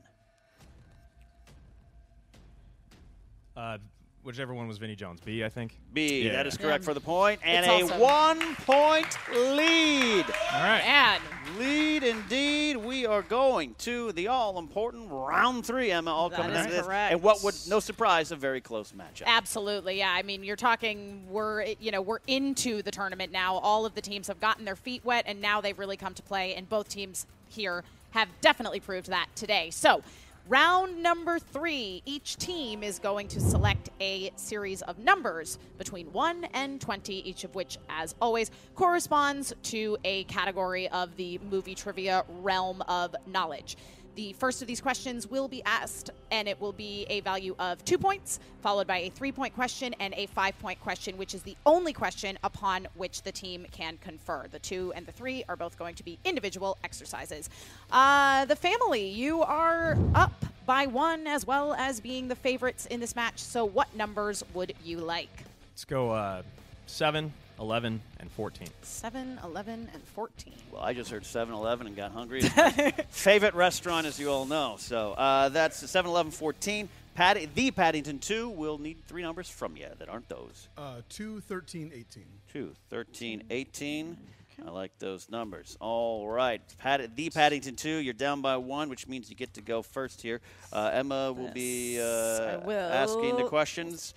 Uh, 3.57 3.77
whichever 4.25 4.53
one 4.53 4.67
was 4.67 4.77
Vinnie 4.77 4.95
Jones. 4.95 5.21
B, 5.21 5.43
I 5.43 5.49
think. 5.49 5.77
B. 5.93 6.23
Yeah. 6.23 6.33
That 6.33 6.47
is 6.47 6.57
correct 6.57 6.83
for 6.83 6.93
the 6.93 6.99
point. 6.99 7.39
And 7.43 7.65
It's 7.65 7.91
a 7.91 7.95
awesome. 7.95 7.99
one 7.99 8.55
point 8.57 9.17
lead. 9.31 10.25
All 10.53 10.63
right. 10.63 10.81
Man, 10.83 11.21
Lead 11.59 12.03
indeed. 12.03 12.75
We 12.75 13.05
are 13.05 13.21
going 13.21 13.75
to 13.79 14.11
the 14.13 14.27
all 14.27 14.57
important 14.59 15.09
round 15.09 15.65
three, 15.65 15.91
Emma. 15.91 16.11
All 16.11 16.29
That 16.29 16.38
coming 16.38 16.53
is 16.53 16.65
into 16.65 16.71
this. 16.77 16.85
correct. 16.85 17.13
And 17.13 17.21
what 17.21 17.43
would, 17.43 17.55
no 17.69 17.79
surprise, 17.79 18.31
a 18.31 18.35
very 18.35 18.59
close 18.59 18.91
matchup. 18.91 19.23
Absolutely, 19.27 19.99
yeah. 19.99 20.11
I 20.11 20.23
mean, 20.23 20.43
you're 20.43 20.55
talking 20.55 21.23
we're 21.29 21.63
you 21.79 21.91
know 21.91 22.01
we're 22.01 22.19
into 22.27 22.81
the 22.81 22.91
tournament 22.91 23.31
now. 23.31 23.55
All 23.57 23.85
of 23.85 23.93
the 23.95 24.01
teams 24.01 24.27
have 24.27 24.41
gotten 24.41 24.65
their 24.65 24.76
feet 24.76 25.05
wet, 25.05 25.23
and 25.28 25.39
now 25.39 25.61
they've 25.61 25.78
really 25.78 25.97
come 25.97 26.13
to 26.15 26.23
play. 26.23 26.55
And 26.55 26.67
both 26.67 26.89
teams 26.89 27.26
here 27.47 27.84
have 28.11 28.28
definitely 28.41 28.80
proved 28.80 29.07
that 29.07 29.28
today. 29.36 29.69
So. 29.69 30.01
Round 30.48 31.02
number 31.02 31.39
three, 31.39 32.04
each 32.06 32.38
team 32.38 32.84
is 32.84 33.00
going 33.00 33.28
to 33.30 33.39
select 33.39 33.89
a 34.00 34.32
series 34.36 34.84
of 34.84 35.00
numbers 35.00 35.58
between 35.80 36.14
1 36.14 36.43
and 36.54 36.80
20, 36.80 37.28
each 37.28 37.43
of 37.46 37.56
which, 37.56 37.80
as 37.89 38.14
always, 38.22 38.52
corresponds 38.76 39.56
to 39.64 39.98
a 40.04 40.24
category 40.26 40.88
of 40.89 41.16
the 41.16 41.39
movie 41.50 41.74
trivia 41.74 42.26
realm 42.43 42.84
of 42.84 43.16
knowledge. 43.26 43.76
The 44.16 44.32
first 44.34 44.61
of 44.61 44.68
these 44.68 44.80
questions 44.80 45.28
will 45.30 45.49
be 45.49 45.61
asked, 45.63 46.09
and 46.32 46.47
it 46.47 46.59
will 46.61 46.72
be 46.72 47.05
a 47.09 47.20
value 47.20 47.53
of 47.59 47.84
two 47.84 47.97
points, 47.97 48.39
followed 48.61 48.88
by 48.88 48.99
a 48.99 49.09
three 49.09 49.34
point 49.34 49.53
question 49.53 49.93
and 49.99 50.13
a 50.13 50.28
five 50.28 50.57
point 50.59 50.80
question, 50.80 51.18
which 51.18 51.34
is 51.34 51.41
the 51.43 51.57
only 51.66 51.91
question 51.91 52.39
upon 52.41 52.88
which 52.95 53.24
the 53.24 53.32
team 53.32 53.66
can 53.74 53.97
confer. 53.97 54.45
The 54.49 54.59
two 54.59 54.93
and 54.95 55.05
the 55.05 55.11
three 55.11 55.43
are 55.49 55.57
both 55.57 55.78
going 55.78 55.95
to 55.95 56.03
be 56.03 56.18
individual 56.24 56.78
exercises. 56.86 57.49
Uh, 57.91 58.45
the 58.45 58.55
family, 58.55 59.05
you 59.05 59.41
are 59.43 59.97
up 60.13 60.45
by 60.66 60.88
one 60.88 61.28
as 61.28 61.45
well 61.45 61.74
as 61.74 61.99
being 61.99 62.30
the 62.30 62.36
favorites 62.36 62.86
in 62.86 63.01
this 63.01 63.18
match. 63.18 63.39
So, 63.39 63.66
what 63.66 63.93
numbers 63.97 64.43
would 64.53 64.74
you 64.82 64.99
like? 64.99 65.43
Let's 65.74 65.84
go 65.84 66.11
uh, 66.11 66.43
7, 66.86 67.34
11, 67.60 68.01
and 68.20 68.32
14. 68.32 68.68
7, 68.82 69.39
11, 69.43 69.89
and 69.93 70.03
14. 70.03 70.53
Well, 70.72 70.82
I 70.82 70.93
just 70.93 71.10
heard 71.10 71.26
7 71.26 71.53
Eleven 71.53 71.88
and 71.88 71.95
got 71.95 72.12
hungry. 72.12 72.41
favorite 73.10 73.53
restaurant, 73.53 74.06
as 74.06 74.20
you 74.20 74.30
all 74.30 74.45
know. 74.45 74.76
So 74.78 75.14
uh, 75.14 75.49
that's 75.49 75.89
7 75.89 76.10
Eleven 76.10 76.32
14. 76.32 76.89
Patty, 77.16 77.47
the 77.56 77.72
Paddington 77.72 78.20
2 78.20 78.49
will 78.49 78.78
need 78.78 78.97
three 79.08 79.22
numbers 79.22 79.49
from 79.49 79.78
you 79.78 79.88
that 79.99 80.10
aren't 80.10 80.28
those. 80.28 80.68
Uh, 80.78 80.95
2, 81.08 81.39
13, 81.39 81.91
18. 81.95 82.24
2, 82.51 82.74
13, 82.89 83.43
18. 83.49 84.18
I 84.66 84.70
like 84.70 84.91
those 84.99 85.30
numbers. 85.30 85.78
All 85.80 86.28
right. 86.28 86.62
Pat- 86.78 87.16
the 87.16 87.30
Paddington 87.30 87.76
2, 87.76 87.89
you're 87.97 88.14
down 88.14 88.41
by 88.41 88.58
one, 88.58 88.89
which 88.89 89.08
means 89.08 89.30
you 89.30 89.36
get 89.36 89.53
to 89.53 89.62
go 89.62 89.82
first 89.82 90.22
here. 90.22 90.41
Uh, 90.74 90.91
Emma 90.93 91.32
will 91.32 91.51
be 91.51 91.99
uh, 91.99 92.60
will. 92.62 92.80
asking 92.80 93.38
the 93.38 93.45
questions. 93.45 94.14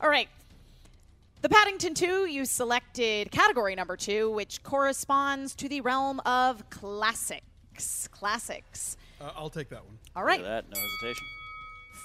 All 0.00 0.08
right. 0.10 0.28
The 1.42 1.48
Paddington 1.48 1.94
2, 1.94 2.26
you 2.26 2.44
selected 2.44 3.32
category 3.32 3.74
number 3.74 3.96
two, 3.96 4.30
which 4.30 4.62
corresponds 4.62 5.56
to 5.56 5.68
the 5.68 5.80
realm 5.80 6.20
of 6.20 6.70
classics. 6.70 8.08
Classics. 8.12 8.96
Uh, 9.20 9.30
I'll 9.36 9.50
take 9.50 9.68
that 9.70 9.84
one. 9.84 9.98
All 10.14 10.22
right. 10.22 10.38
Look 10.40 10.48
at 10.48 10.70
that, 10.70 10.72
no 10.72 10.80
hesitation. 10.80 11.26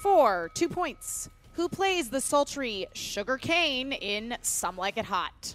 Four, 0.02 0.50
two 0.54 0.68
points. 0.68 1.30
Who 1.52 1.68
plays 1.68 2.10
the 2.10 2.20
sultry 2.20 2.88
Sugar 2.94 3.38
Kane 3.38 3.92
in 3.92 4.36
Some 4.42 4.76
Like 4.76 4.96
It 4.96 5.04
Hot? 5.04 5.54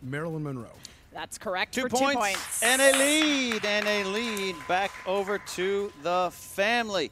Marilyn 0.00 0.42
Monroe. 0.42 0.70
That's 1.12 1.36
correct 1.36 1.74
Two 1.74 1.82
for 1.82 1.88
points, 1.90 2.12
two 2.12 2.18
points. 2.18 2.62
and 2.62 2.80
a 2.80 2.92
lead, 2.98 3.64
and 3.66 3.86
a 3.86 4.04
lead 4.04 4.56
back 4.66 4.92
over 5.06 5.36
to 5.38 5.92
the 6.02 6.30
family. 6.32 7.10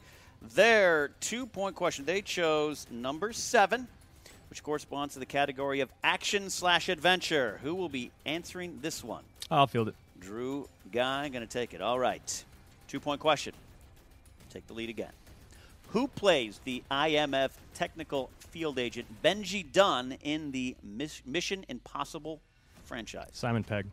Their 0.55 1.09
two 1.19 1.45
point 1.45 1.75
question. 1.75 2.05
They 2.05 2.23
chose 2.23 2.87
number 2.89 3.31
seven, 3.31 3.87
which 4.49 4.63
corresponds 4.63 5.13
to 5.13 5.19
the 5.19 5.25
category 5.25 5.79
of 5.79 5.89
action 6.03 6.49
slash 6.49 6.89
adventure. 6.89 7.59
Who 7.63 7.75
will 7.75 7.89
be 7.89 8.11
answering 8.25 8.79
this 8.81 9.03
one? 9.03 9.23
I'll 9.51 9.67
field 9.67 9.89
it. 9.89 9.95
Drew 10.19 10.67
Guy 10.91 11.29
going 11.29 11.45
to 11.45 11.51
take 11.51 11.73
it. 11.73 11.81
All 11.81 11.99
right. 11.99 12.43
Two 12.87 12.99
point 12.99 13.21
question. 13.21 13.53
Take 14.51 14.67
the 14.67 14.73
lead 14.73 14.89
again. 14.89 15.11
Who 15.89 16.07
plays 16.07 16.59
the 16.65 16.83
IMF 16.91 17.51
technical 17.73 18.29
field 18.39 18.77
agent 18.77 19.07
Benji 19.23 19.65
Dunn 19.71 20.17
in 20.23 20.51
the 20.51 20.75
Mission 21.25 21.65
Impossible 21.67 22.39
franchise? 22.85 23.29
Simon 23.33 23.63
Pegg. 23.63 23.85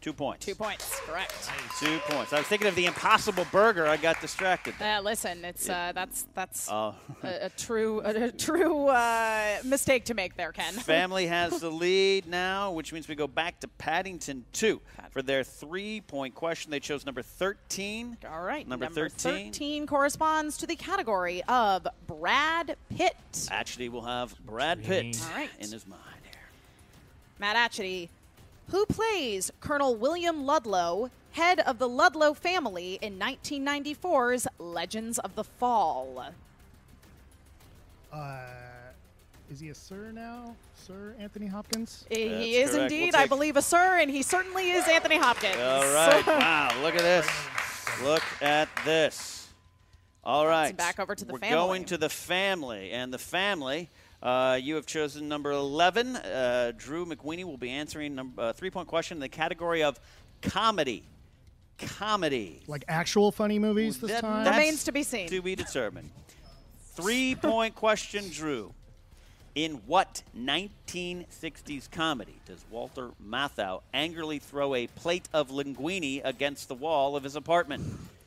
Two 0.00 0.14
points. 0.14 0.46
Two 0.46 0.54
points, 0.54 0.98
correct. 1.00 1.34
Two 1.78 1.98
points. 2.08 2.32
I 2.32 2.38
was 2.38 2.46
thinking 2.46 2.68
of 2.68 2.74
the 2.74 2.86
Impossible 2.86 3.46
Burger. 3.52 3.86
I 3.86 3.98
got 3.98 4.18
distracted. 4.22 4.72
Uh, 4.80 5.02
listen, 5.04 5.44
it's 5.44 5.68
uh, 5.68 5.92
that's 5.94 6.26
that's 6.32 6.70
Oh. 6.70 6.94
a, 7.22 7.46
a 7.46 7.48
true 7.50 8.00
a, 8.00 8.24
a 8.28 8.32
true 8.32 8.86
uh, 8.88 9.58
mistake 9.62 10.06
to 10.06 10.14
make 10.14 10.36
there, 10.36 10.52
Ken. 10.52 10.72
Family 10.72 11.26
has 11.26 11.60
the 11.60 11.68
lead 11.70 12.26
now, 12.26 12.72
which 12.72 12.94
means 12.94 13.08
we 13.08 13.14
go 13.14 13.26
back 13.26 13.60
to 13.60 13.68
Paddington 13.68 14.46
2 14.54 14.80
for 15.10 15.20
their 15.20 15.44
three 15.44 16.00
point 16.00 16.34
question. 16.34 16.70
They 16.70 16.80
chose 16.80 17.04
number 17.04 17.20
13. 17.20 18.16
All 18.32 18.40
right, 18.42 18.66
Number 18.66 18.88
13. 18.88 19.52
13 19.52 19.86
corresponds 19.86 20.56
to 20.58 20.66
the 20.66 20.76
category 20.76 21.42
of 21.46 21.86
Brad 22.06 22.76
Pitt. 22.96 23.16
Actually, 23.50 23.90
we'll 23.90 24.00
have 24.02 24.34
Brad 24.46 24.82
Pitt 24.82 25.20
All 25.30 25.36
right. 25.36 25.50
in 25.58 25.70
his 25.70 25.86
mind. 25.86 26.00
Here. 26.24 26.40
Matt 27.38 27.56
Atchity, 27.70 28.08
who 28.70 28.86
plays 28.86 29.50
Colonel 29.60 29.94
William 29.96 30.44
Ludlow, 30.46 31.10
head 31.32 31.60
of 31.60 31.78
the 31.78 31.88
Ludlow 31.88 32.34
family 32.34 32.98
in 33.02 33.18
1994's 33.18 34.46
Legends 34.58 35.18
of 35.18 35.34
the 35.34 35.44
Fall. 35.44 36.24
Uh, 38.12 38.38
is 39.50 39.60
he 39.60 39.68
a 39.68 39.74
sir 39.74 40.10
now? 40.12 40.54
Sir 40.74 41.14
Anthony 41.18 41.46
Hopkins? 41.46 42.04
He 42.10 42.56
is 42.56 42.70
correct. 42.70 42.92
indeed, 42.92 43.12
We'll 43.14 43.22
I 43.22 43.26
believe, 43.26 43.56
a 43.56 43.62
sir, 43.62 43.98
and 44.00 44.10
he 44.10 44.22
certainly 44.22 44.70
is 44.70 44.86
Anthony 44.88 45.16
Hopkins. 45.18 45.56
All 45.56 45.82
right. 45.94 46.26
wow. 46.26 46.70
Look 46.82 46.94
at 46.94 47.02
this. 47.02 47.28
Look 48.02 48.22
at 48.40 48.68
this. 48.84 49.48
All 50.24 50.46
right. 50.46 50.76
back 50.76 51.00
over 51.00 51.14
to 51.14 51.24
the 51.24 51.32
We're 51.32 51.38
family. 51.38 51.56
going 51.56 51.84
to 51.86 51.98
the 51.98 52.08
family. 52.08 52.90
And 52.92 53.12
the 53.12 53.18
family, 53.18 53.88
uh, 54.22 54.58
you 54.60 54.74
have 54.74 54.86
chosen 54.86 55.28
number 55.28 55.50
11. 55.50 56.16
Uh, 56.16 56.72
Drew 56.76 57.06
McWeeny 57.06 57.44
will 57.44 57.56
be 57.56 57.70
answering 57.70 58.14
number 58.14 58.42
uh, 58.42 58.52
three 58.52 58.70
point 58.70 58.88
question 58.88 59.16
in 59.16 59.20
the 59.20 59.28
category 59.28 59.82
of 59.82 59.98
comedy. 60.42 61.04
Comedy. 61.78 62.60
Like 62.66 62.84
actual 62.88 63.32
funny 63.32 63.58
movies 63.58 63.98
this 64.00 64.10
That- 64.10 64.20
time? 64.20 64.44
Remains 64.46 64.84
to 64.84 64.92
be 64.92 65.02
seen. 65.02 65.28
To 65.28 65.40
be 65.40 65.54
determined. 65.54 66.10
Three 66.94 67.34
point 67.34 67.74
question, 67.74 68.28
Drew. 68.30 68.74
In 69.54 69.80
what 69.86 70.22
1960s 70.38 71.90
comedy 71.90 72.36
does 72.46 72.64
Walter 72.70 73.10
Matthau 73.26 73.80
angrily 73.92 74.38
throw 74.38 74.74
a 74.76 74.86
plate 74.86 75.28
of 75.32 75.48
linguine 75.50 76.20
against 76.24 76.68
the 76.68 76.74
wall 76.74 77.16
of 77.16 77.24
his 77.24 77.34
apartment? 77.34 77.82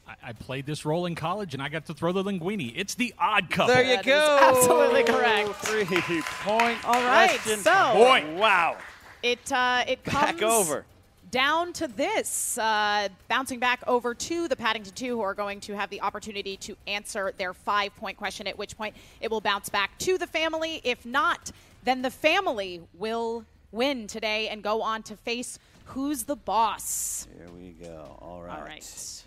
I, 0.08 0.16
I 0.30 0.34
played 0.34 0.66
this 0.66 0.86
role 0.86 1.06
in 1.06 1.16
college, 1.16 1.54
and 1.54 1.62
I 1.64 1.70
got 1.70 1.86
to 1.88 1.93
throw 1.93 2.12
the 2.12 2.24
linguini. 2.24 2.74
It's 2.76 2.95
the 2.95 3.14
Odd 3.18 3.49
Couple. 3.49 3.74
There 3.74 3.84
you 3.84 3.95
That 3.95 3.99
is 3.99 4.06
go. 4.06 4.39
absolutely 4.41 5.04
correct. 5.04 5.49
Three 5.66 5.86
point 5.86 6.84
All 6.86 6.93
right, 7.04 7.30
question. 7.30 7.60
so- 7.60 7.93
Boy, 7.93 8.36
wow. 8.38 8.78
It 9.22 9.51
uh, 9.51 9.86
it 9.88 10.04
comes 10.04 10.34
Back 10.34 10.41
over. 10.41 10.86
down 11.32 11.72
to 11.74 11.88
this, 11.88 12.58
uh, 12.58 13.08
bouncing 13.30 13.58
back 13.58 13.82
over 13.88 14.14
to 14.14 14.49
the 14.49 14.56
Paddington 14.58 14.93
2, 14.93 15.06
who 15.16 15.22
are 15.22 15.34
going 15.34 15.62
to 15.62 15.74
have 15.78 15.89
the 15.89 16.01
opportunity 16.01 16.58
to 16.58 16.76
answer 16.88 17.34
their 17.38 17.54
five 17.54 17.95
point 17.95 18.18
question, 18.18 18.47
at 18.47 18.58
which 18.58 18.76
point 18.76 18.93
it 19.22 19.32
will 19.32 19.39
bounce 19.39 19.70
back 19.70 19.97
to 19.99 20.18
the 20.18 20.28
family. 20.28 20.82
If 20.84 21.06
not, 21.06 21.51
then 21.86 22.01
the 22.01 22.12
family 22.12 22.82
will 22.95 23.45
win 23.72 24.08
today 24.08 24.49
and 24.49 24.62
go 24.62 24.82
on 24.82 25.04
to 25.04 25.16
face 25.16 25.58
Who's 25.86 26.24
the 26.24 26.36
Boss? 26.36 27.28
Here 27.38 27.47
we 27.49 27.72
go. 27.72 28.18
All 28.22 28.41
right. 28.41 28.58
All 28.60 28.66
right. 28.66 29.24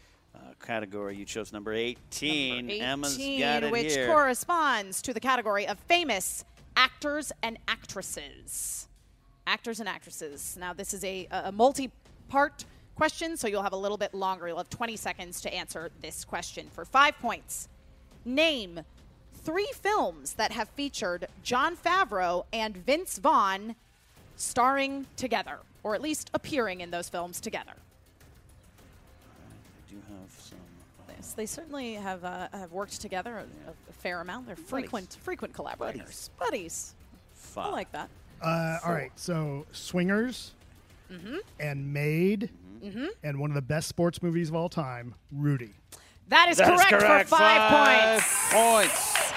Category 0.63 1.17
you 1.17 1.25
chose 1.25 1.53
number 1.53 1.73
18. 1.73 2.57
Number 2.57 2.73
18, 2.73 2.83
Emma's 2.83 3.17
got 3.17 3.63
it 3.65 3.73
which 3.73 3.95
here. 3.95 4.07
corresponds 4.07 5.03
to 5.03 5.13
the 5.13 5.21
category 5.21 5.67
of 5.67 5.79
famous 5.81 6.45
actors 6.77 7.33
and 7.43 7.59
actresses. 7.69 8.89
Actors 9.47 9.81
and 9.81 9.89
actresses. 9.89 10.57
Now, 10.59 10.73
this 10.73 10.93
is 10.93 11.05
a, 11.05 11.29
a 11.31 11.53
multi 11.53 11.91
part 12.29 12.65
question, 12.97 13.37
so 13.37 13.47
you'll 13.47 13.63
have 13.63 13.73
a 13.73 13.77
little 13.77 13.99
bit 13.99 14.15
longer. 14.15 14.49
You'll 14.49 14.57
have 14.57 14.71
20 14.71 14.97
seconds 14.97 15.41
to 15.43 15.55
answer 15.55 15.91
this 16.01 16.25
question. 16.25 16.69
For 16.73 16.85
five 16.85 17.17
points, 17.19 17.69
name 18.25 18.81
three 19.35 19.71
films 19.75 20.35
that 20.35 20.53
have 20.53 20.69
featured 20.71 21.29
Jon 21.45 21.77
Favreau 21.77 22.45
and 22.53 22.77
Vince 22.77 23.19
Vaughn 23.19 23.77
starring 24.37 25.07
together, 25.17 25.59
or 25.83 25.95
at 25.95 26.03
least 26.03 26.31
appearing 26.35 26.81
in 26.81 26.91
those 26.91 27.09
films 27.09 27.41
together. 27.41 27.73
Yes, 31.27 31.33
they 31.35 31.47
certainly 31.47 31.95
have 31.95 32.25
uh, 32.25 32.47
have 32.53 32.71
worked 32.71 33.01
together 33.01 33.39
a, 33.39 33.71
a 33.91 33.93
fair 33.93 34.21
amount. 34.21 34.47
They're 34.47 34.55
frequent 34.55 35.17
frequent 35.25 35.53
collaborators. 35.55 36.31
Buddies. 36.39 36.95
I 37.57 37.69
like 37.71 37.91
that. 37.93 38.09
Uh, 38.41 38.79
all 38.85 38.93
right, 38.93 39.11
so 39.17 39.67
Swingers 39.73 40.53
Mm-hmm. 41.11 41.37
and 41.61 41.93
Made 41.93 42.51
Mhm. 42.85 43.09
and 43.25 43.39
one 43.41 43.51
of 43.51 43.55
the 43.55 43.63
best 43.63 43.89
sports 43.89 44.23
movies 44.23 44.51
of 44.51 44.55
all 44.57 44.69
time, 44.69 45.15
Rudy. 45.33 45.71
That 46.29 46.49
is 46.49 46.59
That 46.59 46.73
is 46.75 46.81
correct, 46.85 47.03
correct. 47.03 47.29
for 47.29 47.37
five, 47.37 47.71
Five 47.71 48.21
points. 48.21 48.53
points. 48.53 49.33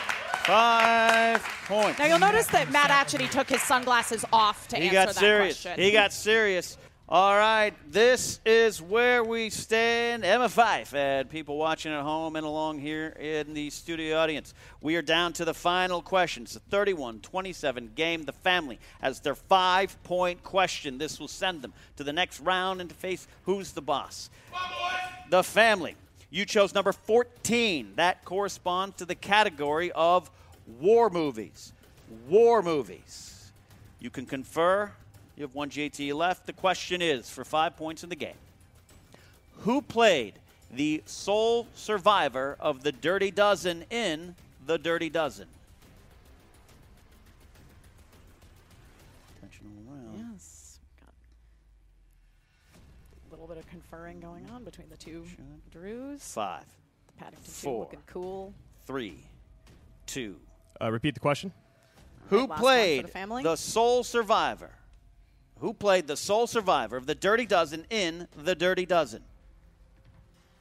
Five 0.46 1.44
points. 1.68 2.00
Now 2.00 2.06
you'll 2.06 2.20
notice 2.20 2.48
that 2.48 2.72
Matt 2.72 2.90
actually 2.92 3.28
took 3.28 3.48
his 3.50 3.62
sunglasses 3.64 4.26
off 4.34 4.68
to 4.70 4.76
he 4.78 4.84
answer 4.84 4.94
got 4.96 5.08
that 5.08 5.16
serious. 5.16 5.62
question. 5.64 5.84
He 5.84 5.92
got 5.92 6.12
serious. 6.14 6.78
All 7.12 7.36
right, 7.36 7.74
this 7.92 8.40
is 8.46 8.84
where 8.84 9.24
we 9.24 9.50
stand. 9.50 10.24
Emma 10.24 10.48
Fyffe 10.48 10.94
and 10.94 11.28
people 11.28 11.58
watching 11.58 11.92
at 11.92 12.04
home 12.04 12.36
and 12.36 12.46
along 12.46 12.78
here 12.78 13.08
in 13.20 13.56
the 13.56 13.72
studio 13.72 14.16
audience. 14.16 14.54
We 14.80 14.96
are 14.96 15.02
down 15.02 15.34
to 15.34 15.44
the 15.44 15.56
final 15.56 16.04
question. 16.04 16.44
It's 16.44 16.56
a 16.56 16.60
31 16.60 17.22
27 17.22 17.94
game. 17.96 18.26
The 18.26 18.32
family 18.32 18.78
has 19.02 19.22
their 19.22 19.34
five 19.34 19.98
point 20.04 20.44
question. 20.44 21.00
This 21.00 21.20
will 21.20 21.28
send 21.28 21.64
them 21.64 21.74
to 21.98 22.04
the 22.04 22.14
next 22.14 22.42
round 22.42 22.80
and 22.80 22.92
to 22.92 22.96
face 22.96 23.28
who's 23.46 23.72
the 23.72 23.82
boss. 23.82 24.30
The 25.32 25.42
family. 25.44 25.96
You 26.30 26.46
chose 26.46 26.76
number 26.76 26.92
14. 26.92 27.94
That 27.96 28.24
corresponds 28.24 28.98
to 28.98 29.06
the 29.06 29.16
category 29.16 29.92
of 29.94 30.30
war 30.80 31.10
movies. 31.10 31.74
War 32.28 32.62
movies. 32.62 33.52
You 34.00 34.12
can 34.12 34.28
confer. 34.28 34.92
You 35.40 35.44
have 35.44 35.56
one 35.56 35.70
JT 35.70 36.14
left. 36.14 36.46
The 36.46 36.54
question 36.54 37.02
is 37.02 37.30
for 37.30 37.46
five 37.46 37.78
points 37.78 38.04
in 38.04 38.10
the 38.10 38.16
game 38.18 38.36
Who 39.60 39.82
played 39.82 40.34
the 40.70 41.02
sole 41.06 41.66
survivor 41.76 42.58
of 42.60 42.84
the 42.84 42.92
Dirty 42.92 43.32
Dozen 43.32 43.86
in 43.90 44.36
the 44.68 44.78
Dirty 44.78 45.10
Dozen? 45.10 45.48
Attention 49.38 49.66
around. 49.90 50.30
Yes. 50.34 50.80
Got 51.00 51.14
a 53.30 53.32
little 53.32 53.48
bit 53.48 53.58
of 53.58 53.68
conferring 53.70 54.20
going 54.20 54.46
on 54.54 54.66
between 54.66 54.90
the 54.90 54.98
two 54.98 55.24
Drews. 55.72 56.22
Five, 56.22 56.66
The 57.08 57.14
Paddington 57.24 57.46
two 57.46 57.52
four, 57.52 57.80
looking 57.86 58.00
cool. 58.08 58.54
three, 58.86 59.24
two. 60.06 60.36
Uh, 60.82 60.92
repeat 60.92 61.14
the 61.14 61.22
question. 61.22 61.54
Who 62.30 62.40
Last 62.40 62.50
one 62.50 62.58
for 62.58 62.62
played 62.62 63.06
the 63.08 63.42
the 63.44 63.56
sole 63.56 64.04
survivor? 64.04 64.72
Who 65.62 65.74
played 65.74 66.08
the 66.08 66.16
sole 66.18 66.48
survivor 66.48 66.96
of 66.98 67.06
the 67.06 67.16
Dirty 67.16 67.46
Dozen 67.46 67.86
in 67.90 68.28
the 68.36 68.56
Dirty 68.56 68.86
Dozen? 68.86 69.22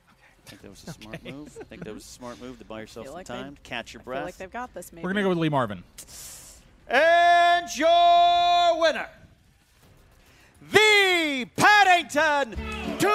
I 0.09 0.51
think 0.51 0.63
that 0.63 0.71
was 0.71 0.85
a 0.89 0.93
smart 0.93 1.23
move. 1.25 1.59
I 1.61 1.65
think 1.65 1.85
that 1.85 1.95
was 1.95 2.05
a 2.05 2.09
smart 2.09 2.41
move 2.41 2.59
to 2.59 2.65
buy 2.65 2.81
yourself 2.81 3.07
some 3.07 3.15
like 3.15 3.27
they- 3.27 3.35
time, 3.35 3.57
catch 3.63 3.93
your 3.93 4.01
I 4.01 4.05
breath. 4.05 4.19
feel 4.21 4.25
like 4.27 4.37
they've 4.39 4.51
got 4.51 4.73
this. 4.75 4.93
Maybe 4.93 5.05
We're 5.05 5.13
going 5.13 5.17
to 5.17 5.23
go 5.25 5.29
with 5.31 5.39
Lee 5.39 5.51
Marvin. 5.51 5.85
And 6.89 7.69
your 7.77 8.81
winner, 8.81 9.09
the 10.73 11.47
Paddington 11.57 12.57
2! 12.99 13.09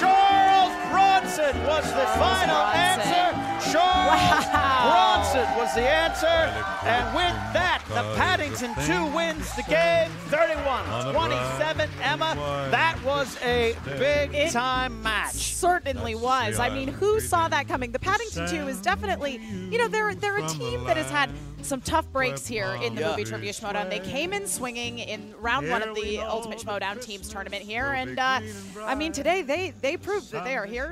Charles 0.00 0.74
Bronson 0.90 1.54
was 1.64 1.84
the 1.92 2.06
final 2.18 2.62
Bronson. 2.66 3.06
answer. 3.06 3.72
Charles 3.72 4.46
Wow. 4.46 5.22
Bronson 5.22 5.56
was 5.56 5.74
the 5.74 5.88
answer. 5.88 6.26
And 6.26 7.06
with 7.14 7.36
that, 7.54 7.65
the 7.88 8.02
Paddington 8.16 8.74
2 8.84 9.06
wins 9.14 9.54
the 9.54 9.62
game 9.62 10.10
31 10.28 11.12
27. 11.12 11.90
Emma, 12.02 12.34
that 12.70 12.98
was 13.04 13.36
a 13.42 13.76
big 13.84 14.50
time 14.50 15.02
match. 15.02 15.32
certainly 15.34 16.14
was. 16.14 16.58
I 16.58 16.68
mean, 16.70 16.88
who 16.88 17.20
saw 17.20 17.48
that 17.48 17.68
coming? 17.68 17.92
The 17.92 17.98
Paddington 17.98 18.48
2 18.48 18.68
is 18.68 18.80
definitely, 18.80 19.36
you 19.70 19.78
know, 19.78 19.88
they're 19.88 20.14
they're 20.14 20.38
a 20.44 20.48
team 20.48 20.84
that 20.84 20.96
has 20.96 21.10
had 21.10 21.30
some 21.62 21.80
tough 21.80 22.10
breaks 22.12 22.46
here 22.46 22.76
in 22.82 22.94
the 22.94 23.00
Yeah. 23.00 23.10
movie 23.10 23.24
trivia 23.24 23.52
Schmoedown. 23.52 23.88
They 23.90 23.98
came 24.00 24.32
in 24.32 24.46
swinging 24.46 24.98
in 24.98 25.34
round 25.38 25.68
one 25.70 25.82
of 25.82 25.94
the 25.94 26.18
Ultimate 26.20 26.58
Schmoedown 26.58 27.00
teams 27.00 27.28
tournament 27.28 27.62
here, 27.62 27.92
and 27.92 28.18
uh, 28.18 28.40
I 28.82 28.94
mean, 28.94 29.12
today 29.12 29.42
they 29.42 29.70
they 29.70 29.96
proved 29.96 30.32
that 30.32 30.44
they 30.44 30.56
are 30.56 30.66
here 30.66 30.90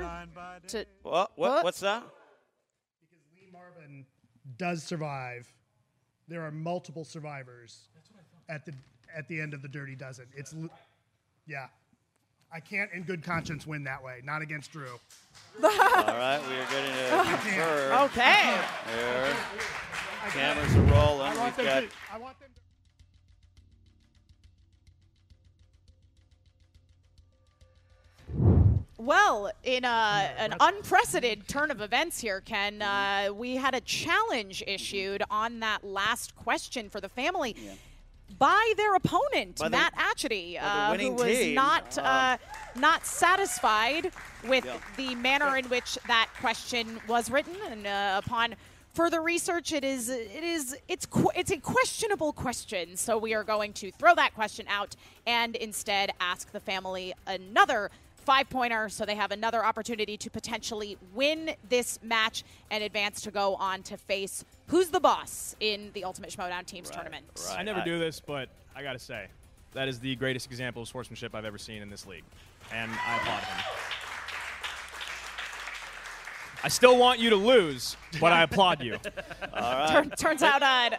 to. 0.69 0.85
What, 1.03 1.31
what, 1.35 1.63
what's 1.63 1.79
that? 1.81 2.03
Because 3.01 3.23
Lee 3.35 3.49
Marvin 3.51 4.05
does 4.57 4.83
survive. 4.83 5.51
There 6.27 6.41
are 6.43 6.51
multiple 6.51 7.05
survivors 7.05 7.87
at 8.49 8.65
the 8.65 8.73
at 9.15 9.27
the 9.27 9.39
end 9.39 9.53
of 9.53 9.61
the 9.61 9.67
Dirty 9.67 9.95
Dozen. 9.95 10.25
It's 10.35 10.53
l- 10.53 10.69
yeah. 11.47 11.67
I 12.53 12.59
can't 12.59 12.91
in 12.93 13.03
good 13.03 13.23
conscience 13.23 13.65
win 13.67 13.83
that 13.85 14.03
way. 14.03 14.21
Not 14.23 14.41
against 14.41 14.71
Drew. 14.71 14.87
All 14.87 15.69
right, 15.69 16.39
we 16.47 16.55
are 16.55 16.65
getting 16.71 16.91
a 16.91 16.95
third 17.37 17.91
Okay. 18.05 18.57
here. 18.87 19.35
Cameras 20.29 20.75
are 20.75 20.81
rolling. 20.81 21.27
I 21.27 21.29
We've 21.31 21.39
want 21.39 21.57
them 21.57 21.65
got 21.65 21.83
Well, 28.97 29.51
in 29.63 29.83
a, 29.83 29.87
an 30.37 30.55
unprecedented 30.59 31.47
turn 31.49 31.69
of 31.69 31.81
events 31.81 32.19
here, 32.21 32.39
Ken, 32.41 32.81
uh, 32.81 33.29
we 33.33 33.57
had 33.57 33.75
a 33.75 33.81
challenge 33.81 34.63
issued 34.65 35.21
on 35.29 35.59
that 35.59 35.83
last 35.83 36.33
question 36.37 36.89
for 36.89 37.01
the 37.01 37.09
family 37.09 37.55
by 38.39 38.73
their 38.77 38.95
opponent, 38.95 39.57
By 39.57 39.65
the- 39.67 39.77
Matt 39.77 39.93
Atchity, 39.95 40.57
uh, 40.61 40.95
who 40.97 41.11
was 41.11 41.23
team. 41.37 41.55
not 41.55 41.97
uh, 41.97 42.37
not 42.75 43.05
satisfied 43.05 44.11
with 44.47 44.65
Yeah. 44.65 44.77
the 44.97 45.13
manner 45.15 45.57
in 45.57 45.65
which 45.65 45.97
that 46.07 46.29
question 46.39 46.99
was 47.07 47.29
written, 47.29 47.55
and 47.69 47.85
uh, 47.85 48.21
upon 48.25 48.55
further 48.93 49.21
research, 49.21 49.73
it 49.73 49.83
is 49.83 50.09
it 50.09 50.43
is 50.43 50.75
it's 50.87 51.05
qu- 51.05 51.31
it's 51.35 51.51
a 51.51 51.57
questionable 51.57 52.31
question. 52.33 52.95
So 52.95 53.17
we 53.17 53.33
are 53.33 53.43
going 53.43 53.73
to 53.73 53.91
throw 53.91 54.15
that 54.15 54.33
question 54.33 54.65
out 54.69 54.95
and 55.27 55.55
instead 55.57 56.11
ask 56.21 56.51
the 56.53 56.59
family 56.61 57.13
another 57.27 57.91
five 58.25 58.49
pointer 58.49 58.89
so 58.89 59.05
they 59.05 59.15
have 59.15 59.31
another 59.31 59.63
opportunity 59.63 60.17
to 60.17 60.29
potentially 60.29 60.97
win 61.13 61.51
this 61.69 61.99
match 62.03 62.43
and 62.71 62.83
advance 62.83 63.21
to 63.21 63.31
go 63.31 63.55
on 63.55 63.83
to 63.83 63.97
face 63.97 64.43
who's 64.67 64.89
the 64.89 64.99
boss 64.99 65.55
in 65.59 65.91
the 65.93 66.03
Ultimate 66.03 66.31
Schmoedown 66.31 66.65
Teams 66.65 66.89
tournament. 66.89 67.25
I 67.55 67.63
never 67.63 67.81
do 67.81 67.99
this, 67.99 68.19
but 68.19 68.49
I 68.75 68.83
got 68.83 68.93
to 68.93 68.99
say, 68.99 69.27
that 69.73 69.87
is 69.87 69.99
the 69.99 70.15
greatest 70.15 70.47
example 70.47 70.81
of 70.81 70.87
sportsmanship 70.87 71.35
I've 71.35 71.45
ever 71.45 71.57
seen 71.57 71.81
in 71.81 71.89
this 71.89 72.07
league. 72.07 72.23
And 72.73 72.89
I 72.91 73.17
applaud 73.17 73.43
him. 73.43 73.63
I 76.63 76.67
still 76.67 76.97
want 76.97 77.19
you 77.19 77.29
to 77.29 77.35
lose, 77.35 77.95
but 78.19 78.33
I 78.33 78.41
applaud 78.41 78.81
you. 78.81 78.97
Turn, 79.89 80.09
turns 80.11 80.41
out, 80.41 80.63
uh, 80.63 80.97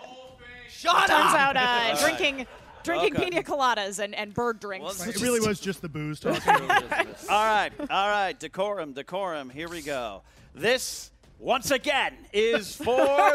Shut 0.68 1.08
turns 1.08 1.10
up! 1.10 1.34
out, 1.34 1.56
uh, 1.56 1.60
All 1.60 1.92
right. 1.92 1.98
drinking 1.98 2.46
drinking 2.86 3.14
Okay. 3.16 3.30
pina 3.30 3.42
coladas 3.42 3.98
and, 4.02 4.14
and 4.14 4.32
bird 4.32 4.60
drinks. 4.60 5.06
It 5.06 5.20
really 5.20 5.46
was 5.46 5.60
just 5.60 5.82
the 5.82 5.88
booze 5.88 6.20
talking. 6.20 6.52
all 7.30 7.44
right, 7.44 7.70
all 7.90 8.08
right. 8.08 8.38
Decorum, 8.38 8.92
decorum. 8.94 9.50
Here 9.50 9.68
we 9.68 9.82
go. 9.82 10.22
This, 10.54 11.10
once 11.38 11.70
again, 11.70 12.14
is 12.32 12.74
for 12.76 12.86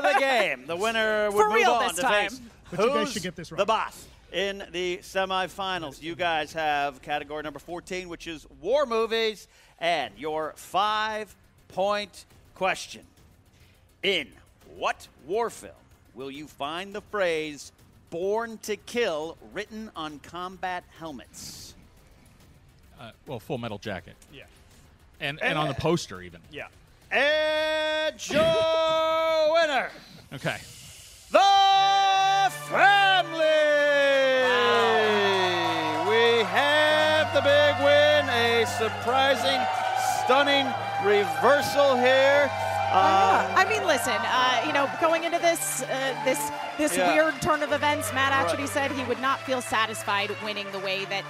the 0.02 0.16
game. 0.20 0.66
The 0.66 0.76
winner 0.76 1.30
would 1.30 1.38
For 1.38 1.50
move 1.50 1.56
real 1.56 1.72
on 1.72 1.88
this 1.90 1.96
to 1.98 2.02
time. 2.02 2.30
face 2.30 2.42
But 2.72 2.80
you 2.80 2.88
guys 2.88 2.98
who's 3.04 3.14
should 3.14 3.24
get 3.24 3.36
this 3.36 3.50
the 3.50 3.66
boss 3.66 4.08
in 4.32 4.64
the 4.72 4.98
semifinals. 5.04 6.02
You 6.02 6.16
guys 6.16 6.54
have 6.54 7.02
category 7.02 7.44
number 7.44 7.60
14, 7.60 8.10
which 8.10 8.28
is 8.28 8.48
war 8.62 8.86
movies, 8.86 9.48
and 9.80 10.14
your 10.18 10.54
five-point 10.56 12.26
question. 12.56 13.02
In 14.04 14.30
what 14.78 15.08
war 15.28 15.50
film 15.50 15.74
will 16.16 16.32
you 16.32 16.48
find 16.48 16.94
the 16.94 17.02
phrase 17.02 17.72
"Born 18.12 18.60
to 18.60 18.76
Kill" 18.78 19.38
written 19.54 19.90
on 19.96 20.20
combat 20.20 20.84
helmets? 21.00 21.74
Uh, 23.00 23.10
well, 23.26 23.40
Full 23.40 23.58
Metal 23.58 23.80
Jacket. 23.80 24.16
Yeah. 24.32 24.44
And, 25.20 25.42
and 25.42 25.58
on 25.58 25.68
the 25.68 25.74
poster, 25.74 26.22
even. 26.22 26.40
Yeah. 26.52 26.68
And 27.12 28.30
your 28.30 28.42
winner, 29.54 29.90
Okay. 30.34 30.58
the 31.32 32.52
family. 32.70 33.48
We 36.10 36.44
have 36.46 37.34
the 37.34 37.42
big 37.42 37.76
win, 37.84 38.30
a 38.30 38.66
surprising, 38.78 39.60
stunning 40.24 40.68
reversal 41.04 41.96
here. 41.98 42.50
Uh, 42.92 43.54
I 43.56 43.68
mean, 43.70 43.86
listen. 43.88 44.14
Uh, 44.18 44.64
you 44.68 44.74
know, 44.74 44.90
going 45.00 45.24
into 45.24 45.40
this 45.40 45.82
uh, 45.84 46.16
this 46.26 46.52
this 46.78 46.98
Yeah. 46.98 47.08
weird 47.14 47.42
turn 47.42 47.64
of 47.64 47.72
events, 47.72 48.12
Matt 48.14 48.34
actually 48.34 48.64
Right. 48.64 48.70
said 48.70 48.92
he 48.92 49.04
would 49.06 49.22
not 49.22 49.40
feel 49.42 49.62
satisfied 49.62 50.36
winning 50.44 50.70
the 50.72 50.80
way 50.80 51.06
that 51.06 51.24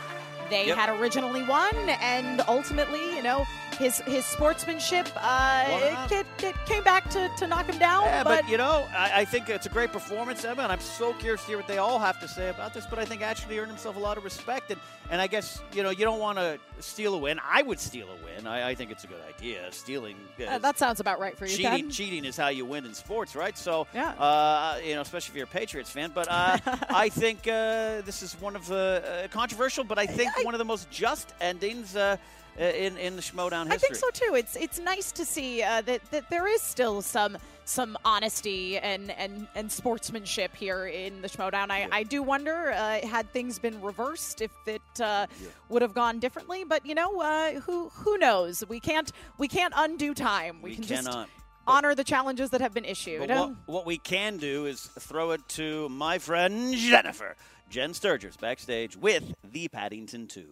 they 0.49 0.67
Yep. 0.67 0.77
had 0.77 0.89
originally 0.89 1.43
won, 1.43 1.73
and 2.01 2.41
ultimately, 2.47 3.15
you 3.15 3.21
know, 3.23 3.45
his 3.75 3.99
his 3.99 4.25
sportsmanship 4.25 5.07
uh, 5.15 6.07
it, 6.11 6.25
it, 6.43 6.55
came 6.65 6.83
back 6.83 7.09
to, 7.11 7.29
to 7.37 7.47
knock 7.47 7.67
him 7.67 7.77
down. 7.77 8.03
Yeah, 8.03 8.23
but, 8.23 8.41
but, 8.41 8.49
you 8.49 8.57
know, 8.57 8.87
I, 8.95 9.21
I 9.21 9.25
think 9.25 9.49
it's 9.49 9.65
a 9.65 9.69
great 9.69 9.91
performance, 9.91 10.43
Emma, 10.45 10.63
and 10.63 10.71
I'm 10.71 10.79
so 10.79 11.13
curious 11.13 11.41
to 11.41 11.47
hear 11.47 11.57
what 11.57 11.67
they 11.67 11.77
all 11.77 11.99
have 11.99 12.19
to 12.21 12.27
say 12.27 12.49
about 12.49 12.73
this. 12.73 12.85
But 12.85 12.99
I 12.99 13.05
think 13.05 13.21
actually 13.21 13.57
earned 13.59 13.69
himself 13.69 13.95
a 13.95 13.99
lot 13.99 14.17
of 14.17 14.23
respect, 14.23 14.71
and, 14.71 14.79
and 15.09 15.21
I 15.21 15.27
guess 15.27 15.61
you 15.73 15.83
know 15.83 15.89
you 15.89 16.05
don't 16.05 16.19
want 16.19 16.37
to 16.37 16.59
steal 16.79 17.13
a 17.15 17.17
win. 17.17 17.39
I 17.43 17.61
would 17.61 17.79
steal 17.79 18.07
a 18.07 18.25
win. 18.25 18.47
I, 18.47 18.69
I 18.69 18.75
think 18.75 18.91
it's 18.91 19.03
a 19.03 19.07
good 19.07 19.21
idea. 19.27 19.67
Stealing, 19.71 20.17
uh, 20.47 20.57
that 20.57 20.77
sounds 20.77 20.99
about 20.99 21.19
right 21.19 21.37
for 21.37 21.45
you, 21.45 21.55
cheating, 21.55 21.89
cheating 21.89 22.25
is 22.25 22.37
how 22.37 22.49
you 22.49 22.65
win 22.65 22.85
in 22.85 22.93
sports, 22.93 23.35
right? 23.35 23.57
So, 23.57 23.87
Yeah. 23.93 24.11
uh, 24.11 24.79
you 24.83 24.95
know, 24.95 25.01
especially 25.01 25.33
if 25.33 25.35
you're 25.37 25.45
a 25.45 25.47
Patriots 25.47 25.89
fan. 25.89 26.11
But 26.13 26.27
uh, 26.29 26.57
I 26.89 27.09
think 27.09 27.47
uh, 27.47 28.01
this 28.01 28.21
is 28.21 28.33
one 28.39 28.55
of 28.55 28.67
the 28.67 29.23
uh, 29.25 29.27
controversial, 29.29 29.83
but 29.83 29.97
I 29.97 30.05
think 30.05 30.31
one 30.43 30.53
of 30.53 30.59
the 30.59 30.65
most 30.65 30.89
just 30.89 31.33
endings 31.41 31.95
uh, 31.95 32.17
in 32.57 32.97
in 32.97 33.15
the 33.15 33.21
Schmoedown 33.21 33.65
history. 33.71 33.73
I 33.73 33.77
think 33.77 33.95
so 33.95 34.09
too. 34.11 34.35
It's 34.35 34.55
it's 34.55 34.79
nice 34.79 35.11
to 35.13 35.25
see 35.25 35.63
uh, 35.63 35.81
that 35.81 36.01
that 36.11 36.29
there 36.29 36.47
is 36.47 36.61
still 36.61 37.01
some 37.01 37.37
some 37.65 37.97
honesty 38.03 38.77
and 38.77 39.11
and, 39.11 39.47
and 39.55 39.71
sportsmanship 39.71 40.55
here 40.55 40.85
in 40.87 41.21
the 41.21 41.29
Schmoedown. 41.29 41.71
I, 41.71 41.87
I 41.91 42.03
do 42.03 42.21
wonder 42.23 42.71
uh, 42.71 43.05
had 43.07 43.31
things 43.31 43.59
been 43.59 43.81
reversed 43.81 44.41
if 44.41 44.51
it 44.65 44.81
uh, 45.01 45.27
would 45.69 45.81
have 45.81 45.93
gone 45.93 46.19
differently. 46.19 46.63
But 46.63 46.85
you 46.85 46.95
know 46.95 47.21
uh, 47.21 47.59
who 47.61 47.89
who 47.89 48.17
knows? 48.17 48.63
We 48.67 48.79
can't 48.79 49.11
we 49.37 49.47
can't 49.47 49.73
undo 49.75 50.13
time. 50.13 50.61
We, 50.61 50.71
We 50.71 50.75
can 50.75 50.83
cannot. 50.85 51.03
just 51.13 51.29
honor 51.67 51.95
the 51.95 52.03
challenges 52.03 52.49
that 52.49 52.59
have 52.61 52.73
been 52.73 52.85
issued. 52.85 53.29
What, 53.29 53.53
what 53.67 53.85
we 53.85 53.97
can 53.97 54.37
do 54.37 54.65
is 54.65 54.81
throw 54.99 55.31
it 55.31 55.47
to 55.49 55.87
my 55.89 56.17
friend 56.17 56.73
Jennifer. 56.75 57.35
Jen 57.69 57.93
Sturgis 57.93 58.35
backstage 58.35 58.97
with 58.97 59.33
the 59.49 59.69
Paddington 59.69 60.27
2. 60.27 60.43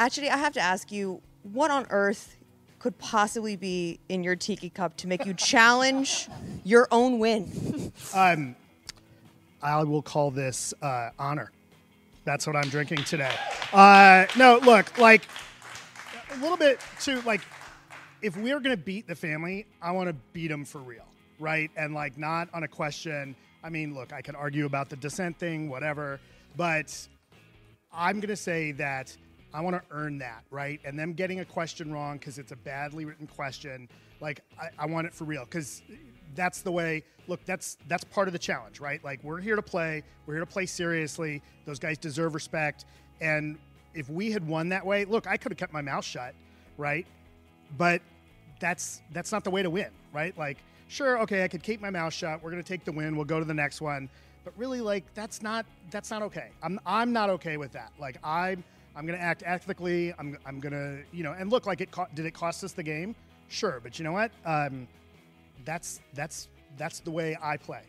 Actually, 0.00 0.30
I 0.30 0.38
have 0.38 0.54
to 0.54 0.60
ask 0.60 0.90
you, 0.90 1.20
what 1.42 1.70
on 1.70 1.86
earth 1.90 2.38
could 2.78 2.96
possibly 2.96 3.54
be 3.54 4.00
in 4.08 4.24
your 4.24 4.34
tiki 4.34 4.70
cup 4.70 4.96
to 4.96 5.06
make 5.06 5.26
you 5.26 5.34
challenge 5.34 6.26
your 6.64 6.88
own 6.90 7.18
win? 7.18 7.92
Um, 8.14 8.56
I 9.62 9.84
will 9.84 10.00
call 10.00 10.30
this 10.30 10.72
uh, 10.80 11.10
honor. 11.18 11.52
That's 12.24 12.46
what 12.46 12.56
I'm 12.56 12.70
drinking 12.70 13.04
today. 13.04 13.30
Uh, 13.74 14.24
no, 14.38 14.58
look, 14.64 14.96
like 14.96 15.28
a 16.34 16.38
little 16.38 16.56
bit 16.56 16.80
too 16.98 17.20
like 17.26 17.42
if 18.22 18.38
we're 18.38 18.58
gonna 18.58 18.78
beat 18.78 19.06
the 19.06 19.14
family, 19.14 19.66
I 19.82 19.90
want 19.90 20.08
to 20.08 20.14
beat 20.32 20.48
them 20.48 20.64
for 20.64 20.78
real, 20.78 21.04
right? 21.38 21.70
And 21.76 21.92
like 21.92 22.16
not 22.16 22.48
on 22.54 22.62
a 22.62 22.68
question. 22.68 23.36
I 23.62 23.68
mean, 23.68 23.94
look, 23.94 24.14
I 24.14 24.22
can 24.22 24.34
argue 24.34 24.64
about 24.64 24.88
the 24.88 24.96
descent 24.96 25.38
thing, 25.38 25.68
whatever, 25.68 26.20
but 26.56 27.06
I'm 27.92 28.18
gonna 28.18 28.34
say 28.34 28.72
that 28.72 29.14
I 29.52 29.60
want 29.60 29.76
to 29.76 29.82
earn 29.90 30.18
that, 30.18 30.44
right? 30.50 30.80
And 30.84 30.98
them 30.98 31.12
getting 31.12 31.40
a 31.40 31.44
question 31.44 31.92
wrong 31.92 32.18
because 32.18 32.38
it's 32.38 32.52
a 32.52 32.56
badly 32.56 33.04
written 33.04 33.26
question, 33.26 33.88
like 34.20 34.40
I, 34.60 34.68
I 34.78 34.86
want 34.86 35.06
it 35.06 35.14
for 35.14 35.24
real 35.24 35.44
because 35.44 35.82
that's 36.34 36.62
the 36.62 36.72
way. 36.72 37.02
Look, 37.26 37.44
that's 37.44 37.78
that's 37.88 38.04
part 38.04 38.28
of 38.28 38.32
the 38.32 38.38
challenge, 38.38 38.80
right? 38.80 39.02
Like 39.04 39.22
we're 39.22 39.40
here 39.40 39.56
to 39.56 39.62
play, 39.62 40.02
we're 40.26 40.34
here 40.34 40.44
to 40.44 40.50
play 40.50 40.66
seriously. 40.66 41.42
Those 41.64 41.78
guys 41.78 41.98
deserve 41.98 42.34
respect, 42.34 42.84
and 43.20 43.58
if 43.94 44.08
we 44.08 44.30
had 44.30 44.46
won 44.46 44.68
that 44.70 44.84
way, 44.84 45.04
look, 45.04 45.26
I 45.26 45.36
could 45.36 45.52
have 45.52 45.58
kept 45.58 45.72
my 45.72 45.82
mouth 45.82 46.04
shut, 46.04 46.34
right? 46.76 47.06
But 47.76 48.02
that's 48.60 49.02
that's 49.12 49.32
not 49.32 49.44
the 49.44 49.50
way 49.50 49.62
to 49.62 49.70
win, 49.70 49.90
right? 50.12 50.36
Like, 50.38 50.58
sure, 50.88 51.20
okay, 51.22 51.44
I 51.44 51.48
could 51.48 51.62
keep 51.62 51.80
my 51.80 51.90
mouth 51.90 52.12
shut. 52.12 52.42
We're 52.42 52.50
gonna 52.50 52.62
take 52.62 52.84
the 52.84 52.92
win. 52.92 53.16
We'll 53.16 53.24
go 53.24 53.38
to 53.38 53.44
the 53.44 53.54
next 53.54 53.80
one. 53.80 54.08
But 54.44 54.54
really, 54.56 54.80
like, 54.80 55.04
that's 55.14 55.42
not 55.42 55.66
that's 55.90 56.10
not 56.10 56.22
okay. 56.22 56.50
I'm 56.62 56.80
I'm 56.86 57.12
not 57.12 57.30
okay 57.30 57.56
with 57.56 57.72
that. 57.72 57.92
Like, 57.98 58.16
I'm 58.24 58.64
I'm 58.96 59.06
gonna 59.06 59.18
act 59.18 59.42
ethically. 59.46 60.12
I'm 60.18 60.36
I'm 60.44 60.60
gonna 60.60 60.98
you 61.12 61.22
know 61.22 61.32
and 61.32 61.50
look 61.50 61.66
like 61.66 61.80
it 61.80 61.90
co- 61.90 62.08
did 62.14 62.26
it 62.26 62.32
cost 62.32 62.64
us 62.64 62.72
the 62.72 62.82
game? 62.82 63.14
Sure, 63.48 63.80
but 63.82 63.98
you 63.98 64.04
know 64.04 64.12
what? 64.12 64.30
Um, 64.44 64.86
that's 65.64 66.00
that's 66.14 66.48
that's 66.76 67.00
the 67.00 67.10
way 67.10 67.36
I 67.42 67.56
play. 67.56 67.82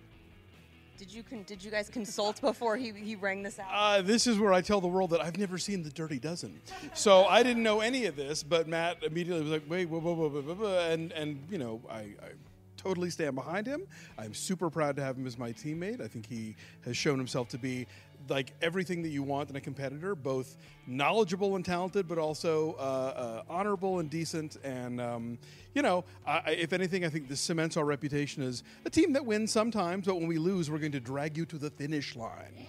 Did 0.97 1.11
you 1.11 1.23
con- 1.23 1.43
did 1.47 1.63
you 1.63 1.71
guys 1.71 1.89
consult 1.89 2.41
before 2.41 2.77
he, 2.77 2.91
he 2.91 3.15
rang 3.15 3.41
this 3.41 3.57
out? 3.57 3.67
Uh, 3.71 4.01
this 4.01 4.27
is 4.27 4.37
where 4.37 4.53
I 4.53 4.61
tell 4.61 4.81
the 4.81 4.87
world 4.87 5.09
that 5.11 5.21
I've 5.21 5.37
never 5.37 5.57
seen 5.57 5.81
the 5.81 5.89
Dirty 5.89 6.19
Dozen, 6.19 6.61
so 6.93 7.25
I 7.25 7.41
didn't 7.41 7.63
know 7.63 7.79
any 7.79 8.05
of 8.05 8.15
this. 8.15 8.43
But 8.43 8.67
Matt 8.67 9.03
immediately 9.03 9.41
was 9.41 9.51
like, 9.51 9.63
"Wait, 9.67 9.89
whoa, 9.89 9.99
whoa, 9.99 10.13
whoa, 10.13 10.29
whoa, 10.29 10.41
whoa, 10.41 10.53
whoa," 10.53 10.91
and 10.91 11.11
and 11.13 11.39
you 11.49 11.57
know, 11.57 11.81
I, 11.89 11.95
I 11.99 12.31
totally 12.77 13.09
stand 13.09 13.35
behind 13.35 13.65
him. 13.65 13.83
I'm 14.17 14.33
super 14.33 14.69
proud 14.69 14.95
to 14.97 15.03
have 15.03 15.17
him 15.17 15.25
as 15.25 15.37
my 15.37 15.51
teammate. 15.51 16.01
I 16.01 16.07
think 16.07 16.27
he 16.27 16.55
has 16.85 16.97
shown 16.97 17.17
himself 17.17 17.49
to 17.49 17.57
be 17.57 17.87
like 18.29 18.53
everything 18.61 19.01
that 19.03 19.09
you 19.09 19.23
want 19.23 19.49
in 19.49 19.55
a 19.55 19.61
competitor, 19.61 20.15
both 20.15 20.57
knowledgeable 20.87 21.55
and 21.55 21.65
talented, 21.65 22.07
but 22.07 22.17
also 22.17 22.75
uh, 22.79 22.81
uh, 22.81 23.43
honorable 23.49 23.99
and 23.99 24.09
decent. 24.09 24.57
And 24.63 24.99
um, 24.99 25.37
you 25.73 25.81
know, 25.81 26.03
I, 26.25 26.51
if 26.51 26.73
anything, 26.73 27.05
I 27.05 27.09
think 27.09 27.29
this 27.29 27.41
cements 27.41 27.77
our 27.77 27.85
reputation 27.85 28.43
as 28.43 28.63
a 28.85 28.89
team 28.89 29.13
that 29.13 29.25
wins 29.25 29.51
sometimes, 29.51 30.05
but 30.05 30.15
when 30.15 30.27
we 30.27 30.37
lose, 30.37 30.69
we're 30.69 30.79
going 30.79 30.91
to 30.93 30.99
drag 30.99 31.37
you 31.37 31.45
to 31.47 31.57
the 31.57 31.69
finish 31.69 32.15
line. 32.15 32.67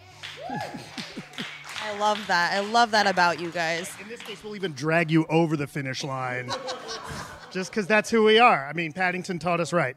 I 1.85 1.99
love 1.99 2.25
that. 2.29 2.53
I 2.53 2.61
love 2.61 2.93
that 2.93 3.07
about 3.07 3.41
you 3.41 3.51
guys. 3.51 3.93
In 4.01 4.09
this 4.09 4.23
case, 4.23 4.45
we'll 4.45 4.55
even 4.55 4.73
drag 4.73 5.11
you 5.11 5.27
over 5.29 5.57
the 5.57 5.67
finish 5.67 6.05
line, 6.05 6.51
just 7.51 7.71
because 7.71 7.87
that's 7.87 8.09
who 8.09 8.23
we 8.23 8.39
are. 8.39 8.67
I 8.69 8.73
mean, 8.73 8.93
Paddington 8.93 9.39
taught 9.39 9.61
us 9.61 9.73
right. 9.73 9.97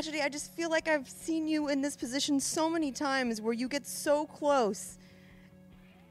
Actually, 0.00 0.22
I 0.22 0.30
just 0.30 0.54
feel 0.54 0.70
like 0.70 0.88
I've 0.88 1.06
seen 1.06 1.46
you 1.46 1.68
in 1.68 1.82
this 1.82 1.94
position 1.94 2.40
so 2.40 2.70
many 2.70 2.90
times 2.90 3.42
where 3.42 3.52
you 3.52 3.68
get 3.68 3.86
so 3.86 4.24
close, 4.24 4.96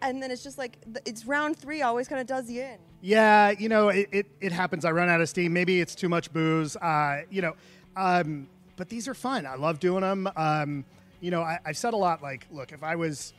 and 0.03 0.21
then 0.21 0.29
it's 0.29 0.43
just 0.43 0.59
like 0.59 0.77
it's 1.07 1.25
round 1.25 1.57
three 1.57 1.81
always 1.81 2.07
kind 2.07 2.21
of 2.21 2.27
does 2.27 2.51
you 2.51 2.61
in. 2.61 2.77
Yeah, 3.01 3.49
you 3.49 3.67
know, 3.67 3.89
it, 3.89 4.07
it, 4.11 4.27
it 4.41 4.51
happens. 4.51 4.85
I 4.85 4.91
run 4.91 5.09
out 5.09 5.21
of 5.21 5.27
steam. 5.27 5.53
Maybe 5.53 5.81
it's 5.81 5.95
too 5.95 6.07
much 6.07 6.31
booze. 6.31 6.75
Uh, 6.75 7.23
you 7.31 7.41
know, 7.41 7.55
um, 7.95 8.47
but 8.75 8.89
these 8.89 9.07
are 9.07 9.15
fun. 9.15 9.47
I 9.47 9.55
love 9.55 9.79
doing 9.79 10.01
them. 10.01 10.29
Um, 10.35 10.85
you 11.19 11.31
know, 11.31 11.41
I, 11.41 11.57
I've 11.65 11.77
said 11.77 11.95
a 11.95 11.97
lot. 11.97 12.21
Like, 12.21 12.45
look, 12.51 12.71
if 12.71 12.83
I 12.83 12.95
was 12.95 13.33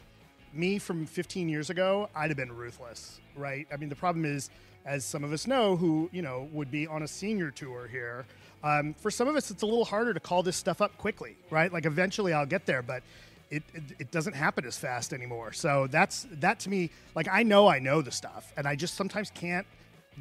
me 0.53 0.81
from 0.81 1.07
15 1.07 1.49
years 1.49 1.71
ago, 1.71 2.11
I'd 2.13 2.29
have 2.29 2.37
been 2.37 2.51
ruthless, 2.51 3.21
right? 3.37 3.69
I 3.73 3.77
mean, 3.77 3.89
the 3.89 3.95
problem 3.95 4.25
is, 4.25 4.51
as 4.85 5.05
some 5.05 5.23
of 5.23 5.33
us 5.33 5.47
know, 5.47 5.77
who 5.77 6.11
you 6.13 6.23
know 6.23 6.49
would 6.51 6.73
be 6.73 6.89
on 6.89 7.05
a 7.05 7.09
senior 7.09 7.53
tour 7.53 7.87
here. 7.87 8.27
Um, 8.63 8.95
for 8.95 9.11
some 9.11 9.27
of 9.29 9.37
us, 9.37 9.51
it's 9.51 9.63
a 9.63 9.67
little 9.67 9.85
harder 9.85 10.13
to 10.13 10.21
call 10.21 10.43
this 10.43 10.57
stuff 10.57 10.81
up 10.81 10.97
quickly, 10.99 11.37
right? 11.51 11.73
Like, 11.73 11.87
eventually, 11.87 12.33
I'll 12.33 12.47
get 12.47 12.67
there, 12.67 12.83
but 12.83 13.03
it, 13.51 13.63
it, 13.75 13.83
it 13.99 14.11
doesn't 14.11 14.35
happen 14.35 14.65
as 14.65 14.79
fast 14.79 15.13
anymore. 15.13 15.53
So 15.53 15.87
that's 15.91 16.27
that 16.33 16.61
to 16.61 16.71
me. 16.71 16.91
Like 17.15 17.29
I 17.31 17.43
know 17.43 17.67
I 17.67 17.79
know 17.79 18.01
the 18.01 18.13
stuff, 18.13 18.53
and 18.57 18.67
I 18.67 18.77
just 18.77 18.95
sometimes 18.95 19.31
can't 19.31 19.67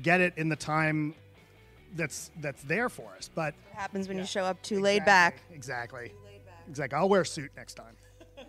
get 0.02 0.20
it 0.20 0.34
in 0.38 0.50
the 0.50 0.56
time 0.56 1.14
that's 1.96 2.32
that's 2.42 2.64
there 2.64 2.90
for 2.90 3.14
us. 3.16 3.30
But 3.34 3.54
What 3.72 3.80
happens 3.82 4.08
when 4.08 4.18
you 4.18 4.26
show 4.26 4.44
up 4.44 4.62
too 4.62 4.82
laid 4.82 5.06
back? 5.06 5.42
exactly, 5.54 6.12
exactly. 6.68 6.98
I'll 6.98 7.10
wear 7.10 7.22
a 7.22 7.26
suit 7.26 7.52
next 7.56 7.76
time. 7.76 7.96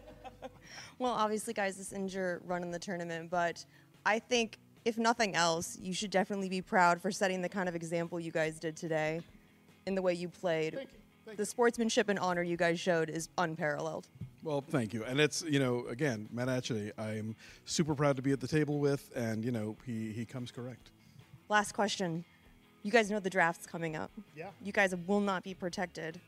Well, 0.98 1.12
obviously, 1.12 1.54
guys, 1.54 1.78
this 1.78 2.14
your 2.14 2.42
run 2.44 2.62
in 2.62 2.70
the 2.70 2.78
tournament, 2.78 3.30
but 3.30 3.64
I 4.04 4.18
think 4.18 4.58
if 4.84 4.98
nothing 4.98 5.34
else, 5.34 5.78
you 5.80 5.94
should 5.94 6.10
definitely 6.10 6.50
be 6.50 6.60
proud 6.60 7.00
for 7.00 7.10
setting 7.10 7.40
the 7.40 7.48
kind 7.48 7.70
of 7.70 7.74
example 7.74 8.20
you 8.20 8.30
guys 8.30 8.60
did 8.60 8.76
today 8.76 9.22
in 9.90 9.96
the 9.96 10.02
way 10.02 10.14
you 10.14 10.28
played. 10.28 10.78
The 11.36 11.44
sportsmanship 11.44 12.08
and 12.08 12.18
honor 12.18 12.42
you 12.42 12.56
guys 12.56 12.80
showed 12.80 13.10
is 13.10 13.28
unparalleled. 13.36 14.08
Well, 14.42 14.62
thank 14.62 14.94
you. 14.94 15.04
And 15.04 15.20
it's, 15.20 15.42
you 15.42 15.58
know, 15.58 15.84
again, 15.88 16.28
Matt 16.32 16.48
Atchity, 16.48 16.92
I'm 16.96 17.36
super 17.66 17.94
proud 17.94 18.16
to 18.16 18.22
be 18.22 18.32
at 18.32 18.40
the 18.40 18.48
table 18.48 18.78
with, 18.78 19.10
and, 19.14 19.44
you 19.44 19.50
know, 19.50 19.76
he, 19.84 20.12
he 20.12 20.24
comes 20.24 20.50
correct. 20.50 20.90
Last 21.48 21.72
question. 21.72 22.24
You 22.82 22.90
guys 22.90 23.10
know 23.10 23.20
the 23.20 23.30
draft's 23.30 23.66
coming 23.66 23.96
up. 23.96 24.10
Yeah. 24.34 24.46
You 24.62 24.72
guys 24.72 24.94
will 25.06 25.20
not 25.20 25.44
be 25.44 25.52
protected, 25.52 26.18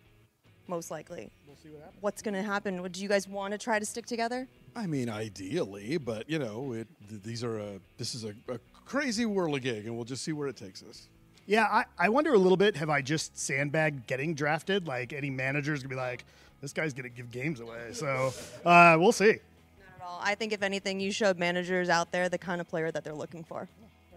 most 0.66 0.90
likely. 0.90 1.30
We'll 1.46 1.56
see 1.56 1.70
what 1.70 1.82
happens. 1.82 2.02
What's 2.02 2.20
going 2.20 2.34
to 2.34 2.42
happen? 2.42 2.82
Would 2.82 2.96
you 2.96 3.08
guys 3.08 3.26
want 3.26 3.52
to 3.52 3.58
try 3.58 3.78
to 3.78 3.86
stick 3.86 4.06
together? 4.06 4.46
I 4.76 4.86
mean, 4.86 5.08
ideally, 5.08 5.96
but, 5.96 6.28
you 6.28 6.38
know, 6.38 6.72
it, 6.74 6.88
th- 7.08 7.22
these 7.22 7.42
are 7.42 7.58
a, 7.58 7.80
this 7.96 8.14
is 8.14 8.24
a, 8.24 8.34
a 8.48 8.58
crazy 8.84 9.24
whirligig, 9.24 9.86
and 9.86 9.96
we'll 9.96 10.04
just 10.04 10.22
see 10.22 10.32
where 10.32 10.48
it 10.48 10.56
takes 10.56 10.82
us. 10.82 11.08
Yeah, 11.46 11.64
I, 11.64 11.84
I 11.98 12.08
wonder 12.08 12.32
a 12.34 12.38
little 12.38 12.56
bit. 12.56 12.76
Have 12.76 12.90
I 12.90 13.02
just 13.02 13.36
sandbagged 13.38 14.06
getting 14.06 14.34
drafted? 14.34 14.86
Like 14.86 15.12
any 15.12 15.30
manager's 15.30 15.82
gonna 15.82 15.88
be 15.90 15.96
like, 15.96 16.24
this 16.60 16.72
guy's 16.72 16.92
gonna 16.92 17.08
give 17.08 17.30
games 17.30 17.60
away. 17.60 17.92
So 17.92 18.32
uh, 18.64 18.96
we'll 18.98 19.12
see. 19.12 19.26
Not 19.26 19.36
at 19.96 20.06
all. 20.06 20.20
I 20.22 20.34
think 20.34 20.52
if 20.52 20.62
anything, 20.62 21.00
you 21.00 21.10
showed 21.10 21.38
managers 21.38 21.88
out 21.88 22.12
there 22.12 22.28
the 22.28 22.38
kind 22.38 22.60
of 22.60 22.68
player 22.68 22.90
that 22.90 23.04
they're 23.04 23.14
looking 23.14 23.42
for. 23.44 23.68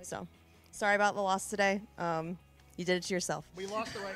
So, 0.03 0.27
sorry 0.71 0.95
about 0.95 1.15
the 1.15 1.21
loss 1.21 1.49
today. 1.49 1.81
Um, 1.97 2.37
you 2.77 2.85
did 2.85 2.97
it 2.97 3.03
to 3.03 3.13
yourself. 3.13 3.45
We 3.55 3.65
lost 3.65 3.93
the 3.93 4.01
right 4.01 4.15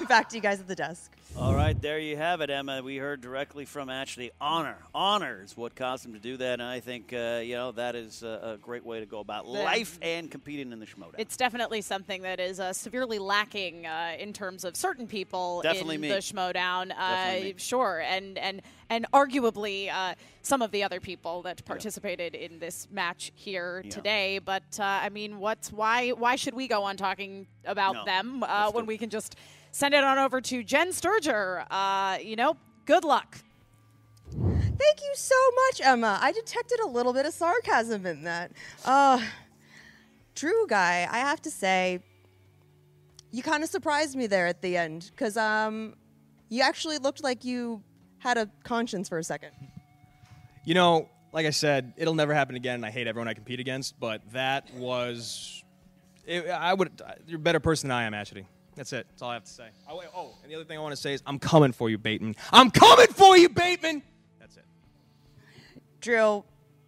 way. 0.00 0.06
Back 0.08 0.28
to 0.30 0.36
you 0.36 0.42
guys 0.42 0.58
at 0.58 0.66
the 0.66 0.74
desk. 0.74 1.12
All 1.36 1.52
right, 1.52 1.80
there 1.82 1.98
you 1.98 2.16
have 2.16 2.40
it, 2.42 2.48
Emma. 2.50 2.80
We 2.80 2.96
heard 2.96 3.20
directly 3.20 3.64
from 3.64 3.88
Atchity. 3.88 4.30
Honor, 4.40 4.76
honor 4.94 5.40
is 5.42 5.56
what 5.56 5.74
caused 5.74 6.06
him 6.06 6.12
to 6.12 6.20
do 6.20 6.36
that, 6.36 6.60
and 6.60 6.62
I 6.62 6.78
think 6.78 7.12
uh, 7.12 7.40
you 7.42 7.56
know 7.56 7.72
that 7.72 7.96
is 7.96 8.22
a, 8.22 8.52
a 8.54 8.56
great 8.56 8.86
way 8.86 9.00
to 9.00 9.06
go 9.06 9.18
about 9.18 9.44
life 9.44 9.98
and 10.00 10.30
competing 10.30 10.70
in 10.70 10.78
the 10.78 10.86
schmoedown. 10.86 11.14
It's 11.18 11.36
definitely 11.36 11.80
something 11.80 12.22
that 12.22 12.38
is 12.38 12.60
uh, 12.60 12.72
severely 12.72 13.18
lacking 13.18 13.84
uh, 13.84 14.14
in 14.16 14.32
terms 14.32 14.64
of 14.64 14.76
certain 14.76 15.08
people 15.08 15.60
Definitely 15.62 15.96
in 15.96 16.00
me. 16.02 16.08
the 16.08 16.14
Schmoedown. 16.18 16.90
Definitely 16.90 17.50
Uh, 17.50 17.54
me. 17.54 17.54
sure, 17.56 17.98
and 18.06 18.38
and 18.38 18.62
and 18.88 19.04
arguably 19.12 19.92
uh, 19.92 20.14
some 20.42 20.62
of 20.62 20.70
the 20.70 20.84
other 20.84 21.00
people 21.00 21.42
that 21.42 21.64
participated 21.64 22.36
in 22.36 22.60
this 22.60 22.86
match 22.92 23.32
here 23.34 23.82
Yeah. 23.84 23.90
today. 23.90 24.38
But 24.38 24.78
uh, 24.78 24.84
I 24.84 25.08
mean, 25.08 25.40
what's 25.40 25.72
why 25.72 26.10
why 26.10 26.36
should 26.36 26.54
we 26.54 26.68
go 26.68 26.84
on 26.84 26.96
talking 26.96 27.48
about 27.64 27.94
No. 27.94 28.04
them 28.04 28.44
uh, 28.44 28.70
when 28.70 28.86
we 28.86 28.96
can 28.98 29.10
just 29.10 29.34
send 29.74 29.92
it 29.92 30.04
on 30.04 30.18
over 30.18 30.40
to 30.40 30.62
Jen 30.62 30.90
Sturger? 30.90 31.66
Uh, 31.68 32.18
you 32.22 32.36
know, 32.36 32.56
good 32.86 33.04
luck. 33.04 33.38
Thank 34.30 35.00
you 35.02 35.12
so 35.14 35.34
much, 35.66 35.80
Emma. 35.82 36.18
I 36.20 36.30
detected 36.30 36.78
a 36.80 36.86
little 36.86 37.12
bit 37.12 37.26
of 37.26 37.34
sarcasm 37.34 38.06
in 38.06 38.22
that. 38.22 38.52
Uh, 38.84 39.20
Drew 40.36 40.66
guy, 40.68 41.08
I 41.10 41.18
have 41.18 41.42
to 41.42 41.50
say, 41.50 42.00
you 43.32 43.42
kind 43.42 43.64
of 43.64 43.68
surprised 43.68 44.16
me 44.16 44.28
there 44.28 44.46
at 44.46 44.62
the 44.62 44.76
end 44.76 45.10
because 45.10 45.36
um, 45.36 45.94
you 46.48 46.62
actually 46.62 46.98
looked 46.98 47.22
like 47.24 47.44
you 47.44 47.82
had 48.18 48.38
a 48.38 48.48
conscience 48.62 49.08
for 49.08 49.18
a 49.18 49.24
second. 49.24 49.50
You 50.64 50.74
know, 50.74 51.08
like 51.32 51.46
I 51.46 51.50
said, 51.50 51.94
it'll 51.96 52.14
never 52.14 52.32
happen 52.32 52.54
again. 52.54 52.76
and 52.76 52.86
I 52.86 52.90
hate 52.90 53.08
everyone 53.08 53.26
I 53.26 53.34
compete 53.34 53.58
against, 53.58 53.98
but 53.98 54.22
that 54.32 54.72
was. 54.74 55.64
It, 56.26 56.48
I 56.48 56.74
would. 56.74 57.02
You're 57.26 57.36
a 57.36 57.42
better 57.42 57.60
person 57.60 57.88
than 57.88 57.98
I 57.98 58.04
am, 58.04 58.12
Atchity. 58.12 58.46
That's 58.76 58.92
it. 58.92 59.06
That's 59.10 59.22
all 59.22 59.30
I 59.30 59.34
have 59.34 59.44
to 59.44 59.50
say. 59.50 59.68
Oh, 59.88 59.98
wait, 59.98 60.08
oh, 60.14 60.30
and 60.42 60.50
the 60.50 60.56
other 60.56 60.64
thing 60.64 60.78
I 60.78 60.80
want 60.80 60.92
to 60.92 61.00
say 61.00 61.14
is, 61.14 61.22
I'm 61.26 61.38
coming 61.38 61.72
for 61.72 61.88
you, 61.90 61.98
Bateman. 61.98 62.34
I'm 62.52 62.70
coming 62.70 63.06
for 63.08 63.36
you, 63.36 63.48
Bateman. 63.48 64.02
That's 64.40 64.56
it. 64.56 64.64
Drew, 66.00 66.44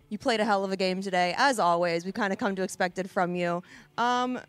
you 0.09 0.19
played 0.19 0.41
a 0.41 0.45
hell 0.45 0.65
of 0.65 0.73
a 0.73 0.77
game 0.77 1.01
today, 1.01 1.35
as 1.37 1.59
always. 1.59 2.05
We 2.05 2.13
kind 2.13 2.33
of 2.33 2.39
come 2.39 2.57
to 2.57 2.63
expect 2.63 2.99
it 2.99 3.09
from 3.09 3.35
you. 3.35 3.63
Um, 3.99 4.41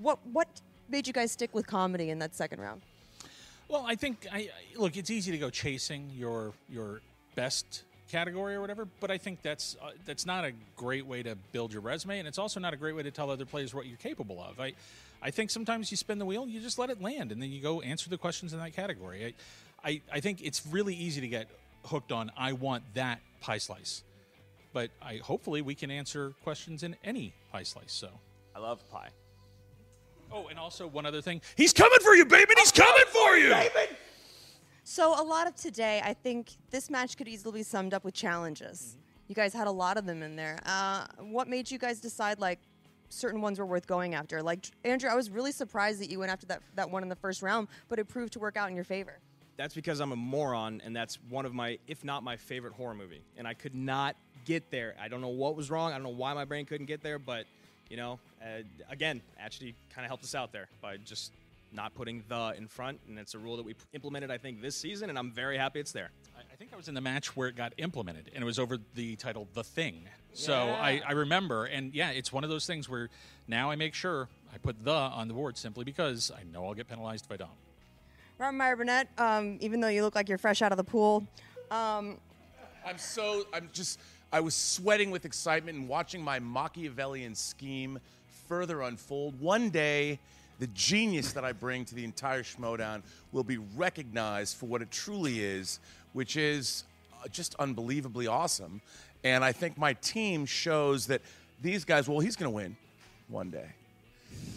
what 0.00 0.18
what 0.32 0.48
made 0.88 1.06
you 1.06 1.12
guys 1.12 1.32
stick 1.32 1.54
with 1.54 1.66
comedy 1.66 2.10
in 2.10 2.18
that 2.20 2.34
second 2.34 2.60
round? 2.60 2.82
Well, 3.68 3.84
I 3.86 3.94
think 3.94 4.26
I 4.32 4.38
I- 4.38 4.50
look. 4.76 4.96
It's 4.96 5.10
easy 5.10 5.32
to 5.32 5.38
go 5.38 5.50
chasing 5.50 6.10
your 6.14 6.52
your 6.68 7.00
best 7.34 7.84
category 8.10 8.54
or 8.54 8.60
whatever, 8.60 8.86
but 9.00 9.10
I 9.10 9.18
think 9.18 9.42
that's 9.42 9.76
uh, 9.82 9.90
that's 10.04 10.26
not 10.26 10.44
a 10.44 10.52
great 10.76 11.06
way 11.06 11.22
to 11.22 11.36
build 11.52 11.72
your 11.72 11.82
resume, 11.82 12.18
and 12.18 12.28
it's 12.28 12.38
also 12.38 12.60
not 12.60 12.74
a 12.74 12.76
great 12.76 12.94
way 12.94 13.02
to 13.02 13.10
tell 13.10 13.30
other 13.30 13.46
players 13.46 13.72
what 13.72 13.86
you're 13.86 13.96
capable 13.96 14.42
of. 14.42 14.60
I 14.60 14.74
I 15.22 15.30
think 15.30 15.50
sometimes 15.50 15.90
you 15.90 15.96
spin 15.96 16.18
the 16.18 16.26
wheel, 16.26 16.48
you 16.48 16.60
just 16.60 16.78
let 16.78 16.90
it 16.90 17.00
land, 17.00 17.30
and 17.32 17.40
then 17.40 17.50
you 17.50 17.62
go 17.62 17.80
answer 17.80 18.10
the 18.10 18.18
questions 18.18 18.52
in 18.52 18.58
that 18.58 18.74
category. 18.74 19.26
I 19.26 19.34
I, 19.84 20.00
I 20.12 20.20
think 20.20 20.40
it's 20.42 20.64
really 20.66 20.94
easy 20.94 21.20
to 21.20 21.28
get 21.28 21.48
hooked 21.84 22.12
on. 22.12 22.30
I 22.36 22.52
want 22.52 22.84
that 22.94 23.20
pie 23.40 23.58
slice, 23.58 24.04
but 24.72 24.90
I 25.00 25.16
hopefully 25.16 25.62
we 25.62 25.74
can 25.74 25.90
answer 25.90 26.34
questions 26.44 26.82
in 26.82 26.96
any 27.02 27.32
pie 27.50 27.64
slice. 27.64 27.92
So. 27.92 28.08
I 28.54 28.58
love 28.58 28.88
pie. 28.90 29.08
Oh, 30.30 30.48
and 30.48 30.58
also 30.58 30.86
one 30.86 31.06
other 31.06 31.20
thing. 31.20 31.40
He's 31.56 31.72
coming 31.72 31.98
for 32.00 32.14
you, 32.14 32.24
baby. 32.24 32.52
He's 32.58 32.72
coming 32.72 33.04
for 33.08 33.36
you. 33.36 33.54
So 34.84 35.20
a 35.20 35.24
lot 35.24 35.46
of 35.46 35.54
today, 35.56 36.00
I 36.04 36.14
think 36.14 36.50
this 36.70 36.90
match 36.90 37.16
could 37.16 37.28
easily 37.28 37.60
be 37.60 37.62
summed 37.62 37.94
up 37.94 38.04
with 38.04 38.14
challenges. 38.14 38.96
You 39.28 39.34
guys 39.34 39.52
had 39.54 39.66
a 39.66 39.70
lot 39.70 39.96
of 39.96 40.06
them 40.06 40.22
in 40.22 40.36
there. 40.36 40.58
Uh, 40.66 41.06
what 41.18 41.48
made 41.48 41.70
you 41.70 41.78
guys 41.78 42.00
decide 42.00 42.38
like 42.40 42.60
certain 43.12 43.40
ones 43.40 43.58
were 43.58 43.66
worth 43.66 43.86
going 43.86 44.14
after? 44.14 44.42
Like 44.42 44.66
Andrew, 44.84 45.10
I 45.10 45.14
was 45.14 45.30
really 45.30 45.52
surprised 45.52 46.00
that 46.00 46.10
you 46.10 46.18
went 46.18 46.32
after 46.32 46.46
that 46.46 46.62
that 46.76 46.90
one 46.90 47.02
in 47.02 47.08
the 47.08 47.16
first 47.16 47.42
round, 47.42 47.68
but 47.88 47.98
it 47.98 48.08
proved 48.08 48.32
to 48.34 48.38
work 48.38 48.56
out 48.56 48.68
in 48.68 48.74
your 48.74 48.84
favor. 48.84 49.18
That's 49.56 49.74
because 49.74 50.00
I'm 50.00 50.12
a 50.12 50.16
moron, 50.16 50.80
and 50.84 50.96
that's 50.96 51.18
one 51.28 51.44
of 51.44 51.54
my, 51.54 51.78
if 51.86 52.04
not 52.04 52.22
my 52.22 52.36
favorite 52.36 52.72
horror 52.72 52.94
movie. 52.94 53.20
And 53.36 53.46
I 53.46 53.52
could 53.52 53.74
not 53.74 54.16
get 54.46 54.70
there. 54.70 54.94
I 55.00 55.08
don't 55.08 55.20
know 55.20 55.28
what 55.28 55.56
was 55.56 55.70
wrong. 55.70 55.92
I 55.92 55.96
don't 55.96 56.04
know 56.04 56.08
why 56.08 56.32
my 56.32 56.46
brain 56.46 56.64
couldn't 56.64 56.86
get 56.86 57.02
there, 57.02 57.18
but 57.18 57.44
you 57.90 57.96
know, 57.98 58.18
uh, 58.42 58.62
again, 58.88 59.20
actually 59.38 59.74
kind 59.94 60.04
of 60.04 60.08
helped 60.08 60.24
us 60.24 60.34
out 60.34 60.52
there 60.52 60.68
by 60.80 60.96
just 60.96 61.32
not 61.72 61.94
putting 61.94 62.22
the 62.28 62.54
in 62.56 62.66
front, 62.66 62.98
and 63.08 63.18
it's 63.18 63.34
a 63.34 63.38
rule 63.38 63.56
that 63.56 63.64
we 63.64 63.74
implemented, 63.92 64.30
I 64.30 64.38
think, 64.38 64.62
this 64.62 64.76
season, 64.76 65.10
and 65.10 65.18
I'm 65.18 65.30
very 65.30 65.58
happy 65.58 65.80
it's 65.80 65.92
there. 65.92 66.10
I, 66.62 66.64
I 66.64 66.66
think 66.66 66.74
I 66.74 66.76
was 66.76 66.88
in 66.88 66.94
the 66.94 67.00
match 67.00 67.36
where 67.36 67.48
it 67.48 67.56
got 67.56 67.72
implemented, 67.76 68.30
and 68.34 68.42
it 68.42 68.44
was 68.44 68.58
over 68.58 68.78
the 68.94 69.16
title 69.16 69.48
"The 69.52 69.64
Thing." 69.64 70.04
So 70.32 70.52
Yeah. 70.52 70.74
I, 70.74 71.02
I 71.08 71.12
remember, 71.12 71.64
and 71.64 71.92
yeah, 71.92 72.10
it's 72.10 72.32
one 72.32 72.44
of 72.44 72.50
those 72.50 72.66
things 72.66 72.88
where 72.88 73.10
now 73.48 73.70
I 73.70 73.76
make 73.76 73.94
sure 73.94 74.28
I 74.54 74.58
put 74.58 74.84
"the" 74.84 74.92
on 74.92 75.26
the 75.26 75.34
board 75.34 75.56
simply 75.58 75.84
because 75.84 76.30
I 76.30 76.44
know 76.52 76.64
I'll 76.64 76.74
get 76.74 76.88
penalized 76.88 77.24
if 77.24 77.32
I 77.32 77.36
don't. 77.36 77.50
Robert 78.38 78.56
Meyer 78.56 78.76
Burnett, 78.76 79.08
um, 79.18 79.58
even 79.60 79.80
though 79.80 79.88
you 79.88 80.02
look 80.02 80.14
like 80.14 80.28
you're 80.28 80.38
fresh 80.38 80.62
out 80.62 80.72
of 80.72 80.78
the 80.78 80.84
pool, 80.84 81.26
um, 81.70 82.18
I'm 82.86 82.98
so 82.98 83.44
I'm 83.52 83.68
just 83.72 83.98
I 84.32 84.38
was 84.38 84.54
sweating 84.54 85.10
with 85.10 85.24
excitement 85.24 85.76
and 85.76 85.88
watching 85.88 86.22
my 86.22 86.38
Machiavellian 86.38 87.34
scheme 87.34 87.98
further 88.46 88.82
unfold. 88.82 89.40
One 89.40 89.70
day, 89.70 90.20
the 90.62 90.68
genius 90.68 91.32
that 91.32 91.44
I 91.44 91.50
bring 91.50 91.84
to 91.86 91.94
the 91.96 92.04
entire 92.04 92.44
Schmoedown 92.44 93.02
will 93.32 93.42
be 93.42 93.58
recognized 93.58 94.56
for 94.56 94.66
what 94.66 94.80
it 94.80 94.92
truly 94.92 95.40
is, 95.40 95.80
which 96.12 96.36
is 96.36 96.84
uh, 97.12 97.28
just 97.28 97.54
unbelievably 97.56 98.26
awesome. 98.26 98.80
And 99.24 99.44
I 99.44 99.52
think 99.52 99.78
my 99.78 99.94
team 99.94 100.46
shows 100.46 101.06
that 101.06 101.22
these 101.60 101.84
guys. 101.84 102.08
Well, 102.08 102.20
he's 102.20 102.36
going 102.36 102.50
to 102.50 102.54
win 102.54 102.76
one 103.28 103.50
day, 103.50 103.68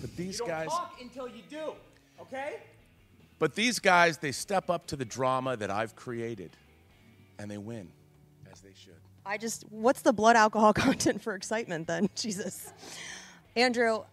but 0.01 0.15
these 0.15 0.41
guys. 0.41 0.67
talk 0.67 0.97
until 1.01 1.27
you 1.27 1.43
do, 1.49 1.73
okay? 2.19 2.57
But 3.37 3.53
these 3.53 3.79
guys, 3.79 4.17
they 4.17 4.31
step 4.31 4.69
up 4.69 4.87
to 4.87 4.95
the 4.95 5.05
drama 5.05 5.57
that 5.57 5.69
I've 5.69 5.95
created, 5.95 6.51
and 7.37 7.51
they 7.51 7.57
win, 7.57 7.89
as 8.51 8.61
they 8.61 8.73
should. 8.75 8.93
I 9.25 9.37
just, 9.37 9.63
what's 9.69 10.01
the 10.01 10.13
blood 10.13 10.35
alcohol 10.35 10.73
content 10.85 11.21
for 11.21 11.35
excitement 11.35 11.87
then? 11.87 12.09
Jesus. 12.15 12.71
Andrew, 13.55 14.03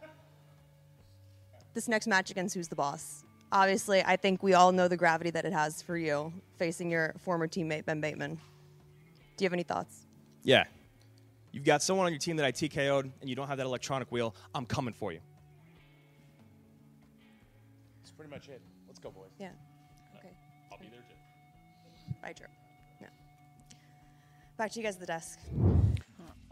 this 1.74 1.88
next 1.88 2.06
match 2.06 2.30
against 2.30 2.54
Who's 2.54 2.68
the 2.68 2.76
Boss? 2.76 3.24
Obviously, 3.52 4.02
I 4.02 4.16
think 4.16 4.42
we 4.42 4.54
all 4.54 4.72
know 4.72 4.88
the 4.88 4.96
gravity 4.96 5.28
that 5.30 5.44
it 5.44 5.52
has 5.52 5.82
for 5.82 5.96
you 5.96 6.32
facing 6.58 6.90
your 6.90 7.14
former 7.22 7.46
teammate, 7.46 7.84
Ben 7.84 8.00
Bateman. 8.00 8.36
Do 9.36 9.44
you 9.44 9.46
have 9.46 9.52
any 9.52 9.62
thoughts? 9.62 10.06
Yeah. 10.42 10.64
You've 11.52 11.64
got 11.64 11.82
someone 11.82 12.06
on 12.06 12.12
your 12.12 12.18
team 12.18 12.36
that 12.36 12.46
I 12.46 12.52
TKO'd, 12.52 13.10
and 13.20 13.28
you 13.28 13.36
don't 13.36 13.48
have 13.48 13.58
that 13.58 13.66
electronic 13.66 14.10
wheel. 14.10 14.34
I'm 14.54 14.64
coming 14.64 14.94
for 14.94 15.12
you. 15.12 15.20
That's 18.00 18.10
pretty 18.12 18.30
much 18.30 18.48
it. 18.48 18.62
Let's 18.86 18.98
go, 18.98 19.10
boys. 19.10 19.28
Yeah. 19.38 19.50
Okay. 20.18 20.30
I'll 20.72 20.78
be 20.78 20.86
there 20.86 21.00
too. 21.00 22.14
Bye, 22.22 22.32
Drew. 22.32 22.46
Yeah. 23.02 23.08
Back 24.56 24.72
to 24.72 24.80
you 24.80 24.84
guys 24.84 24.94
at 24.94 25.00
the 25.00 25.06
desk. 25.06 25.38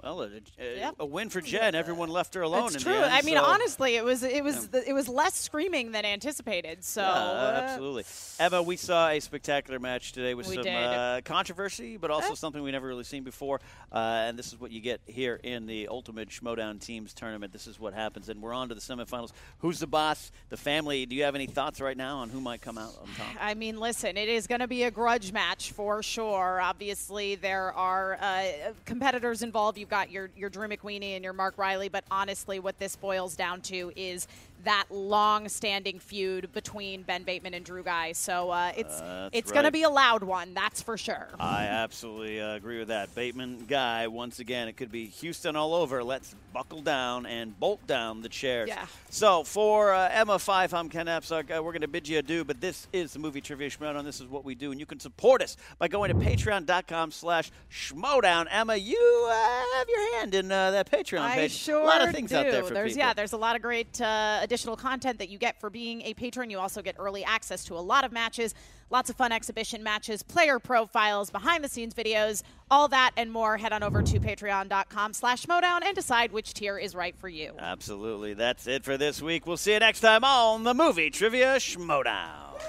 Well, 0.03 0.23
a, 0.23 0.29
a, 0.59 0.93
a 1.01 1.07
win 1.07 1.31
for 1.31 1.41
Jen. 1.41 1.75
Everyone 1.75 2.09
left 2.09 2.35
her 2.35 2.43
alone. 2.43 2.73
That's 2.73 2.85
true. 2.85 2.93
End, 2.93 3.05
I 3.13 3.23
mean, 3.23 3.37
so- 3.37 3.45
honestly, 3.45 3.97
it 3.97 4.05
was 4.05 4.23
it 4.23 4.43
was 4.43 4.69
it 4.73 4.95
was 4.95 5.09
less 5.09 5.35
screaming 5.35 5.93
than 5.93 6.05
anticipated. 6.05 6.85
So 6.85 7.03
Yeah, 7.03 7.09
uh, 7.09 7.61
absolutely. 7.65 8.05
Emma, 8.39 8.63
we 8.63 8.77
saw 8.77 9.09
a 9.09 9.21
spectacular 9.21 9.79
match 9.79 10.13
today 10.13 10.35
with 10.35 10.49
We 10.49 10.57
some 10.57 10.67
uh, 10.67 11.21
controversy, 11.25 11.97
but 11.97 12.11
also 12.11 12.35
something 12.35 12.63
we 12.63 12.71
never 12.71 12.87
really 12.87 13.05
seen 13.05 13.25
before. 13.25 13.61
Uh, 13.93 14.25
and 14.27 14.39
this 14.39 14.49
is 14.49 14.61
what 14.61 14.71
you 14.71 14.81
get 14.81 15.01
here 15.07 15.39
in 15.43 15.67
the 15.67 15.89
Ultimate 15.89 16.29
Schmoedown 16.31 16.81
Teams 16.81 17.13
tournament. 17.13 17.53
This 17.53 17.67
is 17.67 17.79
what 17.79 17.93
happens. 17.93 18.29
And 18.29 18.41
we're 18.41 18.55
on 18.55 18.69
to 18.69 18.75
the 18.75 18.81
semifinals. 18.81 19.33
Who's 19.59 19.81
the 19.81 19.87
boss? 19.87 20.33
The 20.49 20.57
family. 20.57 21.07
Do 21.07 21.17
you 21.17 21.25
have 21.25 21.35
any 21.35 21.47
thoughts 21.47 21.81
right 21.81 21.97
now 21.97 22.19
on 22.19 22.31
who 22.31 22.41
might 22.41 22.63
come 22.63 22.79
out 22.79 22.95
on 23.01 23.09
top? 23.17 23.37
I 23.41 23.55
mean, 23.55 23.79
listen, 23.79 24.17
it 24.17 24.29
is 24.29 24.47
going 24.47 24.61
to 24.61 24.69
be 24.69 24.85
a 24.85 24.91
grudge 24.91 25.33
match 25.33 25.73
for 25.73 26.03
sure. 26.03 26.61
Obviously, 26.61 27.35
there 27.35 27.73
are 27.73 28.19
uh, 28.21 28.45
competitors 28.85 29.43
involved. 29.43 29.77
You've 29.77 29.90
got 29.91 30.11
your 30.11 30.31
your 30.37 30.49
Drew 30.49 30.69
McWeeny 30.69 31.17
and 31.17 31.25
your 31.25 31.33
Mark 31.33 31.59
Riley, 31.59 31.89
but 31.89 32.05
honestly, 32.11 32.59
what 32.59 32.79
this 32.79 32.97
boils 32.97 33.37
down 33.37 33.61
to 33.63 33.93
is 33.97 34.27
that 34.65 34.87
long-standing 34.91 35.99
feud 35.99 36.53
between 36.53 37.03
Ben 37.03 37.23
Bateman 37.23 37.55
and 37.55 37.65
Drew 37.65 37.83
Guy. 37.83 38.13
So 38.13 38.51
uh, 38.51 38.73
it's 38.77 39.01
That's 39.01 39.31
it's 39.33 39.53
going 39.53 39.65
to 39.65 39.71
be 39.71 39.83
a 39.83 39.91
loud 39.91 40.23
one, 40.23 40.55
that's 40.55 40.83
for 40.83 40.97
sure. 40.97 41.29
I 41.39 41.65
absolutely 41.65 42.41
uh, 42.41 42.55
agree 42.55 42.79
with 42.79 42.89
that. 42.89 43.15
Bateman 43.15 43.65
guy, 43.67 44.07
once 44.09 44.39
again, 44.39 44.69
it 44.69 44.77
could 44.77 44.93
be 44.93 45.07
Houston 45.07 45.57
all 45.57 45.75
over. 45.75 46.03
Let's 46.03 46.35
buckle 46.53 46.83
down 46.83 47.27
and 47.27 47.59
bolt 47.59 47.87
down 47.87 48.23
the 48.23 48.29
chairs. 48.29 48.69
Yeah. 48.69 48.87
So 49.09 49.45
for 49.45 49.93
uh, 49.95 50.09
Emma 50.13 50.37
Fyffe, 50.37 50.73
I'm 50.73 50.89
Ken 50.89 51.07
Napzok. 51.07 51.57
Uh, 51.57 51.63
we're 51.63 51.73
going 51.73 51.83
to 51.83 51.89
bid 51.89 52.09
you 52.09 52.19
adieu, 52.19 52.45
but 52.45 52.61
this 52.61 52.89
is 52.93 53.13
the 53.13 53.19
Movie 53.19 53.41
Trivia 53.41 53.71
Schmoedown. 53.71 54.05
This 54.05 54.21
is 54.21 54.27
what 54.27 54.45
we 54.45 54.55
do, 54.55 54.71
and 54.71 54.81
you 54.81 54.87
can 54.87 55.01
support 55.01 55.43
us 55.43 55.57
by 55.79 55.89
going 55.89 56.11
to 56.11 56.17
patreon.com 56.17 57.11
slash 57.11 57.51
schmoedown. 57.71 58.47
Emma, 58.51 58.77
you 58.77 59.29
uh, 59.31 59.65
have 59.77 59.89
your 59.89 60.19
hand 60.19 60.35
in 60.35 60.51
uh, 60.51 60.73
that 60.73 60.91
Patreon 60.91 61.21
I 61.21 61.35
page. 61.37 61.53
sure 61.53 61.81
a 61.81 61.85
lot 61.85 62.07
of 62.07 62.15
things 62.15 62.31
do. 62.31 62.37
out 62.37 62.51
there 62.51 62.63
for 62.65 62.75
there's 62.75 62.93
people. 62.93 63.07
yeah, 63.07 63.15
there's 63.15 63.33
a 63.33 63.37
lot 63.37 63.57
of 63.57 63.63
great 63.63 64.01
uh, 64.01 64.47
additional 64.51 64.75
content 64.75 65.17
that 65.21 65.29
you 65.29 65.39
get 65.39 65.61
for 65.61 65.71
being 65.71 66.03
a 66.03 66.13
patron. 66.13 66.51
You 66.51 66.59
also 66.59 66.83
get 66.83 66.97
early 66.99 67.23
access 67.23 67.65
to 67.67 67.75
a 67.75 67.79
lot 67.79 68.05
of 68.05 68.11
matches, 68.11 68.53
lots 68.91 69.09
of 69.09 69.15
fun 69.15 69.31
exhibition 69.31 69.85
matches, 69.85 70.25
player 70.25 70.59
profiles, 70.59 71.31
behind 71.31 71.63
the 71.63 71.69
scenes 71.69 71.95
videos, 71.95 72.43
all 72.69 72.89
that 72.89 73.13
and 73.17 73.31
more. 73.31 73.59
Head 73.59 73.73
on 73.73 73.85
over 73.85 74.03
to 74.03 74.19
patreon.com/slash 74.19 75.47
Schmoedown 75.47 75.85
and 75.85 75.95
decide 75.95 76.33
which 76.33 76.53
tier 76.53 76.79
is 76.79 76.97
right 76.97 77.17
for 77.17 77.29
you. 77.29 77.53
Absolutely. 77.61 78.35
That's 78.35 78.67
it 78.67 78.83
for 78.83 78.99
this 78.99 79.23
week. 79.23 79.47
We'll 79.47 79.57
see 79.57 79.73
you 79.73 79.79
next 79.79 80.01
time 80.01 80.25
on 80.25 80.65
the 80.65 80.75
Movie 80.75 81.11
Trivia 81.11 81.57
Schmoedown. 81.57 82.61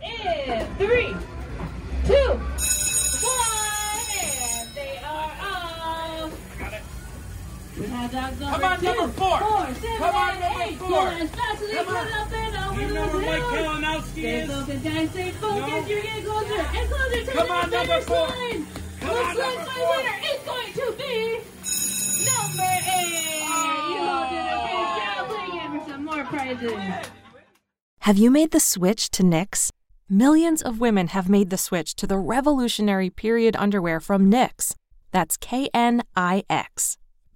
In 0.00 0.66
three, 0.76 1.14
two, 2.06 2.40
We 7.78 7.86
have 7.86 8.10
dogs 8.12 8.40
number 8.40 8.58
Come 8.58 8.64
on, 8.72 8.78
two, 8.80 8.84
number 8.86 9.08
four. 9.12 9.38
four, 9.38 9.66
seven, 9.74 9.98
Come 9.98 10.14
on, 10.14 10.30
and 10.30 10.40
number 10.40 10.62
eight. 10.64 10.78
four. 10.78 10.88
Going 10.88 11.20
as 11.22 11.30
fast 11.30 11.62
as 11.62 11.68
they 11.70 11.74
Come 11.76 11.88
on. 11.88 12.06
up 12.08 12.32
and 12.32 12.56
over 12.56 12.80
You 12.80 12.88
know 12.88 13.06
those 13.06 13.12
where 13.14 13.26
Mike 13.26 13.58
hills. 13.58 13.78
Kalinowski 13.78 14.10
Stay 14.10 14.40
is? 14.40 14.50
focused, 14.50 14.84
guys. 14.84 15.10
Stay 15.10 15.30
focused. 15.30 15.68
No. 15.68 15.86
You're 15.86 16.02
getting 16.02 16.24
closer 16.24 16.54
and 16.58 16.88
closer 16.90 17.24
to 17.24 17.32
Come 17.32 17.46
the 17.46 17.52
on, 17.54 17.70
number 17.70 18.00
finish 18.00 18.04
four. 18.04 18.26
line. 18.28 18.66
Come 19.00 19.10
Looks 19.10 19.28
on, 19.30 19.36
like 19.38 19.56
number 19.56 19.70
my 19.70 19.76
four. 19.78 19.96
winner 19.96 20.18
is 20.26 20.40
going 20.42 20.72
to 20.72 20.86
be 20.98 21.14
number 22.26 22.72
eight. 22.98 23.42
Oh. 23.46 23.88
You 23.88 23.98
all 24.10 24.26
did 24.28 24.46
a 24.48 24.58
great 24.66 24.90
job 24.98 25.28
putting 25.28 25.60
in 25.60 25.80
for 25.80 25.90
some 25.90 26.04
more 26.04 26.24
prizes. 26.24 27.06
Have 28.00 28.18
you 28.18 28.30
made 28.30 28.50
the 28.50 28.60
switch 28.60 29.10
to 29.10 29.22
Knix? 29.22 29.70
Millions 30.10 30.62
of 30.62 30.80
women 30.80 31.08
have 31.08 31.28
made 31.28 31.50
the 31.50 31.58
switch 31.58 31.94
to 31.96 32.06
the 32.06 32.18
revolutionary 32.18 33.10
period 33.10 33.54
underwear 33.56 34.00
from 34.00 34.30
Knix. 34.30 34.74
That's 35.12 35.36
K 35.36 35.68
N 35.74 36.02
I 36.16 36.42
X. 36.50 36.96